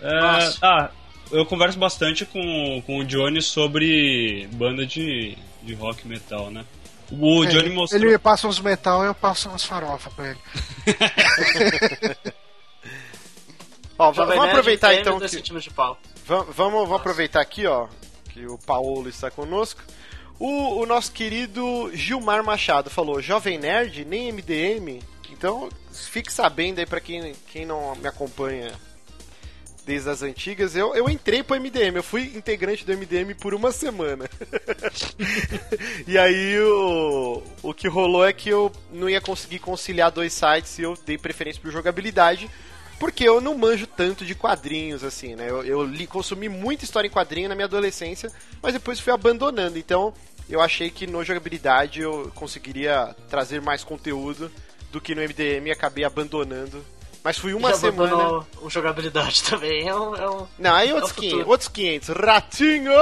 É, 0.00 0.08
ah, 0.62 0.90
eu 1.32 1.44
converso 1.44 1.76
bastante 1.76 2.24
com, 2.24 2.82
com 2.86 2.98
o 2.98 3.04
Johnny 3.04 3.42
sobre 3.42 4.48
banda 4.52 4.86
de, 4.86 5.36
de 5.62 5.74
rock 5.74 6.06
metal, 6.06 6.52
né? 6.52 6.64
O 7.10 7.44
É, 7.44 7.48
Johnny 7.48 7.70
mostrou. 7.70 8.00
Ele 8.00 8.12
me 8.12 8.18
passa 8.18 8.46
uns 8.46 8.60
metal 8.60 9.02
e 9.02 9.06
eu 9.08 9.14
passo 9.14 9.48
umas 9.48 9.64
farofas 9.64 10.12
pra 10.12 10.28
ele. 10.30 10.38
Ó, 13.98 14.12
vamos 14.12 14.36
aproveitar 14.38 14.94
então. 14.94 15.18
2 15.18 15.30
Que, 15.30 15.36
centímetros 15.38 15.64
de 15.64 15.70
pau. 15.70 15.98
Va- 16.26 16.42
vamos, 16.42 16.80
vamos 16.88 16.92
aproveitar 17.00 17.40
aqui, 17.40 17.66
ó. 17.66 17.88
Que 18.30 18.46
o 18.46 18.58
Paulo 18.58 19.08
está 19.08 19.30
conosco. 19.30 19.82
O, 20.38 20.80
o 20.82 20.86
nosso 20.86 21.12
querido 21.12 21.90
Gilmar 21.94 22.44
Machado 22.44 22.90
falou: 22.90 23.22
Jovem 23.22 23.58
Nerd, 23.58 24.04
nem 24.04 24.30
MDM. 24.32 25.02
Então, 25.30 25.68
fique 25.92 26.32
sabendo 26.32 26.78
aí 26.78 26.86
pra 26.86 27.00
quem, 27.00 27.34
quem 27.50 27.64
não 27.66 27.94
me 27.96 28.06
acompanha 28.06 28.72
desde 29.84 30.10
as 30.10 30.22
antigas. 30.22 30.74
Eu, 30.74 30.94
eu 30.94 31.08
entrei 31.08 31.42
pro 31.42 31.58
MDM, 31.60 31.96
eu 31.96 32.02
fui 32.02 32.24
integrante 32.36 32.84
do 32.84 32.92
MDM 32.96 33.34
por 33.34 33.54
uma 33.54 33.70
semana. 33.70 34.28
e 36.06 36.18
aí 36.18 36.58
o, 36.58 37.42
o 37.62 37.72
que 37.72 37.86
rolou 37.88 38.26
é 38.26 38.32
que 38.32 38.48
eu 38.48 38.70
não 38.92 39.08
ia 39.08 39.20
conseguir 39.20 39.60
conciliar 39.60 40.10
dois 40.10 40.32
sites 40.32 40.78
e 40.78 40.82
eu 40.82 40.98
dei 41.06 41.16
preferência 41.16 41.62
por 41.62 41.70
jogabilidade. 41.70 42.50
Porque 42.98 43.24
eu 43.28 43.40
não 43.40 43.56
manjo 43.56 43.86
tanto 43.86 44.24
de 44.24 44.34
quadrinhos, 44.34 45.04
assim, 45.04 45.34
né? 45.34 45.50
Eu, 45.50 45.62
eu 45.64 45.84
li, 45.84 46.06
consumi 46.06 46.48
muita 46.48 46.84
história 46.84 47.06
em 47.06 47.10
quadrinho 47.10 47.48
na 47.48 47.54
minha 47.54 47.66
adolescência, 47.66 48.32
mas 48.62 48.72
depois 48.72 48.98
fui 48.98 49.12
abandonando. 49.12 49.78
Então, 49.78 50.14
eu 50.48 50.60
achei 50.62 50.90
que 50.90 51.06
no 51.06 51.22
jogabilidade 51.22 52.00
eu 52.00 52.30
conseguiria 52.34 53.14
trazer 53.28 53.60
mais 53.60 53.84
conteúdo 53.84 54.50
do 54.90 55.00
que 55.00 55.14
no 55.14 55.20
MDM 55.20 55.66
e 55.66 55.70
acabei 55.70 56.04
abandonando. 56.04 56.82
Mas 57.22 57.36
fui 57.36 57.52
uma 57.54 57.70
Já 57.70 57.76
semana. 57.76 58.46
o 58.62 58.70
jogabilidade 58.70 59.42
também. 59.50 59.86
É 59.88 59.94
um, 59.94 60.14
é 60.14 60.30
um- 60.30 60.46
Não, 60.58 60.74
aí 60.74 60.88
É 60.90 60.94
outros 60.94 61.10
futuro. 61.12 61.30
500, 61.44 61.48
outros 61.50 61.68
500, 61.68 62.08
ratinho! 62.10 62.92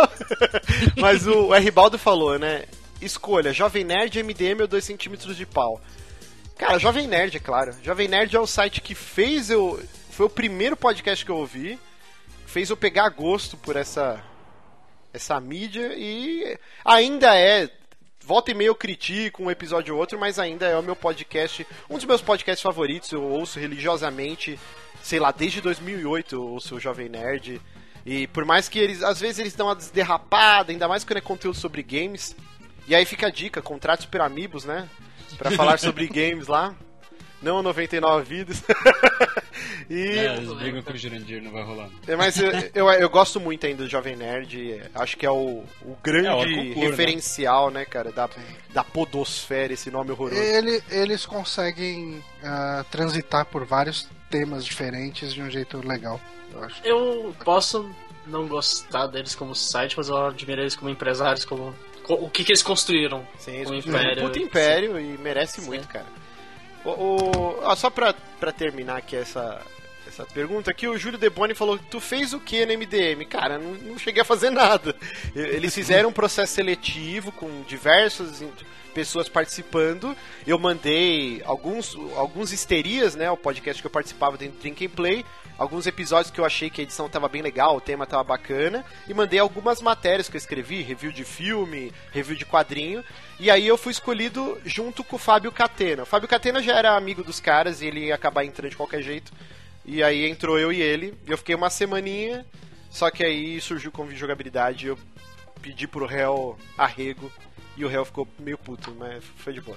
Mas 0.97 1.27
o, 1.27 1.49
o 1.49 1.55
R. 1.55 1.71
Baldo 1.71 1.99
falou, 1.99 2.39
né? 2.39 2.65
Escolha, 3.01 3.53
Jovem 3.53 3.85
Nerd, 3.85 4.23
MDM 4.23 4.63
ou 4.63 4.67
2 4.67 4.83
centímetros 4.83 5.37
de 5.37 5.45
pau. 5.45 5.81
Cara, 6.57 6.79
Jovem 6.79 7.07
Nerd, 7.07 7.37
é 7.37 7.41
claro. 7.41 7.75
Jovem 7.83 8.09
Nerd 8.09 8.35
é 8.35 8.41
o 8.41 8.47
site 8.47 8.81
que 8.81 8.95
fez 8.95 9.51
eu. 9.51 9.83
Foi 10.11 10.27
o 10.27 10.31
primeiro 10.31 10.77
podcast 10.77 11.25
que 11.25 11.31
eu 11.31 11.37
ouvi. 11.37 11.79
Fez 12.47 12.71
eu 12.71 12.77
pegar 12.77 13.09
gosto 13.09 13.57
por 13.57 13.77
essa. 13.77 14.23
Essa 15.13 15.41
mídia 15.41 15.93
e 15.97 16.59
ainda 16.85 17.39
é. 17.39 17.69
Volta 18.21 18.51
e 18.51 18.55
meia 18.55 18.69
eu 18.69 18.75
critico 18.75 19.43
um 19.43 19.51
episódio 19.51 19.95
ou 19.95 20.01
outro, 20.01 20.19
mas 20.19 20.39
ainda 20.39 20.67
é 20.67 20.77
o 20.77 20.83
meu 20.83 20.97
podcast. 20.97 21.67
Um 21.91 21.97
dos 21.97 22.05
meus 22.05 22.23
podcasts 22.23 22.63
favoritos. 22.63 23.13
Eu 23.13 23.23
ouço 23.23 23.59
religiosamente, 23.61 24.59
sei 25.03 25.19
lá, 25.21 25.31
desde 25.31 25.61
2008 25.61 26.35
eu 26.35 26.43
ouço 26.43 26.77
o 26.77 26.81
Jovem 26.81 27.09
Nerd. 27.09 27.61
E 28.07 28.27
por 28.29 28.45
mais 28.45 28.69
que 28.69 28.79
eles. 28.79 29.03
Às 29.03 29.21
vezes 29.21 29.39
eles 29.41 29.55
dão 29.55 29.67
uma 29.67 29.75
desderrapada, 29.77 30.73
ainda 30.73 30.89
mais 30.89 31.05
quando 31.05 31.19
é 31.19 31.21
conteúdo 31.21 31.57
sobre 31.57 31.83
games. 31.83 32.35
E 32.87 32.95
aí 32.95 33.05
fica 33.05 33.27
a 33.27 33.31
dica: 33.31 33.61
contrate 33.63 34.05
Super 34.05 34.21
Amigos, 34.21 34.65
né? 34.65 34.89
Pra 35.39 35.51
falar 35.51 35.79
sobre 35.79 36.07
games 36.09 36.47
lá. 36.47 36.75
Não 37.43 37.63
99 37.63 38.25
vidas. 38.25 38.63
e. 39.91 40.01
É, 40.19 40.37
eles 40.37 40.53
brigam 40.55 40.83
com 40.83 40.93
o 40.93 40.97
Jurandir, 40.97 41.43
não 41.43 41.51
vai 41.51 41.63
rolar. 41.63 41.91
É, 42.07 42.17
Mas 42.17 42.39
eu, 42.39 42.51
eu, 42.75 42.91
eu 42.91 43.11
gosto 43.11 43.39
muito 43.39 43.67
ainda 43.67 43.85
do 43.85 43.91
Jovem 43.91 44.17
Nerd. 44.17 44.83
Acho 44.95 45.17
que 45.17 45.27
é 45.27 45.31
o, 45.31 45.63
o 45.83 45.97
grande 46.03 46.29
É, 46.29 46.33
o 46.35 46.47
né? 46.47 46.75
referencial, 46.87 47.71
né, 47.71 47.85
cara, 47.85 48.11
da, 48.13 48.29
da 48.73 48.83
podosfera, 48.83 49.73
esse 49.75 49.91
nome 49.91 50.11
horroroso. 50.13 50.41
Ele- 50.41 50.83
eles 50.91 51.27
conseguem 51.27 52.23
ah, 52.43 52.85
transitar 52.91 53.45
por 53.45 53.65
vários 53.65 54.09
temas 54.31 54.65
diferentes 54.65 55.33
de 55.33 55.43
um 55.43 55.51
jeito 55.51 55.87
legal, 55.87 56.19
eu 56.53 56.65
acho. 56.65 56.81
Eu 56.83 57.35
posso 57.45 57.89
não 58.27 58.49
gostar 58.49 59.07
deles 59.07 59.35
como 59.35 59.55
site, 59.55 59.97
mas 59.99 60.09
eu 60.09 60.17
admiro 60.27 60.63
eles 60.63 60.75
como 60.75 60.89
empresários, 60.91 61.45
como 61.45 61.73
co- 61.73 61.75
o 62.09 62.29
que, 62.31 62.45
que 62.45 62.53
eles 62.53 62.63
construíram. 62.63 63.27
Sim, 63.39 63.53
eles 63.57 63.69
construíram 63.71 63.99
um 63.99 64.03
império. 64.05 64.23
puta 64.25 64.39
império 64.39 65.01
e 65.01 65.19
merece 65.19 65.61
Sim. 65.61 65.67
muito, 65.67 65.89
cara. 65.89 66.07
O, 66.85 66.91
o- 66.91 67.59
ó, 67.63 67.75
só 67.75 67.89
pra, 67.91 68.15
pra 68.39 68.53
terminar 68.53 68.99
aqui 68.99 69.17
essa, 69.17 69.61
essa 70.07 70.25
pergunta 70.27 70.71
aqui, 70.71 70.87
o 70.87 70.99
Júlio 70.99 71.19
Deboni 71.19 71.55
falou, 71.55 71.79
tu 71.91 71.99
fez 72.01 72.33
o 72.35 72.41
que 72.41 72.65
no 72.67 72.73
MDM? 72.75 73.25
Cara, 73.29 73.59
não, 73.59 73.73
não 73.73 73.99
cheguei 73.99 74.21
a 74.23 74.25
fazer 74.25 74.51
nada. 74.53 74.95
Eles 75.35 75.75
fizeram 75.75 76.11
um 76.11 76.13
processo 76.13 76.53
seletivo 76.55 77.33
com 77.33 77.63
diversas 77.63 78.45
pessoas 78.93 79.29
participando. 79.29 80.15
Eu 80.47 80.59
mandei 80.59 81.43
alguns, 81.45 81.97
alguns 82.17 82.53
histerias, 82.53 83.15
né? 83.17 83.31
O 83.31 83.37
podcast 83.37 83.83
que 83.83 83.87
eu 83.87 83.91
participava 83.91 84.37
dentro 84.37 84.57
do 84.57 84.61
Drink 84.61 84.85
and 84.87 84.91
Play. 84.91 85.25
Alguns 85.57 85.87
episódios 85.87 86.33
que 86.33 86.41
eu 86.41 86.45
achei 86.45 86.69
que 86.69 86.81
a 86.81 86.85
edição 86.85 87.09
tava 87.09 87.29
bem 87.29 87.41
legal, 87.41 87.77
o 87.77 87.81
tema 87.81 88.07
tava 88.07 88.25
bacana. 88.25 88.85
E 89.07 89.15
mandei 89.15 89.39
algumas 89.39 89.81
matérias 89.81 90.29
que 90.29 90.37
eu 90.37 90.39
escrevi, 90.39 90.83
review 90.83 91.13
de 91.13 91.25
filme, 91.25 91.93
review 92.13 92.37
de 92.37 92.45
quadrinho. 92.45 93.05
E 93.39 93.51
aí 93.51 93.67
eu 93.67 93.79
fui 93.79 93.93
escolhido 93.93 94.61
junto 94.65 95.05
com 95.05 95.17
o 95.17 95.19
Fábio 95.19 95.53
Catena. 95.53 96.03
O 96.03 96.07
Fábio 96.07 96.29
Catena 96.29 96.61
já 96.61 96.77
era 96.77 96.97
amigo 96.97 97.23
dos 97.23 97.39
caras 97.39 97.81
e 97.81 97.87
ele 97.87 98.07
ia 98.07 98.15
acabar 98.15 98.45
entrando 98.45 98.71
de 98.71 98.77
qualquer 98.77 99.03
jeito. 99.03 99.33
E 99.85 100.03
aí 100.03 100.29
entrou 100.29 100.59
eu 100.59 100.73
e 100.73 100.83
ele. 100.83 101.15
Eu 101.27 101.39
fiquei 101.39 101.55
uma 101.55 101.71
semaninha, 101.71 102.45
só 102.91 103.11
que 103.11 103.23
aí 103.23 103.61
surgiu 103.61 103.91
o 103.91 103.93
convite 103.93 104.15
de 104.15 104.21
jogabilidade. 104.21 104.89
Eu 104.89 104.99
pedi 105.63 105.87
pro 105.87 106.05
réu 106.05 106.59
arrego 106.77 107.31
e 107.77 107.85
o 107.85 107.89
réu 107.89 108.05
ficou 108.05 108.27
meio 108.39 108.57
puto, 108.59 108.95
mas 108.99 109.23
foi 109.39 109.53
de 109.53 109.61
boa. 109.61 109.77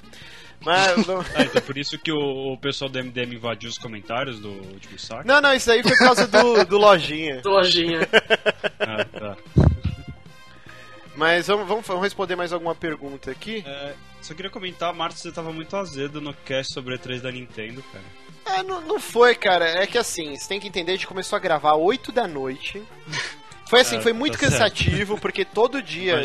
Mas. 0.62 0.96
não- 1.08 1.22
Ah, 1.36 1.44
então 1.44 1.62
por 1.62 1.78
isso 1.78 1.98
que 1.98 2.12
o, 2.12 2.54
o 2.54 2.58
pessoal 2.58 2.90
do 2.90 2.98
MDM 3.04 3.34
invadiu 3.36 3.70
os 3.70 3.78
comentários 3.78 4.40
do 4.40 4.50
último 4.50 4.98
saco? 5.00 5.28
Não, 5.28 5.40
não, 5.42 5.54
isso 5.54 5.72
aí 5.72 5.82
foi 5.84 5.92
por 5.92 6.00
causa 6.06 6.28
do, 6.28 6.66
do 6.66 6.78
lojinha. 6.78 7.42
Lojinha. 7.46 8.02
Ah, 8.80 9.04
tá. 9.06 9.38
Mas 11.16 11.48
vamos, 11.48 11.68
vamos, 11.68 11.86
vamos 11.88 12.04
responder 12.04 12.36
mais 12.36 12.54
alguma 12.54 12.76
pergunta 12.76 13.32
aqui. 13.32 13.64
É, 13.66 13.94
só 14.22 14.34
queria 14.36 14.52
comentar, 14.52 14.94
Marcos, 14.94 15.20
você 15.22 15.32
tava 15.32 15.52
muito 15.52 15.76
azedo 15.76 16.22
no 16.22 16.34
cast 16.34 16.74
sobre 16.74 16.94
a 16.96 16.98
3 16.98 17.22
da 17.24 17.32
Nintendo, 17.32 17.84
cara. 17.92 18.58
É, 18.60 18.64
não, 18.64 18.80
não 18.82 19.00
foi, 19.00 19.34
cara. 19.36 19.66
É 19.66 19.88
que 19.88 19.98
assim, 19.98 20.38
você 20.38 20.48
tem 20.48 20.60
que 20.60 20.68
entender, 20.68 20.92
a 20.92 20.96
gente 20.96 21.08
começou 21.08 21.36
a 21.36 21.40
gravar 21.40 21.74
8 21.74 22.12
da 22.12 22.28
noite. 22.28 22.82
Foi 23.70 23.82
assim, 23.82 23.98
É, 23.98 24.02
foi 24.02 24.14
muito 24.14 24.34
tá 24.38 24.40
cansativo, 24.40 25.18
porque 25.18 25.44
todo 25.46 25.82
dia 25.82 26.16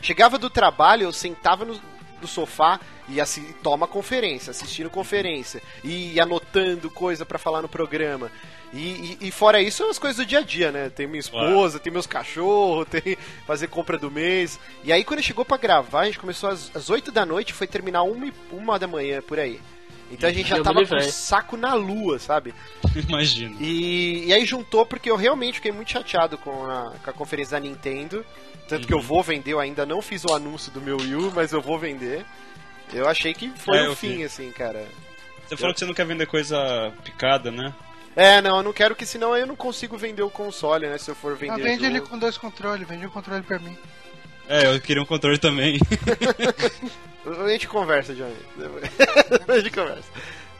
chegava 0.00 0.38
do 0.38 0.48
trabalho, 0.50 1.04
eu 1.04 1.12
sentava 1.12 1.64
no, 1.64 1.80
sofá 2.26 2.80
e 3.08 3.20
assim, 3.20 3.42
toma 3.62 3.86
conferência, 3.86 4.50
assistindo 4.50 4.88
conferência, 4.88 5.62
e 5.82 6.18
anotando 6.18 6.90
coisa 6.90 7.26
pra 7.26 7.38
falar 7.38 7.60
no 7.60 7.68
programa. 7.68 8.30
E, 8.72 9.16
e- 9.20 9.28
e 9.28 9.30
fora 9.30 9.60
isso, 9.60 9.84
as 9.84 9.98
coisas 9.98 10.16
do 10.16 10.26
dia 10.26 10.38
a 10.38 10.42
dia, 10.42 10.72
né? 10.72 10.88
Tem 10.88 11.06
minha 11.06 11.20
esposa, 11.20 11.78
tem 11.78 11.92
meus 11.92 12.06
cachorros, 12.06 12.86
tem 12.90 13.16
fazer 13.46 13.68
compra 13.68 13.96
do 13.98 14.10
mês. 14.10 14.58
E 14.82 14.92
aí, 14.92 15.04
quando 15.04 15.22
chegou 15.22 15.44
pra 15.44 15.56
gravar, 15.58 16.00
a 16.00 16.04
gente 16.06 16.18
começou 16.18 16.48
às, 16.50 16.74
às 16.74 16.90
8 16.90 17.12
da 17.12 17.24
noite, 17.26 17.52
foi 17.52 17.66
terminar 17.66 18.02
uma, 18.02 18.32
uma 18.50 18.78
da 18.78 18.86
manhã, 18.88 19.20
por 19.22 19.38
aí. 19.38 19.60
Então 20.10 20.28
a 20.28 20.32
gente 20.32 20.48
já 20.48 20.58
Eu 20.58 20.62
tava 20.62 20.84
com 20.86 20.94
o 20.96 21.00
saco 21.02 21.56
na 21.56 21.74
lua, 21.74 22.18
sabe? 22.18 22.54
Imagino. 23.08 23.56
E, 23.60 24.26
e 24.26 24.32
aí 24.32 24.44
juntou 24.44 24.86
porque 24.86 25.10
eu 25.10 25.16
realmente 25.16 25.54
fiquei 25.56 25.72
muito 25.72 25.90
chateado 25.90 26.38
com 26.38 26.64
a, 26.70 26.92
com 27.02 27.10
a 27.10 27.12
conferência 27.12 27.58
da 27.58 27.66
Nintendo. 27.66 28.24
Tanto 28.68 28.86
que 28.86 28.94
eu 28.94 29.00
vou 29.00 29.22
vender, 29.22 29.52
eu 29.52 29.60
ainda 29.60 29.84
não 29.84 30.00
fiz 30.00 30.24
o 30.24 30.32
anúncio 30.32 30.70
do 30.72 30.80
meu 30.80 30.96
Wii 30.98 31.14
U, 31.16 31.32
mas 31.34 31.52
eu 31.52 31.60
vou 31.60 31.78
vender. 31.78 32.24
Eu 32.92 33.08
achei 33.08 33.34
que 33.34 33.50
foi 33.56 33.76
É, 33.78 33.82
o 33.82 33.84
eu 33.86 33.96
fim, 33.96 34.16
vi. 34.18 34.24
assim, 34.24 34.50
cara. 34.52 34.86
Você 35.46 35.56
falou 35.56 35.74
que 35.74 35.80
você 35.80 35.86
não 35.86 35.92
quer 35.94 36.06
vender 36.06 36.26
coisa 36.26 36.92
picada, 37.04 37.50
né? 37.50 37.74
É, 38.16 38.40
não, 38.40 38.58
eu 38.58 38.62
não 38.62 38.72
quero 38.72 38.94
que 38.94 39.04
senão 39.04 39.36
eu 39.36 39.46
não 39.46 39.56
consigo 39.56 39.98
vender 39.98 40.22
o 40.22 40.30
console, 40.30 40.86
né? 40.86 40.96
Se 40.96 41.10
eu 41.10 41.14
for 41.14 41.36
vender. 41.36 41.52
Ah, 41.54 41.56
vende 41.56 41.82
jogo. 41.84 41.86
ele 41.96 42.00
com 42.00 42.16
dois 42.18 42.38
controles, 42.38 42.86
vende 42.86 43.04
um 43.06 43.10
controle 43.10 43.42
pra 43.42 43.58
mim. 43.58 43.76
É, 44.48 44.66
eu 44.74 44.80
queria 44.80 45.02
um 45.02 45.06
controle 45.06 45.38
também. 45.38 45.78
A 47.26 47.48
gente 47.48 47.68
conversa, 47.68 48.14
Johnny. 48.14 48.36
a 49.48 49.58
gente 49.58 49.70
conversa. 49.70 50.08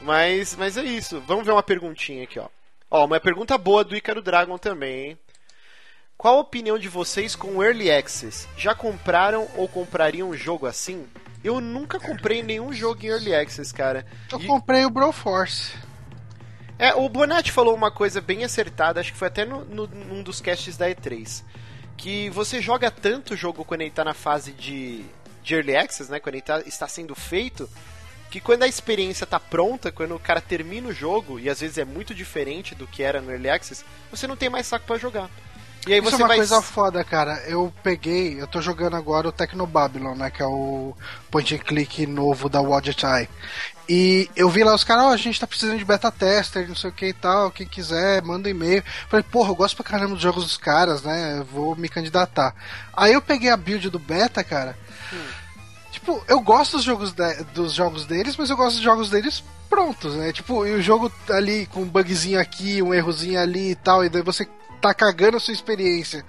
Mas, 0.01 0.55
mas 0.55 0.77
é 0.77 0.83
isso. 0.83 1.21
Vamos 1.27 1.45
ver 1.45 1.51
uma 1.51 1.63
perguntinha 1.63 2.23
aqui, 2.23 2.39
ó. 2.39 2.47
Ó, 2.89 3.05
uma 3.05 3.19
pergunta 3.19 3.57
boa 3.57 3.83
do 3.83 3.95
Icaro 3.95 4.21
Dragon 4.21 4.57
também, 4.57 5.09
hein? 5.09 5.17
Qual 6.17 6.37
a 6.37 6.41
opinião 6.41 6.77
de 6.79 6.87
vocês 6.87 7.35
com 7.35 7.57
o 7.57 7.63
Early 7.63 7.91
Access? 7.91 8.47
Já 8.57 8.73
compraram 8.73 9.47
ou 9.55 9.67
comprariam 9.67 10.29
um 10.29 10.33
jogo 10.35 10.65
assim? 10.65 11.05
Eu 11.43 11.59
nunca 11.59 11.99
comprei 11.99 12.41
nenhum 12.41 12.71
jogo 12.73 13.03
em 13.05 13.09
Early 13.09 13.35
Access, 13.35 13.73
cara. 13.73 14.05
Eu 14.31 14.39
E- 14.39 14.47
comprei 14.47 14.85
o 14.85 14.89
Broforce. 14.89 15.73
É, 16.79 16.93
o 16.93 17.07
Bonatti 17.09 17.51
falou 17.51 17.73
uma 17.75 17.91
coisa 17.91 18.19
bem 18.21 18.43
acertada, 18.43 18.99
acho 18.99 19.11
que 19.13 19.17
foi 19.17 19.27
até 19.27 19.45
no, 19.45 19.63
no- 19.65 19.87
num 19.87 20.23
dos 20.23 20.41
casts 20.41 20.75
da 20.77 20.89
E3. 20.89 21.43
Que 21.97 22.29
você 22.31 22.61
joga 22.61 22.89
tanto 22.91 23.33
o 23.33 23.37
jogo 23.37 23.63
quando 23.63 23.81
ele 23.81 23.91
tá 23.91 24.03
na 24.03 24.13
fase 24.13 24.51
de, 24.51 25.05
de 25.45 25.53
Early 25.55 25.75
Access, 25.77 26.11
né? 26.11 26.19
Quando 26.19 26.35
ele 26.35 26.41
tá- 26.41 26.61
está 26.65 26.87
sendo 26.87 27.15
feito, 27.15 27.69
que 28.31 28.41
quando 28.41 28.63
a 28.63 28.67
experiência 28.67 29.25
tá 29.25 29.39
pronta, 29.39 29.91
quando 29.91 30.15
o 30.15 30.19
cara 30.19 30.41
termina 30.41 30.89
o 30.89 30.93
jogo, 30.93 31.39
e 31.39 31.49
às 31.49 31.61
vezes 31.61 31.77
é 31.77 31.85
muito 31.85 32.13
diferente 32.13 32.73
do 32.75 32.87
que 32.87 33.03
era 33.03 33.21
no 33.21 33.31
Early 33.31 33.49
Access, 33.49 33.85
você 34.11 34.27
não 34.27 34.35
tem 34.35 34.49
mais 34.49 34.65
saco 34.67 34.85
pra 34.85 34.97
jogar. 34.97 35.29
E 35.87 35.93
aí 35.93 35.99
Isso 35.99 36.09
você 36.09 36.15
é 36.15 36.17
uma 36.17 36.27
vai. 36.29 36.37
coisa 36.37 36.61
foda, 36.63 37.03
cara. 37.03 37.43
Eu 37.47 37.71
peguei, 37.83 38.41
eu 38.41 38.47
tô 38.47 38.59
jogando 38.59 38.95
agora 38.95 39.27
o 39.27 39.31
Tecnobabylon, 39.31 40.15
né? 40.15 40.31
Que 40.31 40.41
é 40.41 40.47
o 40.47 40.95
point 41.29 41.53
and 41.53 41.59
click 41.59 42.07
novo 42.07 42.49
da 42.49 42.59
Wadget 42.59 43.05
Eye. 43.05 43.29
E 43.87 44.29
eu 44.35 44.49
vi 44.49 44.63
lá 44.63 44.73
os 44.73 44.83
caras, 44.83 45.03
ó, 45.05 45.09
a 45.11 45.17
gente 45.17 45.39
tá 45.39 45.45
precisando 45.45 45.77
de 45.77 45.85
beta 45.85 46.11
tester, 46.11 46.67
não 46.67 46.75
sei 46.75 46.89
o 46.89 46.93
que 46.93 47.07
e 47.07 47.13
tal, 47.13 47.51
quem 47.51 47.67
quiser, 47.67 48.21
manda 48.23 48.47
um 48.47 48.51
e-mail. 48.51 48.83
Falei, 49.09 49.23
porra, 49.23 49.49
eu 49.51 49.55
gosto 49.55 49.75
pra 49.75 49.85
caramba 49.85 50.13
dos 50.13 50.21
jogos 50.23 50.43
dos 50.43 50.57
caras, 50.57 51.03
né? 51.03 51.45
Vou 51.51 51.75
me 51.75 51.87
candidatar. 51.87 52.55
Aí 52.93 53.13
eu 53.13 53.21
peguei 53.21 53.49
a 53.51 53.57
build 53.57 53.89
do 53.89 53.99
beta, 53.99 54.43
cara. 54.43 54.75
Tipo, 55.91 56.23
eu 56.27 56.39
gosto 56.41 56.77
dos 56.77 56.83
jogos, 56.83 57.13
de- 57.13 57.43
dos 57.53 57.73
jogos 57.73 58.05
deles, 58.05 58.35
mas 58.37 58.49
eu 58.49 58.57
gosto 58.57 58.75
dos 58.75 58.83
jogos 58.83 59.09
deles 59.09 59.43
prontos, 59.69 60.15
né? 60.15 60.31
Tipo, 60.33 60.65
e 60.65 60.73
o 60.73 60.81
jogo 60.81 61.11
ali 61.29 61.65
com 61.67 61.81
um 61.81 61.87
bugzinho 61.87 62.39
aqui, 62.39 62.81
um 62.81 62.93
errozinho 62.93 63.39
ali 63.39 63.71
e 63.71 63.75
tal, 63.75 64.03
e 64.03 64.09
daí 64.09 64.21
você 64.21 64.47
tá 64.81 64.93
cagando 64.93 65.37
a 65.37 65.39
sua 65.39 65.53
experiência 65.53 66.25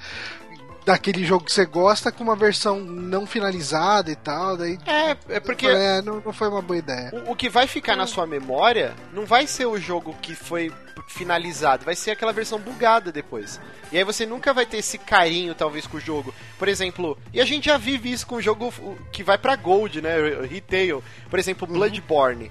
daquele 0.86 1.24
jogo 1.24 1.44
que 1.44 1.52
você 1.52 1.66
gosta 1.66 2.12
com 2.12 2.22
uma 2.22 2.36
versão 2.36 2.78
não 2.78 3.26
finalizada 3.26 4.08
e 4.08 4.14
tal, 4.14 4.56
daí 4.56 4.78
É, 4.86 5.34
é 5.34 5.40
porque. 5.40 5.66
é, 5.66 6.00
não, 6.00 6.22
não 6.24 6.32
foi 6.32 6.48
uma 6.48 6.62
boa 6.62 6.78
ideia. 6.78 7.10
O, 7.26 7.32
o 7.32 7.36
que 7.36 7.48
vai 7.48 7.66
ficar 7.66 7.96
na 7.96 8.06
sua 8.06 8.24
memória 8.24 8.94
não 9.12 9.26
vai 9.26 9.48
ser 9.48 9.66
o 9.66 9.76
jogo 9.78 10.14
que 10.22 10.36
foi 10.36 10.72
finalizado, 11.08 11.84
vai 11.84 11.96
ser 11.96 12.12
aquela 12.12 12.32
versão 12.32 12.58
bugada 12.58 13.10
depois. 13.10 13.60
E 13.90 13.98
aí 13.98 14.04
você 14.04 14.24
nunca 14.24 14.54
vai 14.54 14.64
ter 14.64 14.78
esse 14.78 14.96
carinho, 14.96 15.54
talvez, 15.56 15.86
com 15.88 15.96
o 15.96 16.00
jogo. 16.00 16.32
Por 16.56 16.68
exemplo, 16.68 17.18
e 17.32 17.40
a 17.40 17.44
gente 17.44 17.66
já 17.66 17.76
vive 17.76 18.10
isso 18.12 18.26
com 18.26 18.36
o 18.36 18.42
jogo 18.42 18.72
que 19.12 19.24
vai 19.24 19.38
pra 19.38 19.56
Gold, 19.56 20.00
né? 20.00 20.18
o 20.18 20.46
Retail. 20.46 21.02
Por 21.28 21.38
exemplo, 21.38 21.66
Bloodborne. 21.66 22.50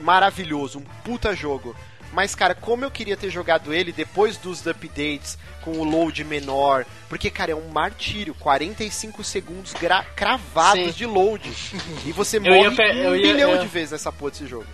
Maravilhoso, 0.00 0.78
um 0.78 0.84
puta 1.04 1.34
jogo. 1.34 1.76
Mas, 2.12 2.34
cara, 2.34 2.54
como 2.54 2.84
eu 2.84 2.90
queria 2.90 3.16
ter 3.16 3.30
jogado 3.30 3.72
ele 3.72 3.92
depois 3.92 4.36
dos 4.36 4.66
updates, 4.66 5.38
com 5.62 5.72
o 5.78 5.84
load 5.84 6.24
menor. 6.24 6.84
Porque, 7.08 7.30
cara, 7.30 7.52
é 7.52 7.54
um 7.54 7.68
martírio. 7.68 8.34
45 8.34 9.22
segundos 9.22 9.72
cravados 10.16 10.86
Sim. 10.86 10.90
de 10.92 11.06
load. 11.06 11.52
E 12.06 12.12
você 12.12 12.38
Eu 12.38 12.42
morre 12.42 12.58
ia 12.62 12.70
um 13.10 13.14
ia- 13.16 13.22
bilhão 13.32 13.50
eu- 13.52 13.58
de 13.60 13.66
vezes 13.68 13.92
nessa 13.92 14.10
porra 14.10 14.32
desse 14.32 14.46
jogo. 14.46 14.66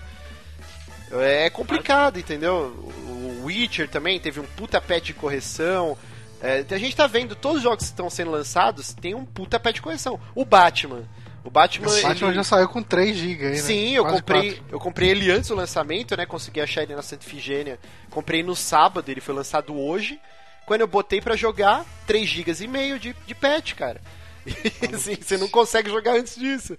É 1.13 1.49
complicado, 1.51 2.19
entendeu? 2.19 2.75
O 3.09 3.45
Witcher 3.45 3.89
também 3.89 4.19
teve 4.19 4.41
um 4.41 4.45
puta 4.45 4.81
patch 4.81 5.05
de 5.07 5.15
correção. 5.15 5.97
É, 6.43 6.65
a 6.69 6.79
gente 6.79 6.97
tá 6.97 7.07
vendo, 7.07 7.35
todos 7.37 7.59
os 7.59 7.63
jogos 7.63 7.79
que 7.85 7.91
estão 7.91 8.11
sendo 8.11 8.31
lançados 8.31 8.93
tem 8.93 9.15
um 9.15 9.25
puta 9.25 9.59
patch 9.61 9.77
de 9.77 9.83
correção. 9.83 10.19
O 10.35 10.45
Batman. 10.45 11.05
O 11.47 11.51
Batman. 11.51 11.87
O 11.89 12.03
Batman 12.03 12.29
ele- 12.29 12.37
já 12.37 12.45
saiu 12.45 12.69
com 12.69 12.83
3 12.83 13.17
GB 13.17 13.45
né? 13.51 13.55
Sim, 13.57 13.95
eu 13.95 14.03
Quase 14.03 14.17
comprei, 14.19 14.51
quatro. 14.55 14.65
eu 14.71 14.81
comprei 14.81 15.09
ele 15.11 15.31
antes 15.31 15.49
do 15.49 15.55
lançamento, 15.55 16.17
né? 16.17 16.27
Consegui 16.27 16.61
achar 16.61 16.83
ele 16.83 16.95
na 16.95 17.03
Santa 17.03 17.25
Ifigênia. 17.25 17.79
Comprei 18.11 18.43
no 18.43 18.57
sábado, 18.57 19.09
ele 19.11 19.21
foi 19.21 19.35
lançado 19.35 19.75
hoje. 19.79 20.21
Quando 20.67 20.81
eu 20.81 20.89
botei 20.89 21.21
pra 21.21 21.37
jogar, 21.37 21.85
3 22.07 22.29
GB 22.29 22.53
e 22.65 22.67
meio 22.67 22.99
de, 22.99 23.15
de 23.27 23.35
patch, 23.35 23.75
cara. 23.75 24.01
E, 24.47 24.95
assim, 24.95 25.17
você 25.17 25.37
não 25.37 25.49
consegue 25.49 25.89
jogar 25.91 26.17
antes 26.17 26.37
disso. 26.37 26.77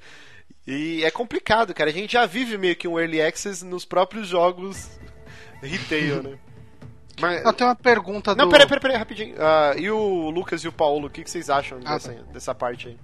E 0.65 1.03
é 1.03 1.11
complicado, 1.11 1.73
cara. 1.73 1.89
A 1.89 1.93
gente 1.93 2.13
já 2.13 2.25
vive 2.25 2.57
meio 2.57 2.75
que 2.75 2.87
um 2.87 2.99
early 2.99 3.21
access 3.21 3.63
nos 3.63 3.85
próprios 3.85 4.27
jogos 4.27 4.89
retail, 5.61 6.23
né? 6.23 6.37
Mas... 7.19 7.43
Eu 7.43 7.53
tenho 7.53 7.69
uma 7.69 7.75
pergunta 7.75 8.35
Não, 8.35 8.45
do... 8.45 8.51
peraí, 8.51 8.67
peraí, 8.67 8.81
peraí, 8.81 8.97
rapidinho. 8.97 9.35
Ah, 9.39 9.73
e 9.77 9.89
o 9.89 10.29
Lucas 10.29 10.61
e 10.63 10.67
o 10.67 10.71
Paulo, 10.71 11.07
o 11.07 11.09
que, 11.09 11.23
que 11.23 11.29
vocês 11.31 11.49
acham 11.49 11.79
Ah, 11.83 11.93
dessa, 11.93 12.13
dessa 12.31 12.53
parte 12.55 12.89
aí? 12.89 12.97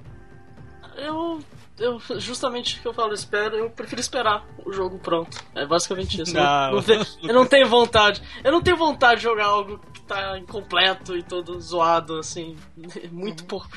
Eu, 0.97 1.39
eu. 1.79 1.99
Justamente 2.19 2.77
o 2.77 2.81
que 2.81 2.87
eu 2.87 2.93
falo, 2.93 3.13
espero, 3.13 3.55
eu 3.55 3.69
prefiro 3.69 3.99
esperar 4.01 4.45
o 4.65 4.71
jogo 4.71 4.99
pronto. 4.99 5.37
É 5.55 5.65
basicamente 5.65 6.21
isso. 6.21 6.33
Não, 6.33 6.69
Eu 6.69 6.75
não, 6.75 6.81
tenho, 6.83 7.05
eu 7.23 7.33
não 7.33 7.45
tenho 7.45 7.67
vontade. 7.67 8.21
Eu 8.43 8.51
não 8.51 8.61
tenho 8.61 8.77
vontade 8.77 9.17
de 9.17 9.23
jogar 9.23 9.45
algo 9.45 9.79
que 9.93 10.01
tá 10.03 10.37
incompleto 10.37 11.15
e 11.17 11.23
todo 11.23 11.59
zoado, 11.59 12.17
assim. 12.19 12.55
Muito 13.11 13.43
pouco. 13.45 13.69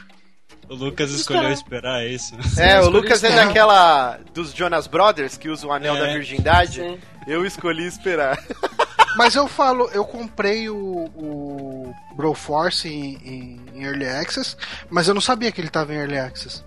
O 0.68 0.74
Lucas 0.74 1.12
escolheu 1.12 1.50
esperar 1.52 2.02
é 2.02 2.08
isso. 2.08 2.34
É, 2.58 2.80
o 2.80 2.90
Lucas 2.90 3.22
é 3.22 3.28
esperar. 3.28 3.46
daquela 3.46 4.18
dos 4.34 4.52
Jonas 4.52 4.88
Brothers 4.88 5.36
que 5.36 5.48
usa 5.48 5.64
o 5.64 5.72
anel 5.72 5.94
É. 5.96 6.00
da 6.00 6.12
virgindade. 6.12 6.80
Sim. 6.80 6.98
Eu 7.26 7.46
escolhi 7.46 7.86
esperar. 7.86 8.36
Mas 9.16 9.34
eu 9.36 9.46
falo, 9.48 9.88
eu 9.92 10.04
comprei 10.04 10.68
o, 10.68 10.76
o 10.76 11.94
Broforce 12.16 12.88
em, 12.88 13.14
em, 13.24 13.60
em 13.74 13.82
Early 13.84 14.06
Access, 14.06 14.54
mas 14.90 15.08
eu 15.08 15.14
não 15.14 15.22
sabia 15.22 15.50
que 15.50 15.58
ele 15.58 15.70
tava 15.70 15.94
em 15.94 15.96
Early 15.96 16.18
Access. 16.18 16.62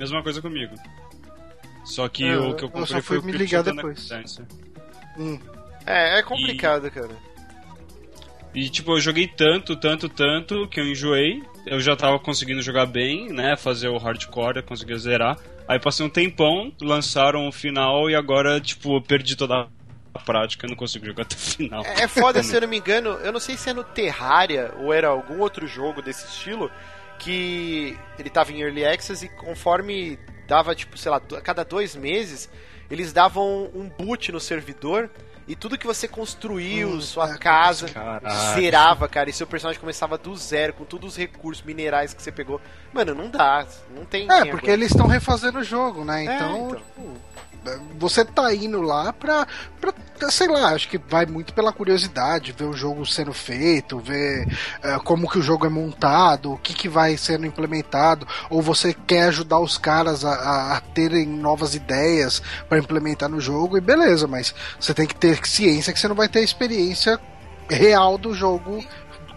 Mesma 0.00 0.22
coisa 0.22 0.40
comigo. 0.40 0.74
Só 1.84 2.08
que 2.08 2.24
É, 2.24 2.38
o 2.38 2.54
que 2.54 2.64
eu 2.64 2.68
eu 2.68 2.70
comprei 2.70 2.86
só 2.86 3.02
foi 3.02 3.02
fui 3.02 3.18
o 3.18 3.22
me 3.24 3.32
ligar 3.32 3.62
depois. 3.62 4.08
Hum. 5.18 5.38
É, 5.84 6.18
é 6.18 6.22
complicado, 6.22 6.90
cara. 6.90 7.10
E 8.54 8.70
tipo, 8.70 8.92
eu 8.92 9.00
joguei 9.00 9.28
tanto, 9.28 9.76
tanto, 9.76 10.08
tanto 10.08 10.66
que 10.68 10.80
eu 10.80 10.88
enjoei. 10.88 11.42
Eu 11.66 11.78
já 11.80 11.94
tava 11.94 12.18
conseguindo 12.18 12.62
jogar 12.62 12.86
bem, 12.86 13.30
né? 13.30 13.58
Fazer 13.58 13.88
o 13.88 13.98
hardcore, 13.98 14.56
eu 14.56 14.62
consegui 14.62 14.98
zerar. 14.98 15.38
Aí 15.68 15.78
passei 15.78 16.04
um 16.04 16.08
tempão, 16.08 16.72
lançaram 16.80 17.46
o 17.46 17.52
final 17.52 18.08
e 18.08 18.14
agora, 18.14 18.58
tipo, 18.58 18.96
eu 18.96 19.02
perdi 19.02 19.36
toda 19.36 19.68
a 20.14 20.18
prática, 20.18 20.66
não 20.66 20.74
consigo 20.74 21.04
jogar 21.04 21.24
até 21.24 21.36
o 21.36 21.38
final. 21.38 21.84
É 21.84 22.04
é 22.04 22.08
foda, 22.08 22.40
se 22.42 22.56
eu 22.56 22.62
não 22.62 22.68
me 22.68 22.78
engano, 22.78 23.10
eu 23.22 23.30
não 23.30 23.38
sei 23.38 23.58
se 23.58 23.68
é 23.68 23.74
no 23.74 23.84
Terraria 23.84 24.72
ou 24.78 24.94
era 24.94 25.08
algum 25.08 25.40
outro 25.40 25.66
jogo 25.66 26.00
desse 26.00 26.26
estilo, 26.26 26.70
que 27.20 27.96
ele 28.18 28.30
tava 28.30 28.50
em 28.50 28.60
Early 28.62 28.84
Access 28.84 29.24
e 29.24 29.28
conforme 29.28 30.18
dava, 30.48 30.74
tipo, 30.74 30.98
sei 30.98 31.10
lá, 31.12 31.18
a 31.36 31.40
cada 31.40 31.64
dois 31.64 31.94
meses, 31.94 32.50
eles 32.90 33.12
davam 33.12 33.70
um 33.74 33.88
boot 33.88 34.32
no 34.32 34.40
servidor 34.40 35.08
e 35.46 35.54
tudo 35.54 35.76
que 35.78 35.86
você 35.86 36.08
construiu, 36.08 36.88
Hum, 36.90 37.00
sua 37.00 37.34
é, 37.34 37.38
casa, 37.38 37.88
Caralho. 37.88 38.54
zerava, 38.54 39.08
cara, 39.08 39.28
e 39.30 39.32
seu 39.32 39.46
personagem 39.46 39.80
começava 39.80 40.16
do 40.16 40.34
zero, 40.36 40.72
com 40.74 40.84
todos 40.84 41.12
os 41.12 41.16
recursos 41.16 41.64
minerais 41.64 42.14
que 42.14 42.22
você 42.22 42.32
pegou. 42.32 42.60
Mano, 42.92 43.14
não 43.14 43.28
dá, 43.28 43.66
não 43.94 44.04
tem 44.04 44.24
É, 44.24 44.44
porque 44.46 44.66
aguente. 44.66 44.70
eles 44.70 44.90
estão 44.90 45.06
refazendo 45.06 45.58
o 45.58 45.64
jogo, 45.64 46.04
né? 46.04 46.24
É, 46.24 46.34
Então, 46.36 46.66
então. 46.68 46.76
tipo, 46.76 47.16
você 47.98 48.24
tá 48.24 48.54
indo 48.54 48.80
lá 48.80 49.12
pra, 49.12 49.46
pra. 49.80 49.92
Sei 50.30 50.48
lá, 50.48 50.74
acho 50.74 50.86
que 50.88 50.98
vai 50.98 51.24
muito 51.24 51.54
pela 51.54 51.72
curiosidade, 51.72 52.52
ver 52.52 52.64
o 52.64 52.74
jogo 52.74 53.06
sendo 53.06 53.32
feito, 53.32 53.98
ver 53.98 54.46
eh, 54.82 54.98
como 55.02 55.26
que 55.28 55.38
o 55.38 55.42
jogo 55.42 55.64
é 55.64 55.68
montado, 55.70 56.52
o 56.52 56.58
que, 56.58 56.74
que 56.74 56.90
vai 56.90 57.16
sendo 57.16 57.46
implementado, 57.46 58.26
ou 58.50 58.60
você 58.60 58.92
quer 58.92 59.28
ajudar 59.28 59.58
os 59.60 59.78
caras 59.78 60.22
a, 60.22 60.76
a- 60.76 60.80
terem 60.94 61.26
novas 61.26 61.74
ideias 61.74 62.42
pra 62.68 62.78
implementar 62.78 63.30
no 63.30 63.40
jogo, 63.40 63.78
e 63.78 63.80
beleza, 63.80 64.26
mas 64.26 64.54
você 64.78 64.92
tem 64.92 65.06
que 65.06 65.14
ter 65.16 65.40
ciência 65.46 65.90
que 65.92 65.98
você 65.98 66.08
não 66.08 66.14
vai 66.16 66.28
ter 66.28 66.42
experiência 66.42 67.18
real 67.70 68.18
do 68.18 68.34
jogo 68.34 68.84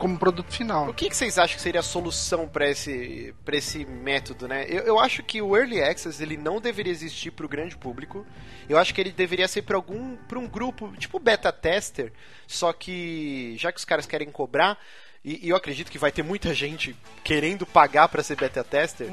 como 0.03 0.19
produto 0.19 0.51
final. 0.51 0.89
O 0.89 0.93
que, 0.93 1.09
que 1.09 1.15
vocês 1.15 1.37
acham 1.37 1.55
que 1.55 1.61
seria 1.61 1.79
a 1.79 1.83
solução 1.83 2.47
para 2.47 2.69
esse, 2.69 3.33
pra 3.45 3.55
esse 3.55 3.85
método, 3.85 4.47
né? 4.47 4.65
Eu, 4.67 4.81
eu 4.83 4.99
acho 4.99 5.23
que 5.23 5.41
o 5.41 5.55
Early 5.55 5.81
Access 5.81 6.21
ele 6.21 6.35
não 6.35 6.59
deveria 6.59 6.91
existir 6.91 7.31
para 7.31 7.45
o 7.45 7.49
grande 7.49 7.77
público. 7.77 8.25
Eu 8.67 8.77
acho 8.77 8.93
que 8.93 8.99
ele 8.99 9.11
deveria 9.11 9.47
ser 9.47 9.61
para 9.61 9.77
algum 9.77 10.15
para 10.27 10.37
um 10.37 10.47
grupo, 10.47 10.91
tipo 10.97 11.19
beta 11.19 11.51
tester, 11.53 12.11
só 12.45 12.73
que 12.73 13.55
já 13.57 13.71
que 13.71 13.79
os 13.79 13.85
caras 13.85 14.05
querem 14.05 14.29
cobrar, 14.29 14.77
e, 15.23 15.45
e 15.45 15.49
eu 15.49 15.55
acredito 15.55 15.89
que 15.91 15.97
vai 15.97 16.11
ter 16.11 16.21
muita 16.23 16.53
gente 16.53 16.95
querendo 17.23 17.65
pagar 17.65 18.09
para 18.09 18.21
ser 18.21 18.35
beta 18.35 18.63
tester. 18.63 19.07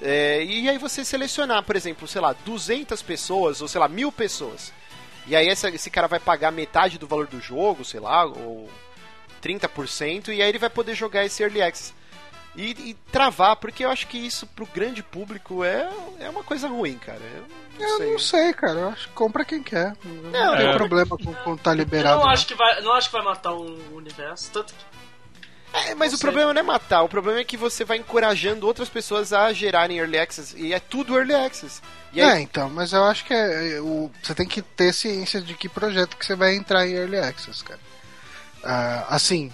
é, 0.00 0.42
e 0.42 0.68
aí 0.68 0.78
você 0.78 1.04
selecionar, 1.04 1.62
por 1.62 1.76
exemplo, 1.76 2.08
sei 2.08 2.20
lá, 2.22 2.32
200 2.32 3.02
pessoas 3.02 3.60
ou 3.60 3.68
sei 3.68 3.78
lá, 3.80 3.86
mil 3.88 4.10
pessoas. 4.10 4.72
E 5.26 5.36
aí 5.36 5.46
essa- 5.48 5.68
esse 5.68 5.90
cara 5.90 6.08
vai 6.08 6.18
pagar 6.18 6.50
metade 6.50 6.98
do 6.98 7.06
valor 7.06 7.26
do 7.26 7.38
jogo, 7.40 7.84
sei 7.84 8.00
lá, 8.00 8.24
ou 8.24 8.68
30%, 9.42 10.28
e 10.28 10.40
aí 10.42 10.48
ele 10.48 10.58
vai 10.58 10.70
poder 10.70 10.94
jogar 10.94 11.24
esse 11.24 11.42
Early 11.42 11.60
Access. 11.62 11.92
E, 12.54 12.90
e 12.90 12.94
travar, 13.10 13.56
porque 13.56 13.82
eu 13.82 13.90
acho 13.90 14.06
que 14.06 14.18
isso 14.18 14.46
pro 14.46 14.66
grande 14.66 15.02
público 15.02 15.64
é, 15.64 15.88
é 16.20 16.28
uma 16.28 16.44
coisa 16.44 16.68
ruim, 16.68 16.98
cara. 16.98 17.18
Eu 17.34 17.46
não 17.80 17.88
Eu 17.88 17.96
sei. 17.96 18.12
não 18.12 18.18
sei, 18.18 18.52
cara. 18.52 18.78
Eu 18.80 18.88
acho 18.90 19.08
que 19.08 19.14
compra 19.14 19.42
quem 19.42 19.62
quer. 19.62 19.96
Não, 20.04 20.30
Não, 20.30 20.56
tem 20.58 20.66
é. 20.68 20.72
problema 20.74 21.16
com, 21.16 21.32
com 21.34 21.56
tá 21.56 21.70
Eu 21.70 21.76
liberado. 21.76 22.18
não 22.18 22.26
não. 22.26 22.30
acho, 22.30 22.46
que 22.46 22.54
vai, 22.54 22.80
não 22.82 22.92
acho 22.92 23.08
que 23.08 23.12
vai 23.16 23.24
matar 23.24 23.52
o 23.54 23.96
universo. 23.96 24.50
Tanto 24.52 24.74
que 24.74 24.84
É, 25.72 25.94
mas 25.94 26.12
Não 26.12 26.16
o 26.16 26.18
sei. 26.18 26.26
problema 26.26 26.52
não 26.52 26.60
é 26.60 26.62
matar, 26.62 27.02
o 27.02 27.08
problema 27.08 27.40
é 27.40 27.44
que 27.44 27.56
você 27.56 27.86
vai 27.86 27.96
encorajando 27.96 28.66
outras 28.66 28.90
pessoas 28.90 29.32
a 29.32 29.50
gerarem 29.54 29.96
Early 29.96 30.18
Access, 30.18 30.54
e 30.54 30.74
é 30.74 30.78
tudo 30.78 31.16
Early 31.16 31.34
Access. 31.34 31.80
E 32.12 32.20
É, 32.20 32.32
aí, 32.32 32.42
então, 32.42 32.68
mas 32.68 32.92
eu 32.92 33.02
acho 33.04 33.24
que 33.24 33.32
é, 33.32 33.76
é, 33.76 33.80
o, 33.80 34.10
você 34.22 34.34
tem 34.34 34.46
que 34.46 34.60
ter 34.60 34.92
ciência 34.92 35.40
de 35.40 35.54
que 35.54 35.70
projeto 35.70 36.18
que 36.18 36.26
você 36.26 36.36
vai 36.36 36.54
entrar 36.54 36.86
em 36.86 36.92
Early 36.92 37.16
Access, 37.16 37.64
cara. 37.64 37.80
Ah, 38.64 39.06
assim, 39.08 39.50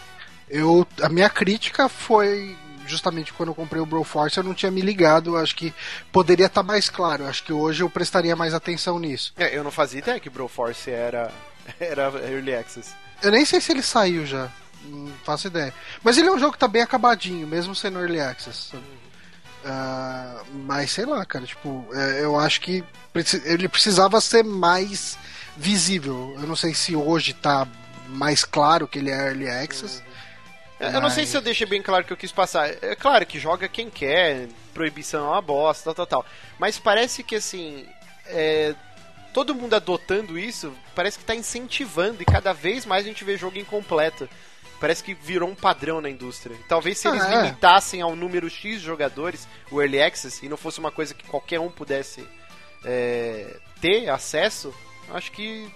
eu, 0.49 0.87
a 1.03 1.09
minha 1.09 1.29
crítica 1.29 1.89
foi 1.89 2.57
justamente 2.87 3.33
quando 3.33 3.51
eu 3.51 3.55
comprei 3.55 3.81
o 3.81 3.87
Broforce, 3.87 4.39
eu 4.39 4.43
não 4.43 4.55
tinha 4.55 4.71
me 4.71 4.81
ligado, 4.81 5.37
acho 5.37 5.55
que 5.55 5.75
poderia 6.11 6.47
estar 6.47 6.63
mais 6.63 6.89
claro, 6.89 7.27
acho 7.27 7.45
que 7.45 7.53
hoje 7.53 7.83
eu 7.83 7.91
prestaria 7.91 8.35
mais 8.35 8.55
atenção 8.55 8.99
nisso. 8.99 9.35
É, 9.37 9.55
eu 9.57 9.63
não 9.63 9.71
fazia 9.71 9.99
ideia 9.99 10.19
que 10.19 10.31
Broforce 10.31 10.91
era, 10.91 11.31
era 11.79 12.05
Early 12.05 12.55
Access. 12.55 12.95
Eu 13.23 13.31
nem 13.31 13.45
sei 13.45 13.61
se 13.61 13.73
ele 13.73 13.83
saiu 13.83 14.25
já, 14.25 14.49
não 14.85 15.13
faço 15.23 15.49
ideia. 15.49 15.75
Mas 16.03 16.17
ele 16.17 16.29
é 16.29 16.33
um 16.33 16.39
jogo 16.39 16.53
que 16.53 16.59
tá 16.59 16.69
bem 16.69 16.83
acabadinho, 16.83 17.47
mesmo 17.47 17.75
sendo 17.75 17.99
Early 17.99 18.21
Access. 18.21 18.73
Ah, 19.65 20.43
mas 20.67 20.91
sei 20.91 21.05
lá, 21.05 21.25
cara, 21.27 21.45
tipo, 21.45 21.87
é, 21.93 22.25
eu 22.25 22.39
acho 22.39 22.61
que 22.61 22.83
ele 23.45 23.69
precisava 23.69 24.21
ser 24.21 24.45
mais 24.45 25.19
visível. 25.57 26.35
Eu 26.41 26.47
não 26.47 26.57
sei 26.57 26.73
se 26.73 26.95
hoje 26.95 27.35
tá 27.35 27.67
mais 28.09 28.45
claro 28.45 28.89
que 28.89 28.99
ele 28.99 29.11
é 29.11 29.15
Early 29.29 29.49
Access. 29.49 30.03
É, 30.81 30.89
Eu 30.95 31.01
não 31.01 31.11
sei 31.11 31.27
se 31.27 31.37
eu 31.37 31.41
deixei 31.41 31.67
bem 31.67 31.83
claro 31.83 32.05
o 32.05 32.07
que 32.07 32.13
eu 32.13 32.17
quis 32.17 32.33
passar. 32.33 32.69
É 32.83 32.95
claro 32.95 33.25
que 33.27 33.39
joga 33.39 33.69
quem 33.69 33.91
quer, 33.91 34.49
proibição 34.73 35.27
é 35.27 35.31
uma 35.31 35.43
bosta, 35.43 35.85
tal, 35.93 35.95
tal, 35.95 36.07
tal. 36.23 36.27
Mas 36.59 36.79
parece 36.79 37.23
que 37.23 37.37
assim. 37.37 37.87
é, 38.27 38.75
todo 39.33 39.55
mundo 39.55 39.75
adotando 39.75 40.39
isso, 40.39 40.73
parece 40.95 41.19
que 41.19 41.25
tá 41.25 41.35
incentivando 41.35 42.23
e 42.23 42.25
cada 42.25 42.53
vez 42.53 42.85
mais 42.87 43.05
a 43.05 43.09
gente 43.09 43.25
vê 43.25 43.37
jogo 43.37 43.59
incompleto. 43.59 44.29
Parece 44.81 45.03
que 45.03 45.13
virou 45.15 45.49
um 45.49 45.55
padrão 45.57 46.01
na 46.01 46.09
indústria. 46.09 46.57
Talvez 46.69 46.99
se 46.99 47.09
Ah, 47.09 47.11
eles 47.11 47.25
é. 47.25 47.37
limitassem 47.43 48.01
ao 48.01 48.15
número 48.15 48.49
X 48.49 48.81
de 48.81 48.87
jogadores, 48.87 49.49
o 49.73 49.81
Early 49.83 50.01
Access, 50.01 50.45
e 50.47 50.49
não 50.49 50.57
fosse 50.57 50.79
uma 50.79 50.93
coisa 50.93 51.15
que 51.15 51.27
qualquer 51.27 51.59
um 51.59 51.69
pudesse 51.69 52.25
é, 52.85 53.57
ter 53.81 54.09
acesso, 54.09 54.73
acho 55.13 55.33
que 55.33 55.69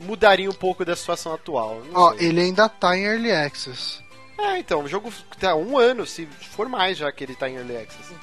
mudaria 0.00 0.50
um 0.50 0.54
pouco 0.54 0.84
da 0.84 0.96
situação 0.96 1.32
atual. 1.34 1.82
Ó, 1.94 2.14
sei. 2.14 2.28
ele 2.28 2.40
ainda 2.40 2.68
tá 2.68 2.96
em 2.96 3.04
Early 3.04 3.32
Access. 3.32 4.00
É, 4.38 4.58
então, 4.58 4.82
o 4.82 4.88
jogo 4.88 5.12
tá 5.38 5.54
um 5.54 5.78
ano, 5.78 6.06
se 6.06 6.26
for 6.26 6.68
mais 6.68 6.96
já 6.96 7.12
que 7.12 7.22
ele 7.22 7.36
tá 7.36 7.48
em 7.48 7.56
Early 7.56 7.76
Access. 7.76 8.14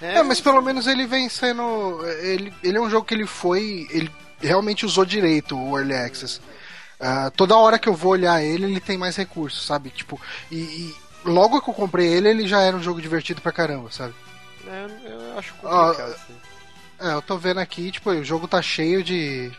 É, 0.00 0.22
mas 0.22 0.40
pelo 0.40 0.60
menos 0.60 0.86
ele 0.86 1.06
vem 1.06 1.28
sendo. 1.28 2.04
Ele, 2.20 2.52
ele 2.62 2.76
é 2.76 2.80
um 2.80 2.90
jogo 2.90 3.06
que 3.06 3.14
ele 3.14 3.26
foi. 3.26 3.86
Ele 3.90 4.10
realmente 4.40 4.84
usou 4.84 5.04
direito 5.04 5.58
o 5.58 5.78
Early 5.78 5.94
Access. 5.94 6.40
Ah, 6.98 7.30
toda 7.34 7.56
hora 7.56 7.78
que 7.78 7.88
eu 7.88 7.94
vou 7.94 8.12
olhar 8.12 8.42
ele, 8.42 8.64
ele 8.64 8.80
tem 8.80 8.96
mais 8.96 9.16
recursos, 9.16 9.66
sabe? 9.66 9.90
Tipo, 9.90 10.20
e, 10.50 10.56
e 10.56 10.94
logo 11.24 11.60
que 11.60 11.68
eu 11.68 11.74
comprei 11.74 12.08
ele, 12.08 12.28
ele 12.28 12.46
já 12.46 12.60
era 12.62 12.76
um 12.76 12.82
jogo 12.82 13.02
divertido 13.02 13.40
pra 13.40 13.52
caramba, 13.52 13.90
sabe? 13.90 14.14
É, 14.66 14.86
eu 15.04 15.38
acho 15.38 15.54
complicado. 15.54 16.00
Ah, 16.00 16.04
assim. 16.06 16.36
É, 16.98 17.12
eu 17.12 17.22
tô 17.22 17.36
vendo 17.36 17.60
aqui, 17.60 17.90
tipo, 17.90 18.10
o 18.10 18.24
jogo 18.24 18.48
tá 18.48 18.62
cheio 18.62 19.02
de. 19.02 19.50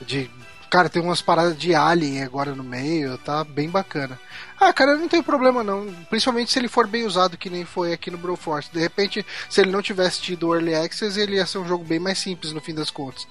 de. 0.00 0.30
Cara, 0.74 0.88
tem 0.88 1.00
umas 1.00 1.22
paradas 1.22 1.56
de 1.56 1.72
alien 1.72 2.24
agora 2.24 2.52
no 2.52 2.64
meio, 2.64 3.16
tá 3.18 3.44
bem 3.44 3.70
bacana. 3.70 4.18
Ah, 4.58 4.72
cara, 4.72 4.96
não 4.96 5.06
tenho 5.06 5.22
problema 5.22 5.62
não. 5.62 5.86
Principalmente 6.10 6.50
se 6.50 6.58
ele 6.58 6.66
for 6.66 6.88
bem 6.88 7.04
usado, 7.04 7.38
que 7.38 7.48
nem 7.48 7.64
foi 7.64 7.92
aqui 7.92 8.10
no 8.10 8.18
Broforce. 8.18 8.72
De 8.72 8.80
repente, 8.80 9.24
se 9.48 9.60
ele 9.60 9.70
não 9.70 9.80
tivesse 9.80 10.20
tido 10.20 10.52
Early 10.52 10.74
Access, 10.74 11.16
ele 11.16 11.36
ia 11.36 11.46
ser 11.46 11.58
um 11.58 11.68
jogo 11.68 11.84
bem 11.84 12.00
mais 12.00 12.18
simples 12.18 12.52
no 12.52 12.60
fim 12.60 12.74
das 12.74 12.90
contas. 12.90 13.24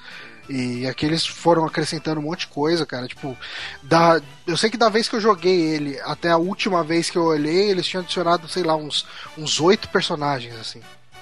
E 0.48 0.88
aqui 0.88 1.06
eles 1.06 1.28
foram 1.28 1.66
acrescentando 1.66 2.22
um 2.22 2.24
monte 2.24 2.41
de 2.41 2.48
coisa, 2.48 2.86
cara. 2.86 3.10
Tipo, 3.10 3.38
da, 3.82 4.22
eu 4.48 4.56
sei 4.56 4.70
que 4.70 4.78
da 4.78 4.88
vez 4.88 5.10
que 5.10 5.16
eu 5.18 5.20
joguei 5.20 5.76
ele 5.76 6.00
até 6.06 6.30
a 6.30 6.38
última 6.38 6.82
vez 6.82 7.10
que 7.10 7.18
eu 7.18 7.26
olhei, 7.26 7.72
eles 7.72 7.86
tinham 7.86 8.04
adicionado, 8.04 8.48
sei 8.48 8.64
lá, 8.64 8.78
uns 8.78 9.60
oito 9.60 9.89
personagens, 9.89 10.56
assim. 10.56 10.80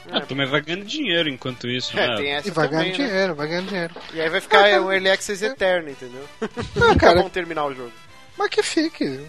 Ah, 0.10 0.22
também 0.22 0.48
vai 0.48 0.62
ganhando 0.62 0.86
dinheiro 0.86 1.30
enquanto 1.30 1.68
isso, 1.70 1.98
É, 1.98 2.08
né? 2.08 2.16
tem 2.16 2.32
essa 2.32 2.48
E 2.48 2.52
vai 2.52 2.68
também, 2.68 2.86
ganhando 2.92 3.00
né? 3.00 3.08
dinheiro, 3.08 3.36
vai 3.36 3.48
ganhando 3.48 3.68
dinheiro. 3.68 3.96
E 4.14 4.22
aí 4.22 4.30
vai 4.30 4.42
ficar 4.42 4.82
um 4.82 4.92
Early 4.92 5.10
Access 5.12 5.44
eterno, 5.46 5.90
entendeu? 5.90 6.28
Não, 6.76 6.88
Nunca 6.90 7.00
cara, 7.00 7.20
vão 7.22 7.30
terminar 7.30 7.66
o 7.66 7.74
jogo. 7.76 7.92
mas 8.38 8.50
que 8.50 8.64
fique. 8.64 9.26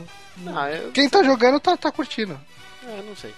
Ah, 0.46 0.70
eu, 0.70 0.90
Quem 0.92 1.08
tá 1.10 1.22
jogando 1.22 1.60
tá, 1.60 1.76
tá 1.76 1.92
curtindo. 1.92 2.40
é, 2.88 3.02
não 3.02 3.14
sei. 3.14 3.34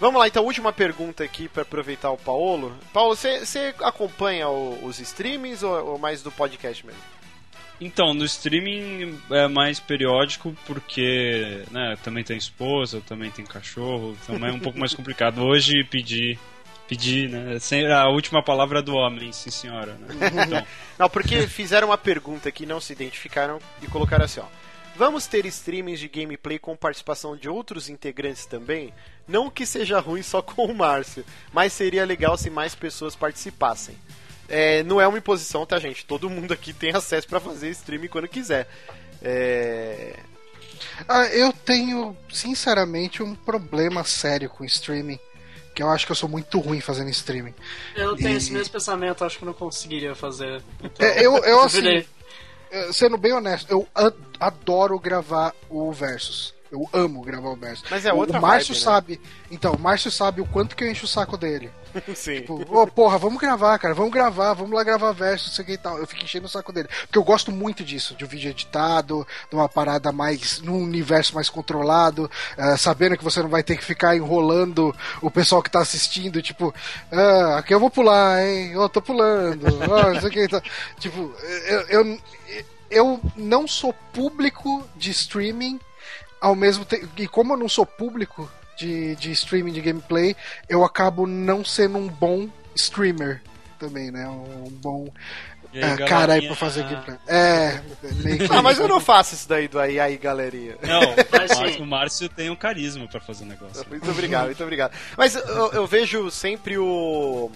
Vamos 0.00 0.18
lá, 0.20 0.28
então, 0.28 0.44
última 0.44 0.72
pergunta 0.72 1.24
aqui 1.24 1.48
pra 1.48 1.62
aproveitar 1.62 2.10
o 2.10 2.16
Paulo. 2.16 2.74
Paulo, 2.92 3.16
você 3.16 3.40
você 3.44 3.74
acompanha 3.80 4.48
o- 4.48 4.84
os 4.84 4.98
streamings 5.00 5.62
ou, 5.64 5.72
ou 5.92 5.98
mais 5.98 6.22
do 6.22 6.30
podcast 6.30 6.86
mesmo? 6.86 7.00
Então, 7.80 8.12
no 8.14 8.24
streaming 8.24 9.18
é 9.30 9.46
mais 9.46 9.78
periódico 9.78 10.56
porque, 10.66 11.62
né, 11.70 11.96
também 12.02 12.24
tem 12.24 12.36
esposa, 12.36 13.00
também 13.06 13.30
tem 13.30 13.44
cachorro, 13.44 14.16
também 14.26 14.50
é 14.50 14.52
um 14.52 14.58
pouco 14.58 14.78
mais 14.78 14.94
complicado. 14.94 15.42
Hoje 15.44 15.84
pedi, 15.84 16.36
pedi, 16.88 17.28
né, 17.28 17.58
sem, 17.60 17.86
a 17.92 18.08
última 18.08 18.42
palavra 18.42 18.80
do 18.82 18.94
homem, 18.94 19.30
sim 19.32 19.50
senhora, 19.50 19.92
né? 19.94 20.08
Então, 20.46 20.66
Não, 20.98 21.08
porque 21.08 21.46
fizeram 21.46 21.88
uma 21.88 21.98
pergunta 21.98 22.50
que 22.50 22.66
não 22.66 22.80
se 22.80 22.92
identificaram 22.92 23.60
e 23.82 23.86
colocaram 23.86 24.24
assim, 24.24 24.40
ó. 24.40 24.46
Vamos 24.96 25.28
ter 25.28 25.46
streamings 25.46 26.00
de 26.00 26.08
gameplay 26.08 26.58
com 26.58 26.74
participação 26.74 27.36
de 27.36 27.48
outros 27.48 27.88
integrantes 27.88 28.46
também? 28.46 28.92
Não 29.28 29.48
que 29.48 29.64
seja 29.64 30.00
ruim 30.00 30.22
só 30.22 30.42
com 30.42 30.64
o 30.64 30.74
Márcio, 30.74 31.24
mas 31.52 31.72
seria 31.72 32.04
legal 32.04 32.36
se 32.36 32.50
mais 32.50 32.74
pessoas 32.74 33.14
participassem. 33.14 33.94
É, 34.48 34.82
não 34.82 35.00
é 35.00 35.06
uma 35.06 35.18
imposição, 35.18 35.64
tá, 35.64 35.78
gente? 35.78 36.04
Todo 36.04 36.28
mundo 36.28 36.52
aqui 36.52 36.72
tem 36.72 36.90
acesso 36.96 37.28
pra 37.28 37.38
fazer 37.38 37.68
streaming 37.70 38.08
quando 38.08 38.26
quiser. 38.26 38.66
É, 39.22 40.16
Ah, 41.08 41.26
eu 41.26 41.52
tenho, 41.52 42.16
sinceramente, 42.32 43.22
um 43.22 43.34
problema 43.34 44.02
sério 44.04 44.48
com 44.48 44.64
streaming. 44.64 45.18
Que 45.78 45.82
eu 45.84 45.90
acho 45.90 46.04
que 46.06 46.10
eu 46.10 46.16
sou 46.16 46.28
muito 46.28 46.58
ruim 46.58 46.80
fazendo 46.80 47.08
streaming. 47.10 47.54
Eu 47.94 48.16
tenho 48.16 48.30
E- 48.30 48.36
esse 48.36 48.50
mesmo 48.52 48.72
pensamento, 48.72 49.24
acho 49.24 49.38
que 49.38 49.44
eu 49.44 49.46
não 49.46 49.52
conseguiria 49.52 50.12
fazer. 50.12 50.60
Então, 50.82 51.06
É, 51.06 51.24
eu, 51.24 51.36
eu 51.44 51.60
assim, 51.62 52.04
sendo 52.92 53.16
bem 53.16 53.32
honesto, 53.32 53.70
eu 53.70 53.86
adoro 54.40 54.98
gravar 54.98 55.54
o 55.70 55.92
Versus. 55.92 56.52
Eu 56.72 56.84
amo 56.92 57.22
gravar 57.22 57.50
o 57.50 57.54
Versus. 57.56 57.84
Mas 57.88 58.04
é 58.04 58.12
O- 58.12 58.16
outra 58.16 58.40
o 58.40 58.42
Márcio 58.42 58.74
vibe, 58.74 58.84
né? 58.84 58.90
sabe. 58.92 59.20
Então, 59.52 59.72
o 59.74 59.78
Márcio 59.78 60.10
sabe 60.10 60.40
o 60.40 60.46
quanto 60.46 60.74
que 60.74 60.82
eu 60.82 60.90
encho 60.90 61.04
o 61.04 61.08
saco 61.08 61.36
dele. 61.36 61.70
Sim. 62.14 62.36
Tipo, 62.36 62.62
ô 62.68 62.86
porra, 62.86 63.18
vamos 63.18 63.40
gravar, 63.40 63.78
cara, 63.78 63.94
vamos 63.94 64.12
gravar, 64.12 64.54
vamos 64.54 64.72
lá 64.72 64.82
gravar 64.82 65.12
verso, 65.12 65.46
não 65.46 65.54
sei 65.54 65.62
o 65.62 65.66
que 65.66 65.72
e 65.72 65.78
tal. 65.78 65.98
Eu 65.98 66.06
fico 66.06 66.24
enchendo 66.24 66.46
o 66.46 66.48
saco 66.48 66.72
dele. 66.72 66.88
Porque 67.02 67.18
eu 67.18 67.24
gosto 67.24 67.50
muito 67.50 67.84
disso, 67.84 68.14
de 68.14 68.24
um 68.24 68.28
vídeo 68.28 68.50
editado, 68.50 69.26
de 69.48 69.56
uma 69.56 69.68
parada 69.68 70.12
mais. 70.12 70.60
num 70.60 70.82
universo 70.82 71.34
mais 71.34 71.48
controlado, 71.48 72.30
eh, 72.56 72.76
sabendo 72.76 73.16
que 73.16 73.24
você 73.24 73.42
não 73.42 73.48
vai 73.48 73.62
ter 73.62 73.76
que 73.76 73.84
ficar 73.84 74.16
enrolando 74.16 74.94
o 75.20 75.30
pessoal 75.30 75.62
que 75.62 75.70
tá 75.70 75.80
assistindo, 75.80 76.42
tipo, 76.42 76.74
ah, 77.10 77.58
aqui 77.58 77.74
eu 77.74 77.80
vou 77.80 77.90
pular, 77.90 78.42
hein? 78.44 78.72
Eu 78.72 78.88
tô 78.88 79.00
pulando, 79.00 79.66
ó, 79.90 80.12
não 80.12 80.20
sei 80.20 80.28
o 80.28 80.32
que 80.32 80.44
e 80.44 80.48
tal. 80.48 80.62
Tipo, 80.98 81.34
eu, 81.66 81.80
eu, 81.88 82.18
eu 82.90 83.20
não 83.36 83.66
sou 83.66 83.92
público 84.12 84.86
de 84.96 85.10
streaming 85.10 85.78
ao 86.40 86.54
mesmo 86.54 86.84
tempo. 86.84 87.08
E 87.16 87.26
como 87.26 87.52
eu 87.52 87.56
não 87.56 87.68
sou 87.68 87.84
público 87.84 88.48
de, 88.78 89.16
de 89.16 89.32
streaming 89.32 89.72
de 89.72 89.80
gameplay, 89.80 90.36
eu 90.68 90.84
acabo 90.84 91.26
não 91.26 91.64
sendo 91.64 91.98
um 91.98 92.08
bom 92.08 92.48
streamer 92.74 93.42
também, 93.78 94.10
né? 94.10 94.26
Um 94.28 94.70
bom 94.70 95.08
E 95.72 95.82
aí, 95.82 95.92
é, 95.92 95.96
cara 96.06 96.34
aí 96.34 96.46
pra 96.46 96.56
fazer 96.56 96.84
gameplay. 96.84 97.16
É, 97.26 97.80
meio 98.22 98.38
que. 98.38 98.54
Ah, 98.54 98.62
mas 98.62 98.78
eu 98.78 98.88
não 98.88 99.00
faço 99.00 99.34
isso 99.34 99.48
daí 99.48 99.68
do 99.68 99.78
aí, 99.78 100.00
aí, 100.00 100.16
galerinha. 100.16 100.76
Não, 100.82 101.00
Mas 101.30 101.50
o. 101.50 101.60
Márcio, 101.60 101.82
o 101.82 101.86
Márcio 101.86 102.28
tem 102.28 102.50
um 102.50 102.56
carisma 102.56 103.06
pra 103.06 103.20
fazer 103.20 103.44
o 103.44 103.48
negócio. 103.48 103.84
Muito 103.88 104.10
obrigado, 104.10 104.46
muito 104.46 104.62
obrigado. 104.62 104.92
Mas 105.16 105.34
eu, 105.34 105.72
eu 105.72 105.86
vejo 105.86 106.30
sempre 106.30 106.78
o. 106.78 107.50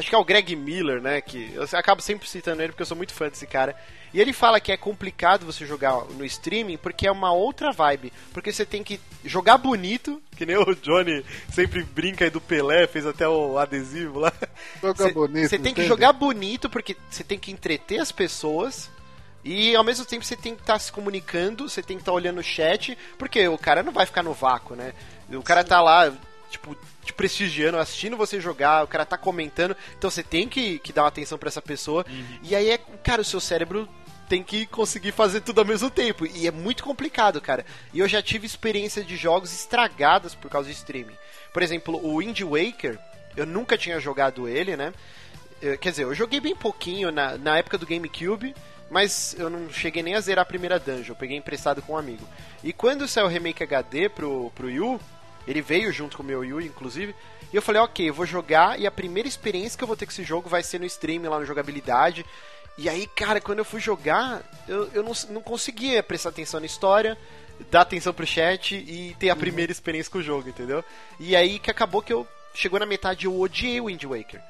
Acho 0.00 0.08
que 0.08 0.14
é 0.14 0.18
o 0.18 0.24
Greg 0.24 0.56
Miller, 0.56 1.00
né? 1.00 1.20
Que 1.20 1.52
eu 1.54 1.62
acabo 1.74 2.00
sempre 2.00 2.26
citando 2.26 2.62
ele 2.62 2.72
porque 2.72 2.82
eu 2.82 2.86
sou 2.86 2.96
muito 2.96 3.12
fã 3.12 3.28
desse 3.28 3.46
cara. 3.46 3.76
E 4.14 4.20
ele 4.20 4.32
fala 4.32 4.58
que 4.58 4.72
é 4.72 4.76
complicado 4.76 5.44
você 5.44 5.66
jogar 5.66 5.92
no 6.06 6.24
streaming 6.24 6.78
porque 6.78 7.06
é 7.06 7.12
uma 7.12 7.32
outra 7.32 7.70
vibe. 7.70 8.10
Porque 8.32 8.50
você 8.50 8.64
tem 8.64 8.82
que 8.82 8.98
jogar 9.24 9.58
bonito, 9.58 10.20
que 10.36 10.46
nem 10.46 10.56
o 10.56 10.74
Johnny 10.74 11.22
sempre 11.52 11.84
brinca 11.84 12.24
aí 12.24 12.30
do 12.30 12.40
Pelé, 12.40 12.86
fez 12.86 13.06
até 13.06 13.28
o 13.28 13.58
adesivo 13.58 14.20
lá. 14.20 14.32
Jogar 14.80 15.12
bonito, 15.12 15.48
Você 15.50 15.58
tem 15.58 15.74
que 15.74 15.82
entende? 15.82 15.88
jogar 15.88 16.12
bonito 16.14 16.70
porque 16.70 16.96
você 17.10 17.22
tem 17.22 17.38
que 17.38 17.52
entreter 17.52 18.00
as 18.00 18.10
pessoas. 18.10 18.90
E 19.44 19.76
ao 19.76 19.84
mesmo 19.84 20.06
tempo 20.06 20.24
você 20.24 20.36
tem 20.36 20.54
que 20.54 20.62
estar 20.62 20.78
se 20.78 20.90
comunicando, 20.90 21.68
você 21.68 21.82
tem 21.82 21.96
que 21.96 22.02
estar 22.02 22.12
olhando 22.12 22.38
o 22.40 22.42
chat, 22.42 22.96
porque 23.18 23.46
o 23.48 23.58
cara 23.58 23.82
não 23.82 23.92
vai 23.92 24.06
ficar 24.06 24.22
no 24.22 24.32
vácuo, 24.32 24.74
né? 24.76 24.92
O 25.30 25.42
cara 25.42 25.62
tá 25.62 25.80
lá, 25.80 26.12
tipo, 26.50 26.76
te 27.04 27.12
prestigiando, 27.12 27.78
assistindo 27.78 28.16
você 28.16 28.40
jogar, 28.40 28.84
o 28.84 28.88
cara 28.88 29.06
tá 29.06 29.16
comentando, 29.16 29.76
então 29.96 30.10
você 30.10 30.22
tem 30.22 30.48
que, 30.48 30.78
que 30.80 30.92
dar 30.92 31.02
uma 31.02 31.08
atenção 31.08 31.38
pra 31.38 31.48
essa 31.48 31.62
pessoa. 31.62 32.04
E 32.42 32.54
aí 32.54 32.70
é, 32.70 32.78
cara, 33.02 33.22
o 33.22 33.24
seu 33.24 33.40
cérebro 33.40 33.88
tem 34.28 34.42
que 34.42 34.66
conseguir 34.66 35.12
fazer 35.12 35.40
tudo 35.40 35.60
ao 35.60 35.64
mesmo 35.64 35.90
tempo. 35.90 36.24
E 36.26 36.46
é 36.46 36.50
muito 36.50 36.84
complicado, 36.84 37.40
cara. 37.40 37.64
E 37.92 37.98
eu 37.98 38.06
já 38.08 38.22
tive 38.22 38.46
experiência 38.46 39.02
de 39.02 39.16
jogos 39.16 39.52
estragadas 39.52 40.34
por 40.34 40.50
causa 40.50 40.68
de 40.68 40.74
streaming. 40.74 41.16
Por 41.52 41.62
exemplo, 41.62 41.96
o 42.04 42.18
Wind 42.18 42.40
Waker, 42.42 42.98
eu 43.36 43.44
nunca 43.46 43.76
tinha 43.76 43.98
jogado 43.98 44.46
ele, 44.48 44.76
né? 44.76 44.92
Eu- 45.60 45.76
quer 45.78 45.90
dizer, 45.90 46.04
eu 46.04 46.14
joguei 46.14 46.38
bem 46.40 46.54
pouquinho 46.54 47.10
na, 47.10 47.36
na 47.38 47.58
época 47.58 47.76
do 47.76 47.86
GameCube, 47.86 48.54
mas 48.88 49.34
eu 49.38 49.50
não 49.50 49.68
cheguei 49.70 50.02
nem 50.02 50.14
a 50.14 50.20
zerar 50.20 50.42
a 50.42 50.46
primeira 50.46 50.78
dungeon, 50.78 51.12
eu 51.12 51.16
peguei 51.16 51.36
emprestado 51.36 51.82
com 51.82 51.92
um 51.94 51.98
amigo. 51.98 52.26
E 52.62 52.72
quando 52.72 53.06
saiu 53.08 53.26
o 53.26 53.28
remake 53.28 53.62
HD 53.64 54.08
pro, 54.08 54.50
pro 54.54 54.70
Yu, 54.70 55.00
ele 55.46 55.62
veio 55.62 55.92
junto 55.92 56.16
com 56.16 56.22
o 56.22 56.26
meu 56.26 56.44
Yu, 56.44 56.60
inclusive, 56.60 57.14
e 57.52 57.56
eu 57.56 57.62
falei, 57.62 57.82
ok, 57.82 58.08
eu 58.08 58.14
vou 58.14 58.26
jogar, 58.26 58.78
e 58.78 58.86
a 58.86 58.90
primeira 58.90 59.28
experiência 59.28 59.76
que 59.76 59.82
eu 59.82 59.88
vou 59.88 59.96
ter 59.96 60.06
com 60.06 60.12
esse 60.12 60.22
jogo 60.22 60.48
vai 60.48 60.62
ser 60.62 60.78
no 60.78 60.86
stream, 60.86 61.28
lá 61.28 61.38
no 61.38 61.46
jogabilidade. 61.46 62.24
E 62.78 62.88
aí, 62.88 63.06
cara, 63.08 63.40
quando 63.40 63.58
eu 63.58 63.64
fui 63.64 63.80
jogar, 63.80 64.42
eu, 64.68 64.88
eu 64.92 65.02
não, 65.02 65.12
não 65.30 65.42
conseguia 65.42 66.02
prestar 66.02 66.28
atenção 66.28 66.60
na 66.60 66.66
história, 66.66 67.18
dar 67.70 67.82
atenção 67.82 68.14
pro 68.14 68.26
chat 68.26 68.74
e 68.74 69.14
ter 69.18 69.30
a 69.30 69.36
primeira 69.36 69.72
experiência 69.72 70.10
com 70.10 70.18
o 70.18 70.22
jogo, 70.22 70.48
entendeu? 70.48 70.84
E 71.18 71.34
aí 71.34 71.58
que 71.58 71.70
acabou 71.70 72.00
que 72.00 72.12
eu 72.12 72.26
chegou 72.54 72.78
na 72.80 72.86
metade 72.86 73.26
eu 73.26 73.38
odiei 73.38 73.80
o 73.80 73.86
Wind 73.86 74.04
Waker. 74.04 74.40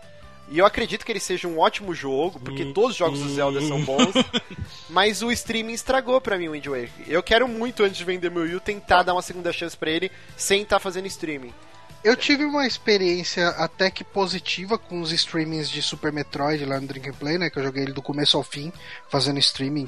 E 0.50 0.58
eu 0.58 0.66
acredito 0.66 1.06
que 1.06 1.12
ele 1.12 1.20
seja 1.20 1.46
um 1.46 1.60
ótimo 1.60 1.94
jogo, 1.94 2.40
porque 2.40 2.72
todos 2.74 2.90
os 2.90 2.96
jogos 2.96 3.20
do 3.20 3.28
Zelda 3.28 3.60
são 3.62 3.80
bons, 3.84 4.12
mas 4.90 5.22
o 5.22 5.30
streaming 5.30 5.72
estragou 5.72 6.20
pra 6.20 6.36
mim 6.36 6.48
o 6.48 6.52
Wind 6.52 6.66
Waker. 6.66 6.90
Eu 7.06 7.22
quero 7.22 7.46
muito, 7.46 7.84
antes 7.84 7.96
de 7.96 8.04
vender 8.04 8.32
meu 8.32 8.42
Wii, 8.42 8.58
tentar 8.58 9.04
dar 9.04 9.12
uma 9.12 9.22
segunda 9.22 9.52
chance 9.52 9.76
pra 9.76 9.90
ele 9.90 10.10
sem 10.36 10.62
estar 10.62 10.80
fazendo 10.80 11.06
streaming. 11.06 11.54
Eu 12.02 12.16
tive 12.16 12.44
uma 12.44 12.66
experiência 12.66 13.48
até 13.50 13.90
que 13.90 14.02
positiva 14.02 14.76
com 14.76 15.00
os 15.00 15.12
streamings 15.12 15.70
de 15.70 15.82
Super 15.82 16.10
Metroid 16.12 16.64
lá 16.64 16.80
no 16.80 16.86
Drink 16.86 17.08
and 17.08 17.14
Play, 17.14 17.38
né? 17.38 17.48
Que 17.48 17.58
eu 17.58 17.62
joguei 17.62 17.84
ele 17.84 17.92
do 17.92 18.02
começo 18.02 18.36
ao 18.36 18.42
fim, 18.42 18.72
fazendo 19.08 19.38
streaming 19.38 19.86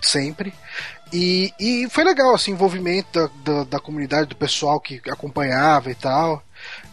sempre. 0.00 0.54
E, 1.12 1.52
e 1.58 1.88
foi 1.88 2.04
legal, 2.04 2.34
assim, 2.34 2.52
envolvimento 2.52 3.08
da, 3.12 3.30
da, 3.42 3.64
da 3.64 3.80
comunidade, 3.80 4.28
do 4.28 4.36
pessoal 4.36 4.78
que 4.78 5.00
acompanhava 5.10 5.90
e 5.90 5.94
tal. 5.94 6.44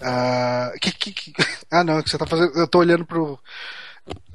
Ah, 0.01 0.71
que, 0.81 0.91
que, 0.91 1.11
que- 1.11 1.33
ah, 1.71 1.83
não, 1.83 1.97
é 1.99 2.03
que 2.03 2.09
você 2.09 2.17
tá 2.17 2.25
fazendo. 2.25 2.51
Eu 2.57 2.67
tô 2.67 2.79
olhando 2.79 3.05
pro. 3.05 3.39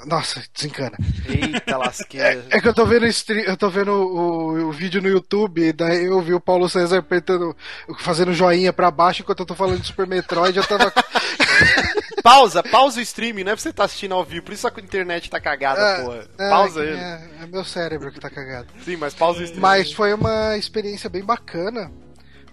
Nossa, 0.06 0.42
desencana. 0.54 0.96
Eita 1.28 1.76
lasqueira. 1.76 2.44
É 2.50 2.60
que 2.60 2.68
eu 2.68 2.72
tô 2.74 2.86
vendo, 2.86 3.02
o 3.02 3.06
stream- 3.08 3.44
eu 3.44 3.56
tô 3.56 3.68
vendo 3.68 3.90
o, 3.90 4.68
o 4.68 4.72
vídeo 4.72 5.02
no 5.02 5.08
YouTube, 5.08 5.72
daí 5.72 6.04
eu 6.04 6.20
vi 6.22 6.32
o 6.34 6.40
Paulo 6.40 6.68
César 6.68 6.98
apertando, 6.98 7.54
fazendo 7.98 8.32
joinha 8.32 8.72
pra 8.72 8.90
baixo 8.92 9.22
enquanto 9.22 9.40
eu 9.40 9.46
tô 9.46 9.54
falando 9.56 9.80
de 9.80 9.86
Super 9.88 10.06
Metroid, 10.06 10.56
eu 10.56 10.64
tava. 10.66 10.92
pausa, 12.22 12.62
pausa 12.62 13.00
o 13.00 13.02
streaming, 13.02 13.42
não 13.44 13.52
é 13.52 13.54
pra 13.54 13.62
você 13.62 13.70
estar 13.70 13.84
assistindo 13.84 14.14
ao 14.14 14.24
vivo, 14.24 14.44
por 14.46 14.54
isso 14.54 14.66
a 14.68 14.72
internet 14.80 15.28
tá 15.28 15.40
cagada, 15.40 15.80
É, 15.80 16.02
porra. 16.02 16.26
é, 16.38 16.50
pausa 16.50 16.80
que 16.82 16.86
ele. 16.88 16.96
É, 16.98 17.28
é 17.42 17.46
meu 17.46 17.64
cérebro 17.64 18.12
que 18.12 18.20
tá 18.20 18.30
cagado. 18.30 18.68
Sim, 18.84 18.96
mas 18.96 19.14
pausa 19.14 19.40
o 19.40 19.42
streaming. 19.42 19.62
Mas 19.62 19.92
foi 19.92 20.12
uma 20.14 20.56
experiência 20.56 21.10
bem 21.10 21.24
bacana, 21.24 21.90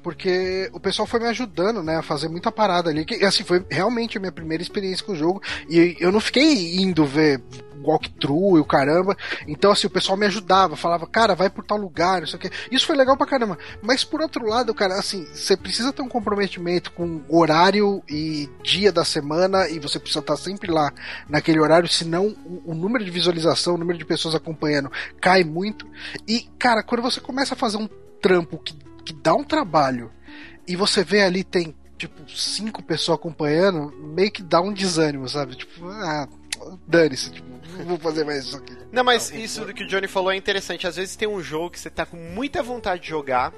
porque 0.03 0.69
o 0.73 0.79
pessoal 0.79 1.07
foi 1.07 1.19
me 1.19 1.27
ajudando, 1.27 1.81
né, 1.81 1.97
a 1.97 2.03
fazer 2.03 2.27
muita 2.27 2.51
parada 2.51 2.89
ali. 2.89 3.05
Que, 3.05 3.23
assim, 3.25 3.43
foi 3.43 3.65
realmente 3.69 4.17
a 4.17 4.19
minha 4.19 4.31
primeira 4.31 4.61
experiência 4.61 5.05
com 5.05 5.13
o 5.13 5.15
jogo. 5.15 5.41
E 5.69 5.95
eu 5.99 6.11
não 6.11 6.19
fiquei 6.19 6.75
indo 6.75 7.05
ver 7.05 7.41
walkthrough 7.83 8.57
e 8.57 8.59
o 8.59 8.65
caramba. 8.65 9.15
Então, 9.47 9.71
assim, 9.71 9.87
o 9.87 9.89
pessoal 9.89 10.17
me 10.17 10.25
ajudava, 10.25 10.75
falava, 10.75 11.05
cara, 11.05 11.35
vai 11.35 11.49
por 11.49 11.63
tal 11.63 11.77
lugar, 11.77 12.21
não 12.21 12.27
sei 12.27 12.37
o 12.37 12.39
quê. 12.39 12.49
Isso 12.71 12.85
foi 12.87 12.95
legal 12.95 13.17
pra 13.17 13.27
caramba. 13.27 13.57
Mas 13.81 14.03
por 14.03 14.21
outro 14.21 14.45
lado, 14.45 14.73
cara, 14.73 14.95
assim, 14.95 15.25
você 15.25 15.55
precisa 15.55 15.91
ter 15.91 16.01
um 16.01 16.09
comprometimento 16.09 16.91
com 16.91 17.21
horário 17.29 18.01
e 18.09 18.49
dia 18.63 18.91
da 18.91 19.03
semana 19.03 19.67
e 19.69 19.79
você 19.79 19.99
precisa 19.99 20.19
estar 20.19 20.37
sempre 20.37 20.71
lá 20.71 20.91
naquele 21.27 21.59
horário, 21.59 21.89
senão 21.89 22.35
o, 22.45 22.71
o 22.71 22.73
número 22.73 23.03
de 23.03 23.11
visualização, 23.11 23.75
o 23.75 23.77
número 23.77 23.97
de 23.97 24.05
pessoas 24.05 24.35
acompanhando 24.35 24.91
cai 25.19 25.43
muito. 25.43 25.85
E, 26.27 26.47
cara, 26.57 26.83
quando 26.83 27.01
você 27.01 27.19
começa 27.19 27.53
a 27.53 27.57
fazer 27.57 27.77
um 27.77 27.89
trampo 28.21 28.57
que, 28.57 28.73
que 29.05 29.13
dá 29.13 29.33
um 29.33 29.43
trabalho 29.43 30.11
e 30.67 30.75
você 30.75 31.03
vê 31.03 31.21
ali 31.21 31.43
tem 31.43 31.75
tipo 31.97 32.29
cinco 32.29 32.81
pessoas 32.83 33.17
acompanhando, 33.17 33.91
meio 33.97 34.31
que 34.31 34.43
dá 34.43 34.61
um 34.61 34.73
desânimo, 34.73 35.27
sabe? 35.27 35.55
Tipo, 35.55 35.87
ah, 35.87 36.27
dane-se, 36.87 37.31
tipo, 37.31 37.47
não 37.77 37.85
vou 37.85 37.97
fazer 37.97 38.23
mais 38.23 38.45
isso 38.45 38.57
aqui. 38.57 38.77
Não, 38.91 39.03
mas 39.03 39.31
isso 39.31 39.65
do 39.65 39.73
que 39.73 39.83
o 39.83 39.87
Johnny 39.87 40.07
falou 40.07 40.31
é 40.31 40.35
interessante. 40.35 40.85
Às 40.85 40.95
vezes 40.95 41.15
tem 41.15 41.27
um 41.27 41.41
jogo 41.41 41.71
que 41.71 41.79
você 41.79 41.89
tá 41.89 42.05
com 42.05 42.17
muita 42.17 42.61
vontade 42.61 43.01
de 43.03 43.09
jogar 43.09 43.53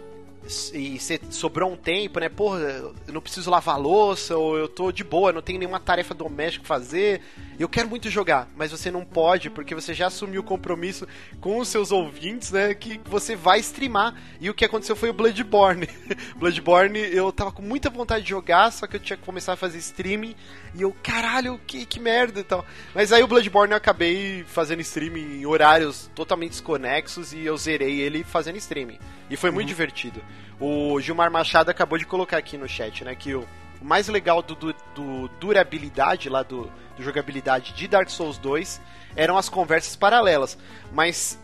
e 0.74 1.00
você 1.00 1.20
sobrou 1.32 1.72
um 1.72 1.76
tempo, 1.76 2.20
né? 2.20 2.30
Porra, 2.30 2.60
eu 2.60 3.14
não 3.14 3.20
preciso 3.20 3.50
lavar 3.50 3.80
louça, 3.80 4.38
ou 4.38 4.58
eu 4.58 4.68
tô 4.68 4.92
de 4.92 5.04
boa, 5.04 5.34
não 5.34 5.42
tenho 5.42 5.60
nenhuma 5.60 5.80
tarefa 5.80 6.14
doméstica 6.14 6.66
pra 6.66 6.76
fazer. 6.76 7.22
Eu 7.58 7.70
quero 7.70 7.88
muito 7.88 8.10
jogar, 8.10 8.50
mas 8.56 8.72
você 8.72 8.92
não 8.92 9.06
pode, 9.06 9.50
porque 9.50 9.74
você 9.74 9.94
já 9.94 10.08
assumiu 10.08 10.42
o 10.42 10.44
compromisso 10.44 11.08
com 11.40 11.58
os 11.60 11.70
seus 11.70 11.92
ouvintes, 11.92 12.52
né? 12.52 12.74
Que 12.74 13.00
você 13.06 13.36
vai 13.36 13.60
streamar. 13.60 14.14
E 14.42 14.50
o 14.50 14.54
que 14.54 14.66
aconteceu 14.66 14.96
foi 14.96 15.10
o 15.10 15.14
Bloodborne. 15.14 15.88
Bloodborne, 16.36 17.00
eu 17.00 17.32
tava 17.32 17.52
com 17.52 17.62
muita 17.62 17.90
vontade 17.90 18.24
de 18.24 18.30
jogar, 18.30 18.72
só 18.72 18.86
que 18.88 18.98
eu 18.98 19.00
tinha 19.00 19.16
que 19.16 19.24
começar 19.24 19.54
a 19.54 19.58
fazer 19.58 19.78
streaming. 19.78 20.36
E 20.74 20.82
eu, 20.82 20.94
caralho, 21.02 21.60
que, 21.66 21.86
que 21.86 22.00
merda 22.00 22.42
e 22.42 22.44
tal. 22.44 22.66
Mas 22.94 23.14
aí 23.14 23.24
o 23.24 23.28
Bloodborne 23.28 23.72
eu 23.72 23.78
acabei 23.78 24.44
fazendo 24.48 24.82
streaming 24.82 25.40
em 25.40 25.46
horários 25.46 26.10
totalmente 26.14 26.52
desconexos 26.52 27.32
e 27.32 27.46
eu 27.46 27.58
zerei 27.58 28.02
ele 28.02 28.24
fazendo 28.24 28.58
streaming. 28.58 29.00
E 29.30 29.38
foi 29.38 29.50
muito 29.52 29.68
divertido. 29.68 30.22
O 30.60 31.00
Gilmar 31.00 31.32
Machado 31.32 31.70
acabou 31.70 31.98
de 31.98 32.06
colocar 32.06 32.38
aqui 32.38 32.58
no 32.58 32.68
chat, 32.68 33.04
né, 33.04 33.16
que 33.16 33.34
o, 33.34 33.42
o 33.42 33.48
mais 33.86 34.08
legal 34.08 34.42
do, 34.42 34.56
do, 34.56 34.76
do 34.96 35.28
durabilidade 35.40 36.28
lá 36.28 36.42
do, 36.42 36.72
do 36.98 37.04
jogabilidade 37.04 37.72
de 37.74 37.88
Dark 37.88 38.10
Souls 38.10 38.40
2 38.40 38.82
eram 39.16 39.38
as 39.38 39.48
conversas 39.48 39.96
paralelas. 39.96 40.58
Mas 40.92 41.40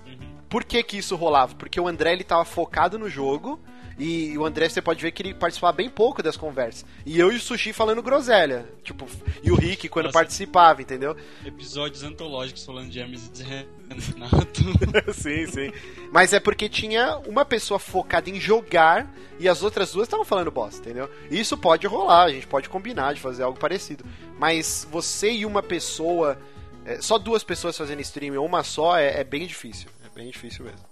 por 0.50 0.64
que 0.64 0.82
que 0.82 0.98
isso 0.98 1.16
rolava? 1.16 1.54
Porque 1.54 1.80
o 1.80 1.88
André 1.88 2.14
ele 2.14 2.24
tava 2.24 2.44
focado 2.44 2.98
no 2.98 3.08
jogo 3.08 3.60
E 3.98 4.38
o 4.38 4.46
André, 4.46 4.70
você 4.70 4.82
pode 4.82 5.02
ver 5.02 5.12
que 5.12 5.22
ele 5.22 5.34
participava 5.34 5.74
bem 5.74 5.90
pouco 5.90 6.24
das 6.24 6.38
conversas. 6.38 6.86
E 7.06 7.20
eu 7.20 7.32
e 7.32 7.36
o 7.36 7.40
Sushi 7.40 7.74
falando 7.74 8.02
groselha. 8.02 8.68
Tipo, 8.84 9.08
e 9.44 9.52
o 9.52 9.56
Rick 9.56 9.90
quando 9.90 10.06
Nossa. 10.06 10.18
participava, 10.18 10.82
entendeu? 10.82 11.16
Episódios 11.46 12.04
antológicos 12.04 12.66
falando 12.66 12.90
de 12.90 13.00
Hermes 13.00 13.32
e 13.40 13.44
Renato. 13.44 14.62
sim, 15.14 15.46
sim. 15.48 15.72
Mas 16.12 16.34
é 16.34 16.40
porque 16.40 16.68
tinha 16.70 17.18
uma 17.28 17.46
pessoa 17.46 17.80
focada 17.80 18.30
em 18.30 18.40
jogar 18.40 19.14
e 19.40 19.48
as 19.48 19.64
outras 19.64 19.92
duas 19.92 20.08
estavam 20.08 20.26
falando 20.26 20.52
bosta, 20.52 20.82
entendeu? 20.82 21.10
Isso 21.30 21.58
pode 21.58 21.88
rolar, 21.88 22.24
a 22.24 22.32
gente 22.32 22.48
pode 22.48 22.70
combinar 22.70 23.14
de 23.14 23.22
fazer 23.22 23.44
algo 23.44 23.60
parecido. 23.60 24.06
Mas 24.38 24.88
você 24.90 25.32
e 25.32 25.46
uma 25.46 25.62
pessoa, 25.62 26.40
é, 26.86 27.02
só 27.02 27.18
duas 27.18 27.44
pessoas 27.44 27.78
fazendo 27.78 28.02
stream 28.02 28.40
ou 28.40 28.46
uma 28.46 28.64
só 28.64 28.98
é, 28.98 29.20
é 29.20 29.24
bem 29.24 29.46
difícil. 29.46 29.90
É 30.06 30.10
bem 30.14 30.30
difícil 30.30 30.66
mesmo. 30.66 30.91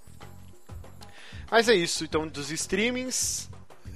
Mas 1.52 1.68
é 1.70 1.74
isso, 1.74 2.04
então 2.04 2.28
dos 2.28 2.52
streamings. 2.52 3.50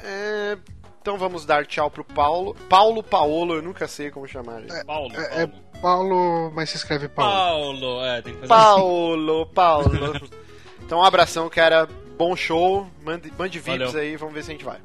é, 0.04 0.58
Então 1.02 1.18
vamos 1.18 1.46
dar 1.46 1.66
tchau 1.66 1.90
pro 1.92 2.04
Paulo. 2.04 2.56
Paulo 2.70 3.04
Paolo, 3.04 3.56
eu 3.56 3.62
nunca 3.62 3.88
sei 3.88 4.10
como 4.12 4.28
chamar. 4.28 4.62
ele. 4.62 4.84
Paulo, 4.86 5.16
É, 5.16 5.44
é 5.44 5.48
Paulo. 5.48 5.64
Paulo, 5.82 6.52
mas 6.56 6.70
se 6.70 6.78
escreve 6.78 7.10
Paulo. 7.10 7.32
Paulo, 7.34 8.06
é, 8.06 8.22
tem 8.22 8.34
que 8.34 8.40
fazer 8.40 8.54
assim. 8.54 8.64
Paulo, 8.64 9.46
Paulo. 9.48 9.90
Então 10.86 11.00
um 11.00 11.04
abração, 11.04 11.50
cara. 11.50 11.88
Bom 12.18 12.36
show. 12.36 12.86
Mande, 13.04 13.32
mande 13.38 13.58
VIPs 13.58 13.80
Valeu. 13.94 14.02
aí, 14.02 14.18
vamos 14.18 14.34
ver 14.36 14.44
se 14.44 14.50
a 14.52 14.54
gente 14.54 14.66
vai. 14.66 14.78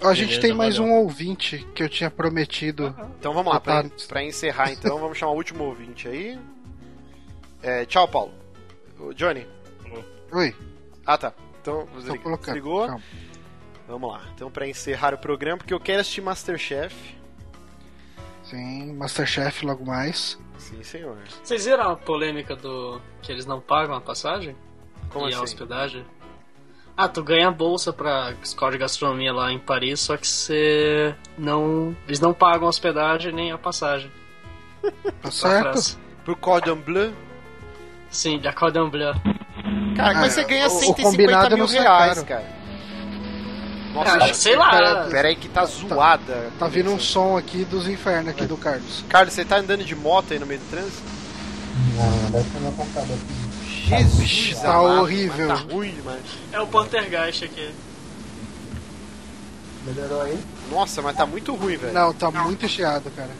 a 0.00 0.12
gente 0.14 0.26
beleza, 0.26 0.40
tem 0.42 0.52
mais 0.52 0.76
valeu. 0.76 0.92
um 0.92 0.96
ouvinte 0.98 1.66
que 1.74 1.82
eu 1.82 1.88
tinha 1.88 2.10
prometido. 2.10 2.94
Então 3.18 3.32
vamos 3.32 3.50
lá, 3.52 3.58
pra, 3.58 3.82
Tá. 3.84 3.90
pra 4.06 4.22
encerrar 4.22 4.70
então, 4.72 4.98
vamos 4.98 5.16
chamar 5.16 5.32
o 5.32 5.36
último 5.36 5.64
ouvinte 5.64 6.06
aí. 6.06 6.38
É, 7.62 7.86
tchau, 7.86 8.06
Paulo. 8.06 8.32
O 9.00 9.12
Johnny. 9.14 9.46
Oi, 10.32 10.54
Ah, 11.06 11.16
tá. 11.16 11.32
Então, 11.68 11.86
tô 11.86 11.98
desliga- 11.98 12.22
colocando. 12.24 12.44
desligou? 12.46 12.86
Calma. 12.86 13.02
Vamos 13.86 14.12
lá. 14.12 14.22
Então, 14.34 14.50
pra 14.50 14.66
encerrar 14.68 15.14
o 15.14 15.18
programa, 15.18 15.58
porque 15.58 15.72
eu 15.74 15.80
quero 15.80 16.00
assistir 16.00 16.20
Masterchef. 16.20 16.94
Sim, 18.44 18.94
Masterchef 18.94 19.64
logo 19.64 19.84
mais. 19.84 20.38
Sim, 20.58 20.82
senhor. 20.82 21.18
Vocês 21.42 21.64
viram 21.66 21.90
a 21.92 21.96
polêmica 21.96 22.56
do 22.56 23.00
que 23.22 23.30
eles 23.30 23.46
não 23.46 23.60
pagam 23.60 23.94
a 23.94 24.00
passagem? 24.00 24.56
Como 25.10 25.26
e 25.26 25.32
a 25.32 25.36
assim? 25.36 25.44
hospedagem? 25.44 26.04
Ah, 26.96 27.08
tu 27.08 27.22
ganha 27.22 27.48
a 27.48 27.50
bolsa 27.52 27.92
pra 27.92 28.34
escola 28.42 28.72
de 28.72 28.78
gastronomia 28.78 29.32
lá 29.32 29.52
em 29.52 29.58
Paris, 29.58 30.00
só 30.00 30.16
que 30.16 30.26
você 30.26 31.14
não. 31.38 31.96
Eles 32.06 32.18
não 32.20 32.34
pagam 32.34 32.66
a 32.66 32.70
hospedagem 32.70 33.32
nem 33.32 33.52
a 33.52 33.58
passagem. 33.58 34.10
Tá 35.22 35.30
certo? 35.30 35.98
Pro 36.24 36.36
Cordon 36.36 36.76
Bleu. 36.76 37.14
Sim, 38.10 38.38
da 38.40 38.52
Cordon 38.52 38.88
Bleu. 38.90 39.12
Cara, 39.96 40.10
Ah, 40.10 40.14
mas 40.20 40.32
você 40.32 40.44
ganha 40.44 40.64
o- 40.68 40.76
o 40.76 40.80
150 40.80 41.02
combinado 41.10 41.56
mil 41.56 41.66
reais, 41.66 42.22
cara. 42.22 42.58
Nossa, 43.94 44.18
Cara, 44.18 44.34
sei 44.34 44.56
lá. 44.56 44.70
Pera- 44.70 45.08
Pera 45.10 45.28
aí 45.28 45.36
que 45.36 45.48
tá 45.48 45.64
zoada. 45.64 46.50
Tá 46.58 46.68
vindo 46.68 46.90
um 46.92 46.98
som 47.00 47.36
aqui 47.36 47.64
dos 47.64 47.88
infernos 47.88 48.30
aqui 48.30 48.46
do 48.46 48.56
Carlos. 48.56 49.04
Carlos, 49.08 49.34
você 49.34 49.44
tá 49.44 49.56
andando 49.56 49.84
de 49.84 49.94
moto 49.96 50.32
aí 50.32 50.38
no 50.38 50.46
meio 50.46 50.60
do 50.60 50.70
trânsito? 50.70 51.02
Não, 51.96 52.30
deve 52.30 52.48
ser 52.50 52.58
meu 52.60 52.72
computador 52.72 53.16
aqui. 53.16 53.48
Jesus, 53.88 54.58
Tá 54.60 54.74
amado, 54.74 55.00
horrível. 55.00 55.48
mas 55.48 55.62
Tá 55.62 55.72
ruim 55.72 55.90
demais. 55.94 56.20
É 56.52 56.60
o 56.60 56.66
Poltergeist 56.66 57.44
aqui. 57.44 57.70
Melhorou 59.86 60.22
aí? 60.22 60.38
Nossa, 60.70 61.00
mas 61.00 61.16
tá 61.16 61.24
muito 61.26 61.54
ruim, 61.54 61.76
velho. 61.76 61.92
Não, 61.94 62.12
tá 62.12 62.30
muito 62.30 62.68
chiado, 62.68 63.10
cara. 63.16 63.30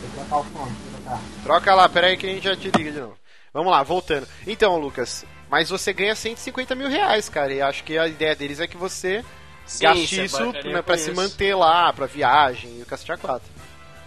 Vou 0.00 0.10
trocar 0.26 0.36
o 0.38 0.44
fone, 0.44 0.72
vou 0.90 1.00
trocar. 1.02 1.20
Troca 1.42 1.74
lá, 1.74 1.88
pera 1.88 2.06
aí 2.08 2.16
que 2.16 2.26
a 2.26 2.30
gente 2.30 2.44
já 2.44 2.56
te 2.56 2.70
liga 2.70 2.92
de 2.92 3.00
novo. 3.00 3.14
Vamos 3.52 3.70
lá, 3.70 3.82
voltando. 3.82 4.26
Então, 4.46 4.78
Lucas, 4.78 5.24
mas 5.50 5.68
você 5.68 5.92
ganha 5.92 6.14
150 6.14 6.74
mil 6.74 6.88
reais, 6.88 7.28
cara. 7.28 7.52
E 7.52 7.60
acho 7.60 7.84
que 7.84 7.98
a 7.98 8.06
ideia 8.08 8.34
deles 8.34 8.60
é 8.60 8.66
que 8.66 8.76
você 8.76 9.24
Sim, 9.66 9.84
gaste 9.84 10.24
isso 10.24 10.52
né, 10.64 10.80
pra 10.82 10.96
se 10.96 11.10
isso. 11.10 11.14
manter 11.20 11.54
lá, 11.54 11.92
pra 11.92 12.06
viagem 12.06 12.78
e 12.78 12.82
o 12.82 12.86
cacete 12.86 13.12
a 13.12 13.16
quatro. 13.18 13.48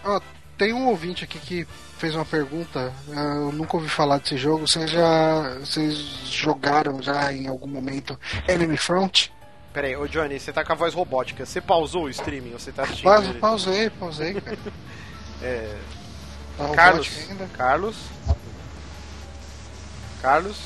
Ó, 0.04 0.20
tem 0.58 0.72
um 0.72 0.88
ouvinte 0.88 1.22
aqui 1.24 1.38
que 1.38 1.66
fez 1.98 2.14
uma 2.14 2.24
pergunta. 2.24 2.92
ah, 3.14 3.34
Eu 3.36 3.52
nunca 3.52 3.76
ouvi 3.76 3.88
falar 3.88 4.18
desse 4.18 4.36
jogo. 4.36 4.66
Vocês 4.66 4.90
já. 4.90 5.54
Vocês 5.60 5.96
jogaram 6.30 7.00
já 7.00 7.32
em 7.32 7.46
algum 7.46 7.66
momento 7.68 8.18
Enemy 8.48 8.76
Front? 8.76 9.28
Pera 9.72 9.86
aí, 9.88 9.96
ô 9.96 10.06
Johnny, 10.08 10.40
você 10.40 10.52
tá 10.52 10.64
com 10.64 10.72
a 10.72 10.76
voz 10.76 10.94
robótica. 10.94 11.44
Você 11.44 11.60
pausou 11.60 12.04
o 12.04 12.08
streaming 12.10 12.52
ou 12.54 12.58
você 12.58 12.72
tá 12.72 12.82
assistindo? 12.84 13.04
Pausa, 13.04 13.28
ele? 13.28 13.38
pausei, 13.38 13.90
pausei, 13.90 14.34
cara. 14.34 14.58
É, 15.42 15.76
Tá 16.56 16.68
Carlos, 16.74 17.10
ainda. 17.28 17.46
Carlos, 17.48 17.96
Carlos, 20.26 20.56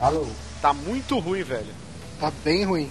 Alô? 0.00 0.26
tá 0.60 0.72
muito 0.74 1.20
ruim, 1.20 1.44
velho. 1.44 1.72
Tá 2.18 2.32
bem 2.42 2.64
ruim. 2.64 2.90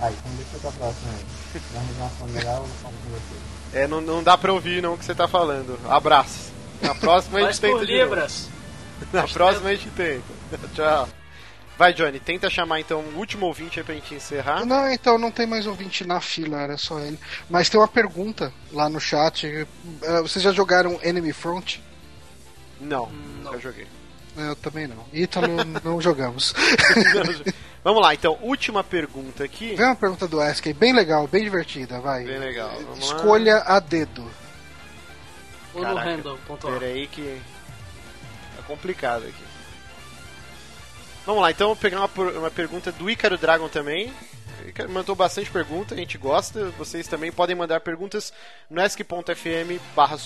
Aí, 0.00 0.14
então 0.14 0.32
deixa 0.36 0.58
pra 0.60 0.70
próxima 0.70 1.10
aí. 1.10 1.60
Vamos 1.72 2.20
uma 2.20 2.38
legal, 2.38 2.62
eu 2.62 2.68
falo 2.80 2.94
com 3.02 3.10
você. 3.10 3.78
É, 3.80 3.88
não, 3.88 4.00
não 4.00 4.22
dá 4.22 4.38
pra 4.38 4.52
ouvir 4.52 4.80
não 4.80 4.94
o 4.94 4.98
que 4.98 5.04
você 5.04 5.12
tá 5.12 5.26
falando. 5.26 5.76
Abraço. 5.90 6.52
Na 6.80 6.94
próxima 6.94 7.40
a 7.40 7.42
gente 7.42 7.60
tenta 7.60 7.84
de 7.84 7.92
novo. 7.92 8.04
libras. 8.04 8.48
Na 9.12 9.26
próxima 9.26 9.70
a 9.70 9.74
gente 9.74 9.90
tenta. 9.90 10.22
Tchau. 10.72 11.08
Vai, 11.76 11.92
Johnny, 11.92 12.20
tenta 12.20 12.48
chamar 12.48 12.78
então 12.78 13.00
o 13.00 13.16
último 13.18 13.46
ouvinte 13.46 13.80
aí 13.80 13.84
pra 13.84 13.96
gente 13.96 14.14
encerrar. 14.14 14.64
Não, 14.64 14.88
então 14.88 15.18
não 15.18 15.32
tem 15.32 15.48
mais 15.48 15.66
ouvinte 15.66 16.06
na 16.06 16.20
fila, 16.20 16.60
era 16.60 16.76
só 16.78 17.00
ele. 17.00 17.18
Mas 17.50 17.68
tem 17.68 17.80
uma 17.80 17.88
pergunta 17.88 18.52
lá 18.70 18.88
no 18.88 19.00
chat. 19.00 19.66
Ah, 20.04 20.20
Vocês 20.20 20.44
já 20.44 20.52
jogaram 20.52 21.00
Enemy 21.02 21.32
Front? 21.32 21.78
Não, 22.80 23.10
Não. 23.42 23.54
eu 23.54 23.60
joguei. 23.60 23.88
Eu 24.36 24.56
também 24.56 24.86
não. 24.86 25.04
Ítalo, 25.12 25.48
não 25.84 26.00
jogamos. 26.00 26.54
Vamos 27.84 28.00
lá, 28.00 28.14
então, 28.14 28.38
última 28.40 28.84
pergunta 28.84 29.42
aqui. 29.42 29.74
Vem 29.74 29.86
uma 29.86 29.96
pergunta 29.96 30.28
do 30.28 30.40
Ask 30.40 30.66
aí, 30.66 30.72
bem 30.72 30.92
legal, 30.92 31.26
bem 31.26 31.42
divertida, 31.42 32.00
vai. 32.00 32.24
Bem 32.24 32.38
legal. 32.38 32.70
Vamos 32.86 33.10
lá. 33.10 33.16
Escolha 33.16 33.56
a 33.58 33.80
dedo. 33.80 34.24
Ou 35.74 35.80
no 35.80 35.88
Caraca, 35.88 36.10
handle.org. 36.10 36.78
Pera 36.78 36.86
aí 36.86 37.06
que 37.08 37.22
é 37.22 38.62
complicado 38.66 39.24
aqui. 39.24 39.44
Vamos 41.26 41.42
lá, 41.42 41.50
então 41.50 41.68
vou 41.68 41.76
pegar 41.76 41.98
uma, 41.98 42.30
uma 42.38 42.50
pergunta 42.50 42.92
do 42.92 43.10
Ícaro 43.10 43.36
Dragon 43.36 43.68
também. 43.68 44.12
O 44.64 44.68
Ícaro 44.68 44.90
mandou 44.90 45.16
bastante 45.16 45.50
pergunta, 45.50 45.94
a 45.94 45.98
gente 45.98 46.16
gosta. 46.16 46.70
Vocês 46.78 47.08
também 47.08 47.32
podem 47.32 47.56
mandar 47.56 47.80
perguntas 47.80 48.32
no 48.70 48.80
ask.fm 48.80 49.80
barra. 49.94 50.16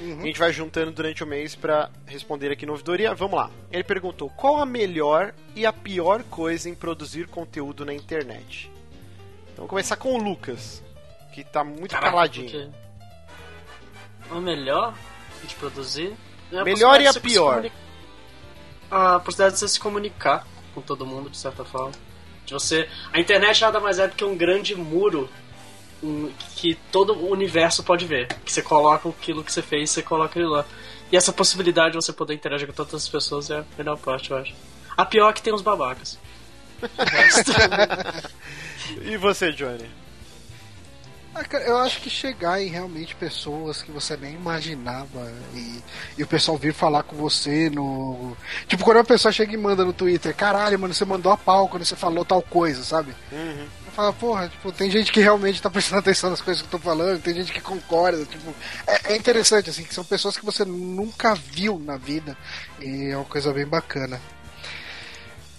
Uhum. 0.00 0.20
A 0.20 0.26
gente 0.26 0.38
vai 0.38 0.52
juntando 0.52 0.92
durante 0.92 1.24
o 1.24 1.26
mês 1.26 1.54
pra 1.56 1.90
responder 2.06 2.52
aqui 2.52 2.64
no 2.64 2.72
ouvidoria. 2.72 3.14
Vamos 3.14 3.36
lá. 3.36 3.50
Ele 3.70 3.82
perguntou: 3.82 4.30
qual 4.30 4.58
a 4.58 4.66
melhor 4.66 5.34
e 5.56 5.66
a 5.66 5.72
pior 5.72 6.22
coisa 6.24 6.68
em 6.70 6.74
produzir 6.74 7.26
conteúdo 7.26 7.84
na 7.84 7.92
internet? 7.92 8.70
Então 9.44 9.56
vamos 9.66 9.70
começar 9.70 9.96
com 9.96 10.14
o 10.14 10.22
Lucas, 10.22 10.82
que 11.32 11.42
tá 11.42 11.64
muito 11.64 11.90
Caraca, 11.90 12.10
caladinho. 12.12 12.48
porque 12.50 12.68
O 14.34 14.40
melhor 14.40 14.94
de 15.44 15.54
produzir. 15.56 16.12
é 16.52 16.58
a 16.58 16.64
Melhor 16.64 17.00
e 17.00 17.06
a 17.06 17.12
possibilidade 17.12 17.12
de 17.12 17.12
você 17.12 17.12
se 17.20 17.20
pior? 17.34 17.54
comuni- 17.54 17.72
A 18.90 19.18
possibilidade 19.20 19.54
de 19.54 19.60
você 19.60 19.68
se 19.68 19.80
comunicar 19.80 20.46
com 20.74 20.80
todo 20.80 21.04
mundo, 21.04 21.28
de 21.28 21.36
certa 21.38 21.64
forma. 21.64 21.92
De 22.46 22.54
você. 22.54 22.88
A 23.12 23.18
internet 23.18 23.60
nada 23.60 23.80
mais 23.80 23.98
é 23.98 24.06
do 24.06 24.14
que 24.14 24.24
um 24.24 24.36
grande 24.36 24.74
muro 24.76 25.28
que 26.56 26.74
todo 26.90 27.12
o 27.12 27.30
universo 27.30 27.82
pode 27.82 28.06
ver. 28.06 28.28
Que 28.44 28.52
você 28.52 28.62
coloca 28.62 29.08
aquilo 29.08 29.44
que 29.44 29.52
você 29.52 29.62
fez, 29.62 29.90
você 29.90 30.02
coloca 30.02 30.38
ele 30.38 30.48
lá. 30.48 30.64
E 31.10 31.16
essa 31.16 31.32
possibilidade 31.32 31.92
de 31.92 31.96
você 31.96 32.12
poder 32.12 32.34
interagir 32.34 32.66
com 32.66 32.74
todas 32.74 32.94
as 32.94 33.08
pessoas 33.08 33.50
é 33.50 33.58
a 33.58 33.64
melhor 33.76 33.96
parte, 33.98 34.30
eu 34.30 34.36
acho. 34.36 34.54
A 34.96 35.04
pior 35.04 35.30
é 35.30 35.32
que 35.32 35.42
tem 35.42 35.54
os 35.54 35.62
babacas. 35.62 36.18
E 39.02 39.18
você, 39.18 39.52
Johnny? 39.52 39.88
Ah, 41.34 41.44
cara, 41.44 41.64
eu 41.64 41.76
acho 41.78 42.00
que 42.00 42.10
chegar 42.10 42.60
em 42.60 42.68
realmente 42.68 43.14
pessoas 43.14 43.82
que 43.82 43.92
você 43.92 44.16
nem 44.16 44.34
imaginava 44.34 45.30
e, 45.54 45.82
e 46.16 46.22
o 46.22 46.26
pessoal 46.26 46.56
vir 46.56 46.72
falar 46.72 47.02
com 47.02 47.14
você 47.16 47.70
no. 47.70 48.36
Tipo, 48.66 48.82
quando 48.82 48.96
uma 48.96 49.04
pessoa 49.04 49.30
chega 49.30 49.52
e 49.52 49.56
manda 49.56 49.84
no 49.84 49.92
Twitter, 49.92 50.34
caralho, 50.34 50.78
mano, 50.78 50.94
você 50.94 51.04
mandou 51.04 51.30
a 51.30 51.36
pau 51.36 51.68
quando 51.68 51.84
você 51.84 51.94
falou 51.94 52.24
tal 52.24 52.42
coisa, 52.42 52.82
sabe? 52.82 53.14
Uhum. 53.30 53.66
Eu 53.98 54.12
falo, 54.12 54.12
porra, 54.12 54.48
tipo, 54.48 54.70
tem 54.70 54.88
gente 54.88 55.10
que 55.10 55.20
realmente 55.20 55.60
tá 55.60 55.68
prestando 55.68 55.98
atenção 55.98 56.30
nas 56.30 56.40
coisas 56.40 56.62
que 56.62 56.68
eu 56.72 56.78
tô 56.78 56.84
falando, 56.84 57.20
tem 57.20 57.34
gente 57.34 57.52
que 57.52 57.60
concorda, 57.60 58.24
tipo, 58.24 58.54
é, 58.86 59.12
é 59.12 59.16
interessante, 59.16 59.70
assim, 59.70 59.82
que 59.82 59.92
são 59.92 60.04
pessoas 60.04 60.36
que 60.36 60.44
você 60.44 60.64
nunca 60.64 61.34
viu 61.34 61.80
na 61.80 61.96
vida 61.96 62.36
e 62.80 63.10
é 63.10 63.16
uma 63.16 63.24
coisa 63.24 63.52
bem 63.52 63.66
bacana. 63.66 64.20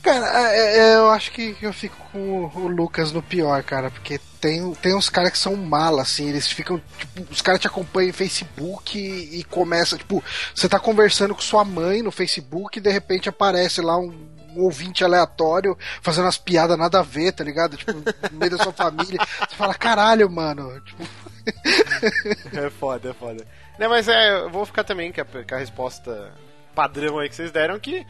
Cara, 0.02 0.54
é- 0.54 0.78
é- 0.78 0.96
eu 0.96 1.12
acho 1.12 1.34
que 1.34 1.58
eu 1.62 1.74
fico 1.74 1.98
com 2.14 2.46
o, 2.56 2.68
Lucas 2.70 3.12
no 3.12 3.22
pior, 3.22 3.62
cara, 3.62 3.92
porque 3.92 4.22
tem, 4.40 4.74
tem 4.76 4.96
uns 4.96 5.10
caras 5.10 5.32
que 5.32 5.38
são 5.38 5.58
mala, 5.58 6.04
assim, 6.04 6.30
eles 6.30 6.48
ficam, 6.48 6.82
tipo, 6.98 7.30
os 7.30 7.42
caras 7.42 7.60
te 7.60 7.68
acompanham 7.68 8.10
em 8.10 8.14
Facebook 8.14 8.98
e, 8.98 9.42
e 9.42 9.44
começa, 9.44 9.98
tipo, 9.98 10.24
você 10.56 10.70
tá 10.70 10.80
conversando 10.80 11.36
com 11.36 11.42
sua 11.42 11.66
mãe 11.66 12.02
no 12.02 12.10
Facebook 12.10 12.80
e 12.80 12.82
de 12.82 12.90
repente 12.90 13.28
aparece 13.28 13.82
lá 13.82 13.98
um, 13.98 14.39
um 14.60 14.64
ouvinte 14.64 15.04
aleatório 15.04 15.78
fazendo 16.02 16.26
umas 16.26 16.38
piadas 16.38 16.78
nada 16.78 17.00
a 17.00 17.04
ver, 17.04 17.32
tá 17.32 17.44
ligado? 17.44 17.78
Tipo, 17.78 17.94
no 17.94 18.38
meio 18.38 18.52
da 18.52 18.64
sua 18.64 18.74
família. 18.74 19.20
Você 19.40 19.56
fala, 19.56 19.74
caralho, 19.74 20.30
mano. 20.30 20.80
Tipo, 20.82 21.04
É 22.54 22.70
foda, 22.70 23.10
é 23.10 23.14
foda. 23.14 23.46
Não, 23.78 23.90
mas 23.90 24.08
é, 24.08 24.42
eu 24.42 24.50
vou 24.50 24.66
ficar 24.66 24.84
também 24.84 25.12
com 25.12 25.22
a, 25.22 25.26
com 25.26 25.56
a 25.56 25.58
resposta 25.58 26.32
padrão 26.76 27.20
aí 27.20 27.30
que 27.30 27.36
vocês 27.36 27.52
deram, 27.52 27.80
que 27.80 28.06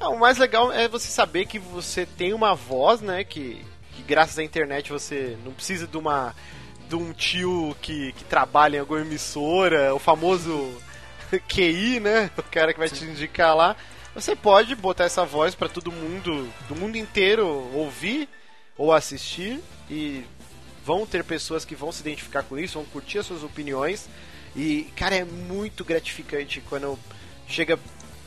o 0.00 0.16
mais 0.16 0.38
legal 0.38 0.72
é 0.72 0.88
você 0.88 1.08
saber 1.08 1.46
que 1.46 1.58
você 1.58 2.06
tem 2.06 2.32
uma 2.32 2.54
voz, 2.54 3.00
né, 3.00 3.24
que 3.24 3.64
que 3.94 4.02
graças 4.02 4.38
à 4.38 4.42
internet 4.42 4.90
você 4.90 5.38
não 5.44 5.52
precisa 5.52 5.86
de 5.86 5.96
uma 5.96 6.34
de 6.88 6.96
um 6.96 7.12
tio 7.12 7.74
que, 7.80 8.12
que 8.12 8.24
trabalha 8.24 8.76
em 8.76 8.80
alguma 8.80 9.00
emissora, 9.00 9.94
o 9.94 9.98
famoso 9.98 10.70
QI, 11.48 11.98
né? 11.98 12.30
O 12.36 12.42
cara 12.42 12.74
que 12.74 12.78
vai 12.78 12.90
te 12.90 13.04
indicar 13.04 13.56
lá. 13.56 13.74
Você 14.14 14.36
pode 14.36 14.76
botar 14.76 15.04
essa 15.04 15.24
voz 15.24 15.56
para 15.56 15.68
todo 15.68 15.90
mundo, 15.90 16.48
do 16.68 16.76
mundo 16.76 16.96
inteiro 16.96 17.48
ouvir 17.74 18.28
ou 18.78 18.92
assistir 18.92 19.60
e 19.90 20.24
vão 20.84 21.04
ter 21.04 21.24
pessoas 21.24 21.64
que 21.64 21.74
vão 21.74 21.90
se 21.90 22.00
identificar 22.00 22.44
com 22.44 22.56
isso, 22.56 22.78
vão 22.78 22.84
curtir 22.84 23.18
as 23.18 23.26
suas 23.26 23.42
opiniões. 23.42 24.08
E, 24.54 24.84
cara, 24.94 25.16
é 25.16 25.24
muito 25.24 25.84
gratificante 25.84 26.60
quando 26.60 26.96
chega, 27.48 27.76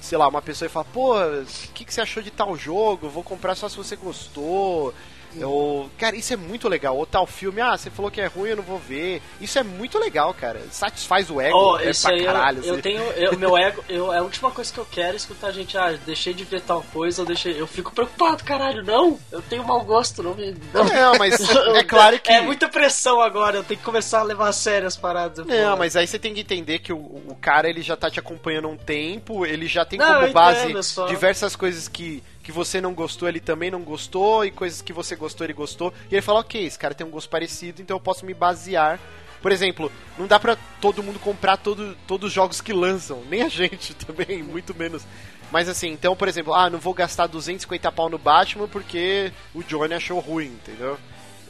sei 0.02 0.18
lá, 0.18 0.28
uma 0.28 0.42
pessoa 0.42 0.68
e 0.68 0.70
fala: 0.70 0.86
pô, 0.92 1.16
o 1.16 1.46
que, 1.74 1.86
que 1.86 1.94
você 1.94 2.02
achou 2.02 2.22
de 2.22 2.32
tal 2.32 2.58
jogo? 2.58 3.08
Vou 3.08 3.24
comprar 3.24 3.56
só 3.56 3.70
se 3.70 3.78
você 3.78 3.96
gostou. 3.96 4.94
Ou, 5.42 5.90
cara, 5.98 6.16
isso 6.16 6.34
é 6.34 6.38
muito 6.38 6.68
legal. 6.68 6.98
Ou 6.98 7.06
tal 7.06 7.26
filme, 7.28 7.62
ah, 7.62 7.78
você 7.78 7.90
falou 7.90 8.10
que 8.10 8.22
é 8.22 8.28
ruim, 8.28 8.50
eu 8.50 8.58
não 8.58 8.64
vou 8.64 8.80
ver. 8.80 9.22
Isso 9.40 9.60
é 9.60 9.64
muito 9.64 9.98
legal, 10.00 10.34
cara. 10.34 10.62
Satisfaz 10.72 11.30
o 11.30 11.40
ego. 11.40 11.58
Oh, 11.58 11.80
é 11.80 11.90
isso 11.92 12.08
pra 12.08 12.24
caralho. 12.24 12.60
eu, 12.60 12.66
eu 12.66 12.74
assim. 12.74 12.82
tenho. 12.82 13.04
Eu, 13.12 13.38
meu 13.38 13.58
ego, 13.58 13.84
eu, 13.90 14.14
é 14.14 14.18
a 14.18 14.24
última 14.24 14.52
coisa 14.52 14.72
que 14.72 14.80
eu 14.80 14.88
quero 14.90 15.14
é 15.14 15.18
escutar 15.18 15.48
a 15.48 15.52
gente, 15.52 15.78
ah, 15.78 15.98
deixei 16.06 16.34
de 16.34 16.44
ver 16.44 16.62
tal 16.62 16.84
coisa, 16.94 17.22
eu 17.22 17.26
deixei. 17.26 17.60
Eu 17.60 17.68
fico 17.68 17.92
preocupado, 17.92 18.44
caralho, 18.44 18.84
não! 18.84 19.20
Eu 19.32 19.42
tenho 19.42 19.64
mau 19.64 19.84
gosto, 19.84 20.24
não 20.24 20.34
me. 20.34 20.56
Não, 20.74 20.84
Não, 20.84 21.18
mas 21.18 21.40
é 21.76 21.84
claro 21.84 22.20
que. 22.20 22.32
É 22.32 22.42
muita 22.42 22.70
pressão 22.70 23.22
agora, 23.22 23.58
eu 23.58 23.64
tenho 23.64 23.80
que 23.80 23.86
começar 23.86 24.20
a 24.20 24.24
levar 24.24 24.50
a 24.50 24.54
sério 24.54 24.88
as 24.88 24.96
paradas. 24.96 25.46
Não, 25.46 25.78
mas 25.78 25.96
aí 25.96 26.08
você 26.08 26.18
tem 26.20 26.34
que 26.34 26.42
entender 26.42 26.80
que 26.80 26.94
o, 26.94 26.98
o 26.98 27.38
cara 27.40 27.70
ele 27.70 27.82
já 27.82 27.96
tá 27.96 28.10
te 28.10 28.20
acompanhando 28.20 28.68
há 28.68 28.72
um 28.72 28.78
tempo, 28.78 29.46
ele 29.46 29.68
já 29.68 29.86
tem 29.86 30.00
Não, 30.00 30.08
como 30.08 30.28
eu 30.28 30.34
base 30.34 30.74
diversas 31.08 31.56
coisas 31.56 31.88
que, 31.88 32.24
que 32.48 32.52
você 32.54 32.80
não 32.80 32.94
gostou, 32.94 33.28
ele 33.28 33.42
também 33.42 33.70
não 33.70 33.82
gostou, 33.82 34.46
e 34.46 34.52
coisas 34.52 34.82
que 34.82 34.94
você 34.94 35.18
gostou, 35.18 35.46
ele 35.46 35.52
gostou. 35.52 35.94
E 36.10 36.16
ele 36.16 36.22
fala, 36.22 36.40
ok, 36.40 36.66
esse 36.66 36.80
cara 36.80 36.94
tem 36.94 37.06
um 37.06 37.10
gosto 37.10 37.30
parecido, 37.30 37.82
então 37.82 37.98
eu 37.98 38.00
posso 38.00 38.26
me 38.26 38.34
basear. 38.34 39.02
Por 39.42 39.52
exemplo, 39.52 39.92
não 40.18 40.28
dá 40.28 40.40
pra 40.40 40.58
todo 40.80 41.04
mundo 41.04 41.20
comprar 41.20 41.58
todo, 41.58 41.94
todos 42.08 42.30
os 42.30 42.34
jogos 42.34 42.62
que 42.62 42.72
lançam, 42.72 43.22
nem 43.30 43.42
a 43.42 43.50
gente 43.52 43.94
também, 43.96 44.42
muito 44.42 44.74
menos. 44.74 45.04
Mas 45.52 45.68
assim, 45.68 45.90
então, 45.90 46.16
por 46.16 46.30
exemplo, 46.30 46.54
ah, 46.54 46.70
não 46.70 46.80
vou 46.80 46.94
gastar 46.94 47.28
250 47.28 47.92
pau 47.92 48.10
no 48.10 48.18
Batman 48.18 48.70
porque 48.70 49.30
o 49.54 49.62
Johnny 49.62 49.96
achou 49.96 50.18
ruim, 50.22 50.46
entendeu? 50.46 50.98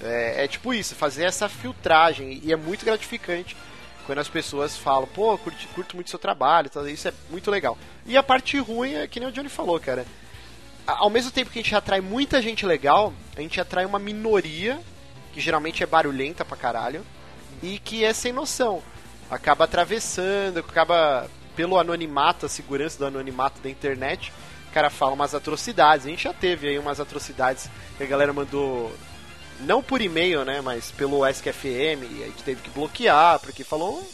É, 0.02 0.46
é 0.46 0.48
tipo 0.48 0.74
isso, 0.74 0.96
fazer 0.96 1.26
essa 1.26 1.48
filtragem, 1.48 2.42
e 2.44 2.52
é 2.52 2.56
muito 2.56 2.84
gratificante 2.84 3.56
quando 4.08 4.18
as 4.18 4.30
pessoas 4.30 4.76
falam, 4.76 5.08
pô, 5.08 5.38
curto, 5.38 5.68
curto 5.76 5.96
muito 5.96 6.10
seu 6.10 6.18
trabalho, 6.18 6.72
isso 6.92 7.08
é 7.08 7.14
muito 7.30 7.52
legal. 7.52 7.78
E 8.04 8.18
a 8.18 8.24
parte 8.24 8.58
ruim 8.58 8.96
é 8.96 9.08
que 9.08 9.20
nem 9.20 9.30
o 9.30 9.32
Johnny 9.32 9.48
falou, 9.48 9.80
cara. 9.80 10.04
Ao 10.88 11.10
mesmo 11.10 11.32
tempo 11.32 11.52
que 11.52 11.60
a 11.60 11.62
gente 11.62 11.76
atrai 11.76 12.00
muita 12.00 12.42
gente 12.42 12.66
legal, 12.66 13.14
a 13.36 13.42
gente 13.42 13.60
atrai 13.60 13.86
uma 13.86 14.00
minoria, 14.00 14.80
que 15.34 15.42
geralmente 15.42 15.84
é 15.84 15.86
barulhenta 15.86 16.46
pra 16.46 16.56
caralho, 16.56 17.06
e 17.62 17.78
que 17.78 18.06
é 18.06 18.14
sem 18.14 18.32
noção. 18.32 18.82
Acaba 19.30 19.66
atravessando, 19.66 20.60
acaba 20.60 21.30
pelo 21.58 21.78
anonimato, 21.78 22.46
a 22.46 22.50
segurança 22.50 22.98
do 22.98 23.06
anonimato 23.06 23.60
da 23.60 23.70
internet, 23.70 24.32
o 24.70 24.74
cara 24.74 24.90
fala 24.90 25.12
umas 25.12 25.36
atrocidades. 25.36 26.06
A 26.06 26.10
gente 26.10 26.24
já 26.24 26.34
teve 26.34 26.70
aí 26.70 26.80
umas 26.80 27.02
atrocidades 27.02 27.70
que 27.98 28.04
a 28.04 28.08
galera 28.08 28.32
mandou 28.32 28.96
não 29.60 29.84
por 29.84 30.02
e-mail, 30.02 30.46
né, 30.46 30.62
mas 30.62 30.92
pelo 30.92 31.28
SQFM, 31.28 32.04
e 32.12 32.24
a 32.24 32.28
gente 32.28 32.44
teve 32.44 32.62
que 32.62 32.70
bloquear, 32.70 33.40
porque 33.40 33.64
falou 33.64 34.08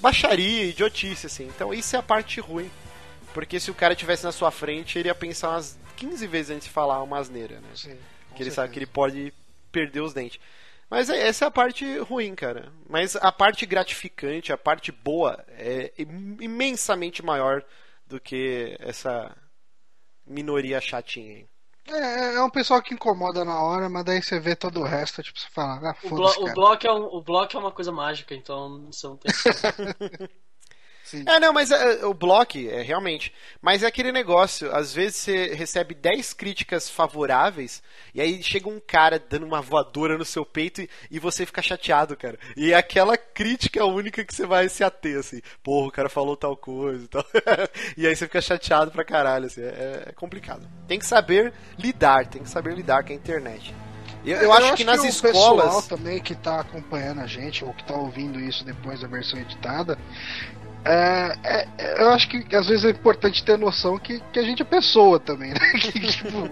baixaria, 0.00 0.64
idiotice, 0.64 1.26
assim. 1.26 1.44
Então 1.44 1.72
isso 1.72 1.96
é 1.96 1.98
a 1.98 2.02
parte 2.02 2.40
ruim. 2.40 2.70
Porque 3.32 3.58
se 3.58 3.70
o 3.70 3.74
cara 3.74 3.94
tivesse 3.94 4.24
na 4.24 4.32
sua 4.32 4.50
frente, 4.50 4.98
ele 4.98 5.08
ia 5.08 5.14
pensar 5.14 5.50
umas 5.50 5.76
15 5.96 6.26
vezes 6.26 6.50
antes 6.50 6.66
de 6.66 6.72
falar 6.72 7.02
uma 7.02 7.18
asneira, 7.18 7.60
né? 7.60 7.68
Sim, 7.74 7.98
que 8.34 8.42
ele 8.42 8.50
sabe 8.50 8.72
que 8.72 8.78
ele 8.78 8.86
pode 8.86 9.32
perder 9.72 10.00
os 10.00 10.12
dentes. 10.14 10.40
Mas 10.90 11.08
é- 11.10 11.26
essa 11.26 11.46
é 11.46 11.48
a 11.48 11.50
parte 11.50 11.98
ruim, 11.98 12.34
cara. 12.34 12.72
Mas 12.88 13.16
a 13.16 13.32
parte 13.32 13.64
gratificante, 13.66 14.52
a 14.52 14.58
parte 14.58 14.92
boa, 14.92 15.44
é 15.48 15.92
im- 15.98 16.36
imensamente 16.40 17.24
maior 17.24 17.64
do 18.06 18.20
que 18.20 18.76
essa 18.78 19.34
minoria 20.26 20.80
chatinha 20.80 21.36
aí. 21.36 21.46
É, 21.86 22.34
é 22.36 22.42
um 22.42 22.48
pessoal 22.50 22.80
que 22.82 22.94
incomoda 22.94 23.44
na 23.44 23.60
hora, 23.62 23.88
mas 23.90 24.04
daí 24.04 24.22
você 24.22 24.40
vê 24.40 24.56
todo 24.56 24.80
o 24.80 24.84
resto, 24.84 25.22
tipo, 25.22 25.38
você 25.38 25.48
fala, 25.50 25.90
ah, 25.90 25.96
O, 26.02 26.08
blo 26.10 26.28
foda-se, 26.28 26.38
o, 26.38 26.42
cara. 26.44 26.54
bloco 26.54 26.86
é 26.86 26.92
um, 26.92 27.04
o 27.04 27.20
bloco 27.22 27.56
é 27.56 27.60
uma 27.60 27.72
coisa 27.72 27.92
mágica, 27.92 28.34
então 28.34 28.86
você 28.90 29.06
não 29.06 29.16
tem. 29.18 29.30
Sim. 31.04 31.22
É, 31.26 31.38
não, 31.38 31.52
mas 31.52 31.70
é, 31.70 32.04
o 32.06 32.14
block, 32.14 32.66
é 32.66 32.80
realmente. 32.80 33.32
Mas 33.60 33.82
é 33.82 33.86
aquele 33.86 34.10
negócio, 34.10 34.74
às 34.74 34.94
vezes 34.94 35.16
você 35.16 35.54
recebe 35.54 35.94
10 35.94 36.32
críticas 36.32 36.88
favoráveis, 36.88 37.82
e 38.14 38.22
aí 38.22 38.42
chega 38.42 38.70
um 38.70 38.80
cara 38.80 39.18
dando 39.18 39.44
uma 39.44 39.60
voadora 39.60 40.16
no 40.16 40.24
seu 40.24 40.46
peito 40.46 40.80
e, 40.80 40.88
e 41.10 41.18
você 41.18 41.44
fica 41.44 41.60
chateado, 41.60 42.16
cara. 42.16 42.38
E 42.56 42.72
aquela 42.72 43.18
crítica 43.18 43.78
é 43.78 43.82
a 43.82 43.86
única 43.86 44.24
que 44.24 44.34
você 44.34 44.46
vai 44.46 44.66
se 44.70 44.82
ater, 44.82 45.18
assim. 45.18 45.42
Porra, 45.62 45.88
o 45.88 45.92
cara 45.92 46.08
falou 46.08 46.38
tal 46.38 46.56
coisa 46.56 47.04
e 47.04 47.08
tal. 47.08 47.24
e 47.98 48.06
aí 48.06 48.16
você 48.16 48.24
fica 48.24 48.40
chateado 48.40 48.90
pra 48.90 49.04
caralho, 49.04 49.44
assim. 49.44 49.60
É, 49.60 50.04
é 50.06 50.12
complicado. 50.12 50.66
Tem 50.88 50.98
que 50.98 51.06
saber 51.06 51.52
lidar, 51.78 52.26
tem 52.26 52.42
que 52.42 52.48
saber 52.48 52.74
lidar 52.74 53.04
com 53.04 53.12
a 53.12 53.16
internet. 53.16 53.74
Eu, 54.24 54.38
eu 54.38 54.52
acho 54.54 54.74
que 54.74 54.84
nas 54.84 55.02
o 55.02 55.06
escolas. 55.06 55.66
pessoal 55.66 55.82
também 55.82 56.18
que 56.18 56.34
tá 56.34 56.60
acompanhando 56.60 57.20
a 57.20 57.26
gente, 57.26 57.62
ou 57.62 57.74
que 57.74 57.84
tá 57.84 57.94
ouvindo 57.94 58.40
isso 58.40 58.64
depois 58.64 59.00
da 59.00 59.06
versão 59.06 59.38
editada, 59.38 59.98
é, 60.84 61.36
é- 61.78 62.02
eu 62.02 62.10
acho 62.10 62.28
que 62.28 62.54
às 62.54 62.66
vezes 62.66 62.84
é 62.84 62.90
importante 62.90 63.42
ter 63.44 63.56
noção 63.58 63.98
que, 63.98 64.20
que 64.32 64.38
a 64.38 64.42
gente 64.42 64.62
é 64.62 64.64
pessoa 64.64 65.18
também, 65.18 65.50
né? 65.50 65.60
Que, 65.80 66.00
tipo, 66.00 66.50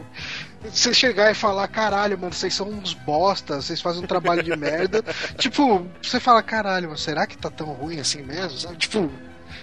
você 0.64 0.94
chegar 0.94 1.30
e 1.30 1.34
falar, 1.34 1.66
caralho, 1.68 2.18
mano, 2.18 2.32
vocês 2.32 2.54
são 2.54 2.68
uns 2.68 2.94
bostas, 2.94 3.64
vocês 3.64 3.80
fazem 3.80 4.02
um 4.02 4.06
trabalho 4.06 4.42
de 4.42 4.56
merda. 4.56 5.02
tipo, 5.36 5.86
você 6.00 6.20
fala, 6.20 6.42
caralho, 6.42 6.86
mano, 6.86 6.98
será 6.98 7.26
que 7.26 7.36
tá 7.36 7.50
tão 7.50 7.68
ruim 7.68 7.98
assim 7.98 8.22
mesmo? 8.22 8.58
Sabe? 8.58 8.76
Tipo, 8.76 9.10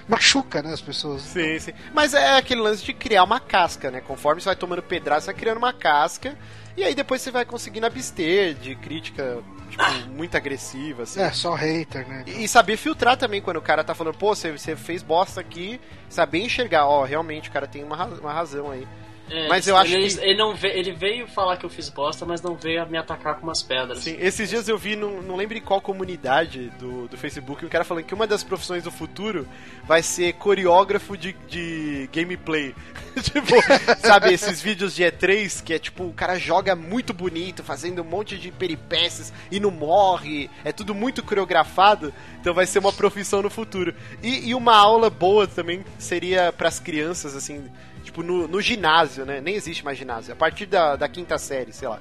machuca, 0.07 0.61
né, 0.61 0.74
as 0.74 0.82
pessoas. 0.82 1.22
Sim, 1.22 1.57
sim. 1.59 1.74
Mas 1.93 2.13
é 2.13 2.38
aquele 2.38 2.61
lance 2.61 2.84
de 2.84 2.93
criar 2.93 3.24
uma 3.24 3.39
casca, 3.39 3.89
né? 3.89 4.01
Conforme 4.01 4.41
você 4.41 4.45
vai 4.49 4.55
tomando 4.55 4.82
pedrada, 4.84 5.22
você 5.22 5.28
vai 5.28 5.36
criando 5.36 5.57
uma 5.57 5.74
casca. 5.74 6.36
E 6.76 6.84
aí 6.84 6.93
depois 6.95 7.22
você 7.22 7.32
vai 7.32 7.45
conseguindo 7.45 7.86
abster 7.86 8.53
de 8.55 8.76
crítica, 8.76 9.39
tipo, 9.70 9.84
muito 10.09 10.36
agressiva, 10.36 11.03
assim. 11.03 11.22
É, 11.22 11.32
só 11.32 11.53
hater, 11.53 12.07
né? 12.07 12.24
E 12.28 12.43
e 12.43 12.47
saber 12.47 12.78
filtrar 12.78 13.17
também 13.17 13.41
quando 13.41 13.57
o 13.57 13.61
cara 13.61 13.84
tá 13.84 13.93
falando, 13.93 14.17
pô, 14.17 14.36
você, 14.36 14.51
você 14.51 14.76
fez 14.76 15.03
bosta 15.03 15.39
aqui, 15.39 15.80
saber 16.09 16.39
enxergar, 16.39 16.88
ó, 16.88 17.03
realmente 17.03 17.49
o 17.49 17.51
cara 17.51 17.67
tem 17.67 17.84
uma, 17.84 18.05
uma 18.05 18.34
razão 18.34 18.72
aí. 18.72 18.88
É, 19.30 19.47
Mas 19.47 19.67
eu 19.67 19.75
acho 19.77 19.93
ele, 19.93 20.09
que- 20.09 20.19
ele 20.21 20.38
não 20.38 20.55
ve- 20.55 20.69
ele 20.71 20.91
veio 20.91 21.27
falar 21.27 21.57
que 21.57 21.65
eu 21.65 21.69
fiz 21.69 21.89
bosta, 21.89 22.25
mas 22.25 22.41
não 22.41 22.55
veio 22.55 22.86
me 22.88 22.97
atacar 22.97 23.36
com 23.36 23.43
umas 23.43 23.61
pedras. 23.61 23.99
Sim, 23.99 24.17
esses 24.19 24.49
dias 24.49 24.67
eu 24.67 24.77
vi, 24.77 24.95
não, 24.95 25.21
não 25.21 25.36
lembro 25.36 25.57
em 25.57 25.61
qual 25.61 25.80
comunidade 25.82 26.69
do, 26.80 27.07
do 27.07 27.17
Facebook, 27.17 27.65
um 27.65 27.69
cara 27.69 27.84
falando 27.84 28.03
que 28.05 28.13
uma 28.13 28.25
das 28.27 28.43
profissões 28.43 28.84
do 28.84 28.91
futuro 28.91 29.47
vai 29.86 30.01
ser 30.01 30.34
coreógrafo 30.34 31.15
de, 31.17 31.34
de 31.47 32.09
gameplay. 32.11 32.73
tipo, 33.21 33.55
sabe, 33.99 34.34
esses 34.34 34.61
vídeos 34.61 34.95
de 34.95 35.03
E3 35.03 35.63
que 35.63 35.73
é 35.73 35.80
tipo, 35.80 36.03
o 36.05 36.13
cara 36.13 36.38
joga 36.39 36.75
muito 36.75 37.13
bonito, 37.13 37.63
fazendo 37.63 38.01
um 38.01 38.05
monte 38.05 38.38
de 38.38 38.51
peripécias 38.51 39.32
e 39.51 39.59
não 39.59 39.71
morre, 39.71 40.49
é 40.63 40.71
tudo 40.71 40.95
muito 40.95 41.21
coreografado, 41.23 42.13
então 42.39 42.53
vai 42.53 42.65
ser 42.65 42.80
uma 42.80 42.93
profissão 42.93 43.41
no 43.41 43.49
futuro. 43.49 43.93
E, 44.23 44.49
e 44.49 44.55
uma 44.55 44.75
aula 44.75 45.09
boa 45.09 45.47
também 45.47 45.84
seria 45.97 46.51
pras 46.51 46.80
crianças, 46.80 47.36
assim, 47.36 47.65
tipo, 48.10 48.24
no, 48.24 48.47
no 48.47 48.62
ginásio, 48.62 49.26
né? 49.26 49.39
Nem 49.39 49.55
existe 49.55 49.84
mais 49.84 49.97
ginásio, 49.97 50.34
a 50.34 50.36
partir 50.36 50.66
da, 50.66 50.95
da 50.95 51.07
quinta 51.07 51.38
série, 51.38 51.72
sei 51.72 51.88
lá 51.88 51.99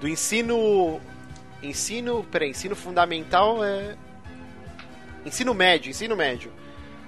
do 0.00 0.08
ensino. 0.08 1.00
Ensino. 1.62 2.24
Peraí, 2.24 2.50
ensino 2.50 2.74
fundamental 2.74 3.62
é. 3.62 3.96
Ensino 5.24 5.52
médio, 5.52 5.90
ensino 5.90 6.16
médio. 6.16 6.50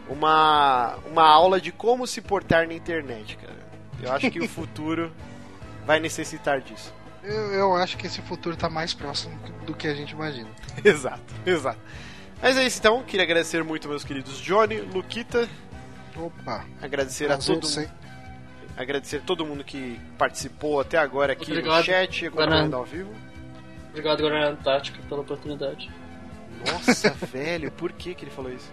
Uma, 0.09 0.97
uma 1.07 1.27
aula 1.27 1.61
de 1.61 1.73
como 1.73 2.07
se 2.07 2.21
portar 2.21 2.69
na 2.69 2.75
internet, 2.75 3.37
cara. 3.39 3.63
Eu 4.03 4.13
acho 4.13 4.31
que 4.31 4.41
o 4.41 4.49
futuro 4.49 5.11
vai 5.87 5.99
necessitar 5.99 6.61
disso. 6.61 6.93
Eu, 7.23 7.53
eu 7.53 7.77
acho 7.77 7.97
que 7.97 8.07
esse 8.07 8.21
futuro 8.21 8.57
tá 8.57 8.69
mais 8.69 8.93
próximo 8.93 9.39
do 9.65 9.75
que 9.75 9.87
a 9.87 9.95
gente 9.95 10.11
imagina. 10.11 10.51
exato, 10.85 11.35
exato. 11.47 11.81
Mas 12.43 12.57
é 12.57 12.67
isso 12.67 12.81
então, 12.81 13.03
queria 13.05 13.23
agradecer 13.23 13.63
muito 13.63 13.89
meus 13.89 14.03
queridos 14.03 14.39
Johnny, 14.39 14.81
Luquita, 14.81 15.49
Opa, 16.17 16.67
agradecer 16.83 17.31
a 17.31 17.39
todo 17.39 17.67
ser. 17.67 17.89
Agradecer 18.77 19.19
a 19.19 19.21
todo 19.21 19.45
mundo 19.45 19.63
que 19.65 20.01
participou 20.19 20.81
até 20.81 20.99
agora 20.99 21.33
aqui 21.33 21.51
no 21.51 21.59
Obrigado. 21.59 21.85
chat, 21.85 22.27
acompanhando 22.27 22.77
ao 22.77 22.85
vivo. 22.85 23.11
Obrigado, 23.91 24.21
Guarani 24.21 24.53
Antártica, 24.53 24.99
pela 25.09 25.21
oportunidade. 25.21 25.91
Nossa, 26.67 27.11
velho, 27.27 27.71
por 27.73 27.93
que 27.93 28.15
que 28.15 28.25
ele 28.25 28.31
falou 28.31 28.53
isso? 28.53 28.73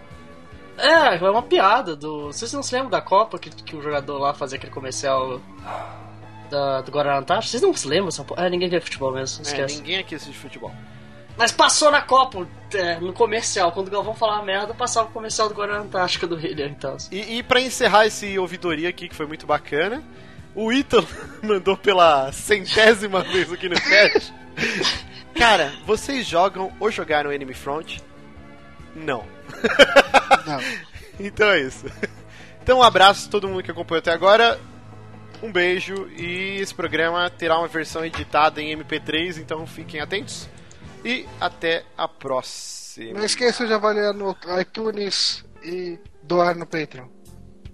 É, 0.78 1.16
é 1.16 1.30
uma 1.30 1.42
piada 1.42 1.94
do. 1.94 2.28
Vocês 2.32 2.52
não 2.52 2.62
se 2.62 2.74
lembram 2.74 2.90
da 2.90 3.02
Copa 3.02 3.38
que, 3.38 3.50
que 3.50 3.76
o 3.76 3.82
jogador 3.82 4.18
lá 4.18 4.32
fazia 4.32 4.56
aquele 4.56 4.72
comercial 4.72 5.40
da, 6.50 6.80
do 6.80 6.90
Guarani 6.90 7.18
Antártica? 7.20 7.50
Vocês 7.50 7.62
não 7.62 7.74
se 7.74 7.86
lembram? 7.86 8.06
dessa 8.06 8.24
porra? 8.24 8.46
É, 8.46 8.50
ninguém 8.50 8.68
vê 8.68 8.80
futebol 8.80 9.12
mesmo, 9.12 9.40
É, 9.40 9.42
esquece. 9.42 9.76
ninguém 9.76 9.98
aqui 9.98 10.14
assiste 10.14 10.38
futebol. 10.38 10.72
Mas 11.40 11.52
passou 11.52 11.90
na 11.90 12.02
Copa, 12.02 12.46
é, 12.74 13.00
no 13.00 13.14
comercial. 13.14 13.72
Quando 13.72 13.88
o 13.88 13.90
Galvão 13.90 14.14
falava 14.14 14.44
merda, 14.44 14.74
passava 14.74 15.08
o 15.08 15.10
comercial 15.10 15.48
do 15.48 15.54
Guarani 15.54 15.86
Antártica 15.86 16.26
do 16.26 16.36
Rio, 16.36 16.66
então. 16.66 16.98
E, 17.10 17.38
e 17.38 17.42
para 17.42 17.62
encerrar 17.62 18.06
esse 18.06 18.38
ouvidoria 18.38 18.90
aqui, 18.90 19.08
que 19.08 19.14
foi 19.16 19.24
muito 19.24 19.46
bacana, 19.46 20.04
o 20.54 20.70
Ítalo 20.70 21.08
mandou 21.42 21.78
pela 21.78 22.30
centésima 22.30 23.22
vez 23.22 23.50
aqui 23.50 23.70
no 23.70 23.76
chat 23.78 24.34
Cara, 25.34 25.72
vocês 25.86 26.26
jogam 26.26 26.70
ou 26.78 26.90
jogaram 26.90 27.32
Enemy 27.32 27.54
Front? 27.54 28.00
Não. 28.94 29.24
Não. 30.46 30.60
Então 31.22 31.50
é 31.50 31.60
isso. 31.60 31.84
Então 32.62 32.78
um 32.78 32.82
abraço 32.82 33.28
a 33.28 33.30
todo 33.30 33.46
mundo 33.46 33.62
que 33.62 33.70
acompanhou 33.70 33.98
até 33.98 34.10
agora. 34.10 34.58
Um 35.42 35.52
beijo 35.52 36.08
e 36.16 36.56
esse 36.58 36.74
programa 36.74 37.28
terá 37.28 37.58
uma 37.58 37.68
versão 37.68 38.02
editada 38.02 38.62
em 38.62 38.74
MP3, 38.74 39.36
então 39.36 39.66
fiquem 39.66 40.00
atentos. 40.00 40.48
E 41.04 41.26
até 41.40 41.84
a 41.96 42.06
próxima. 42.06 43.18
Não 43.18 43.24
esqueça 43.24 43.66
de 43.66 43.72
avaliar 43.72 44.12
no 44.12 44.36
iTunes 44.60 45.44
e 45.62 45.98
doar 46.22 46.56
no 46.56 46.66
Patreon. 46.66 47.08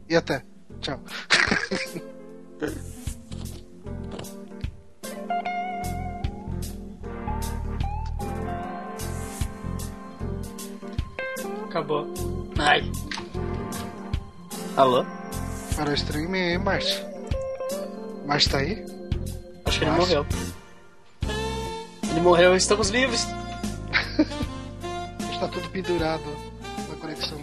E 0.09 0.15
até. 0.17 0.45
Tchau. 0.81 1.01
Acabou. 11.77 12.07
Ai. 12.59 12.91
Alô? 14.79 15.05
Para 15.75 15.91
o 15.91 15.95
stream 15.95 16.33
aí, 16.33 16.57
Márcio. 16.57 17.05
Márcio 18.25 18.51
tá 18.51 18.59
aí? 18.59 18.87
Acho 19.67 19.79
que 19.81 19.85
ele 19.85 19.91
morreu. 19.91 20.27
Ele 22.17 22.25
morreu, 22.25 22.57
estamos 22.57 22.89
livres. 22.89 23.27
Está 25.31 25.49
tudo 25.49 25.69
pendurado 25.69 26.25
na 26.89 26.97
conexão 26.97 27.37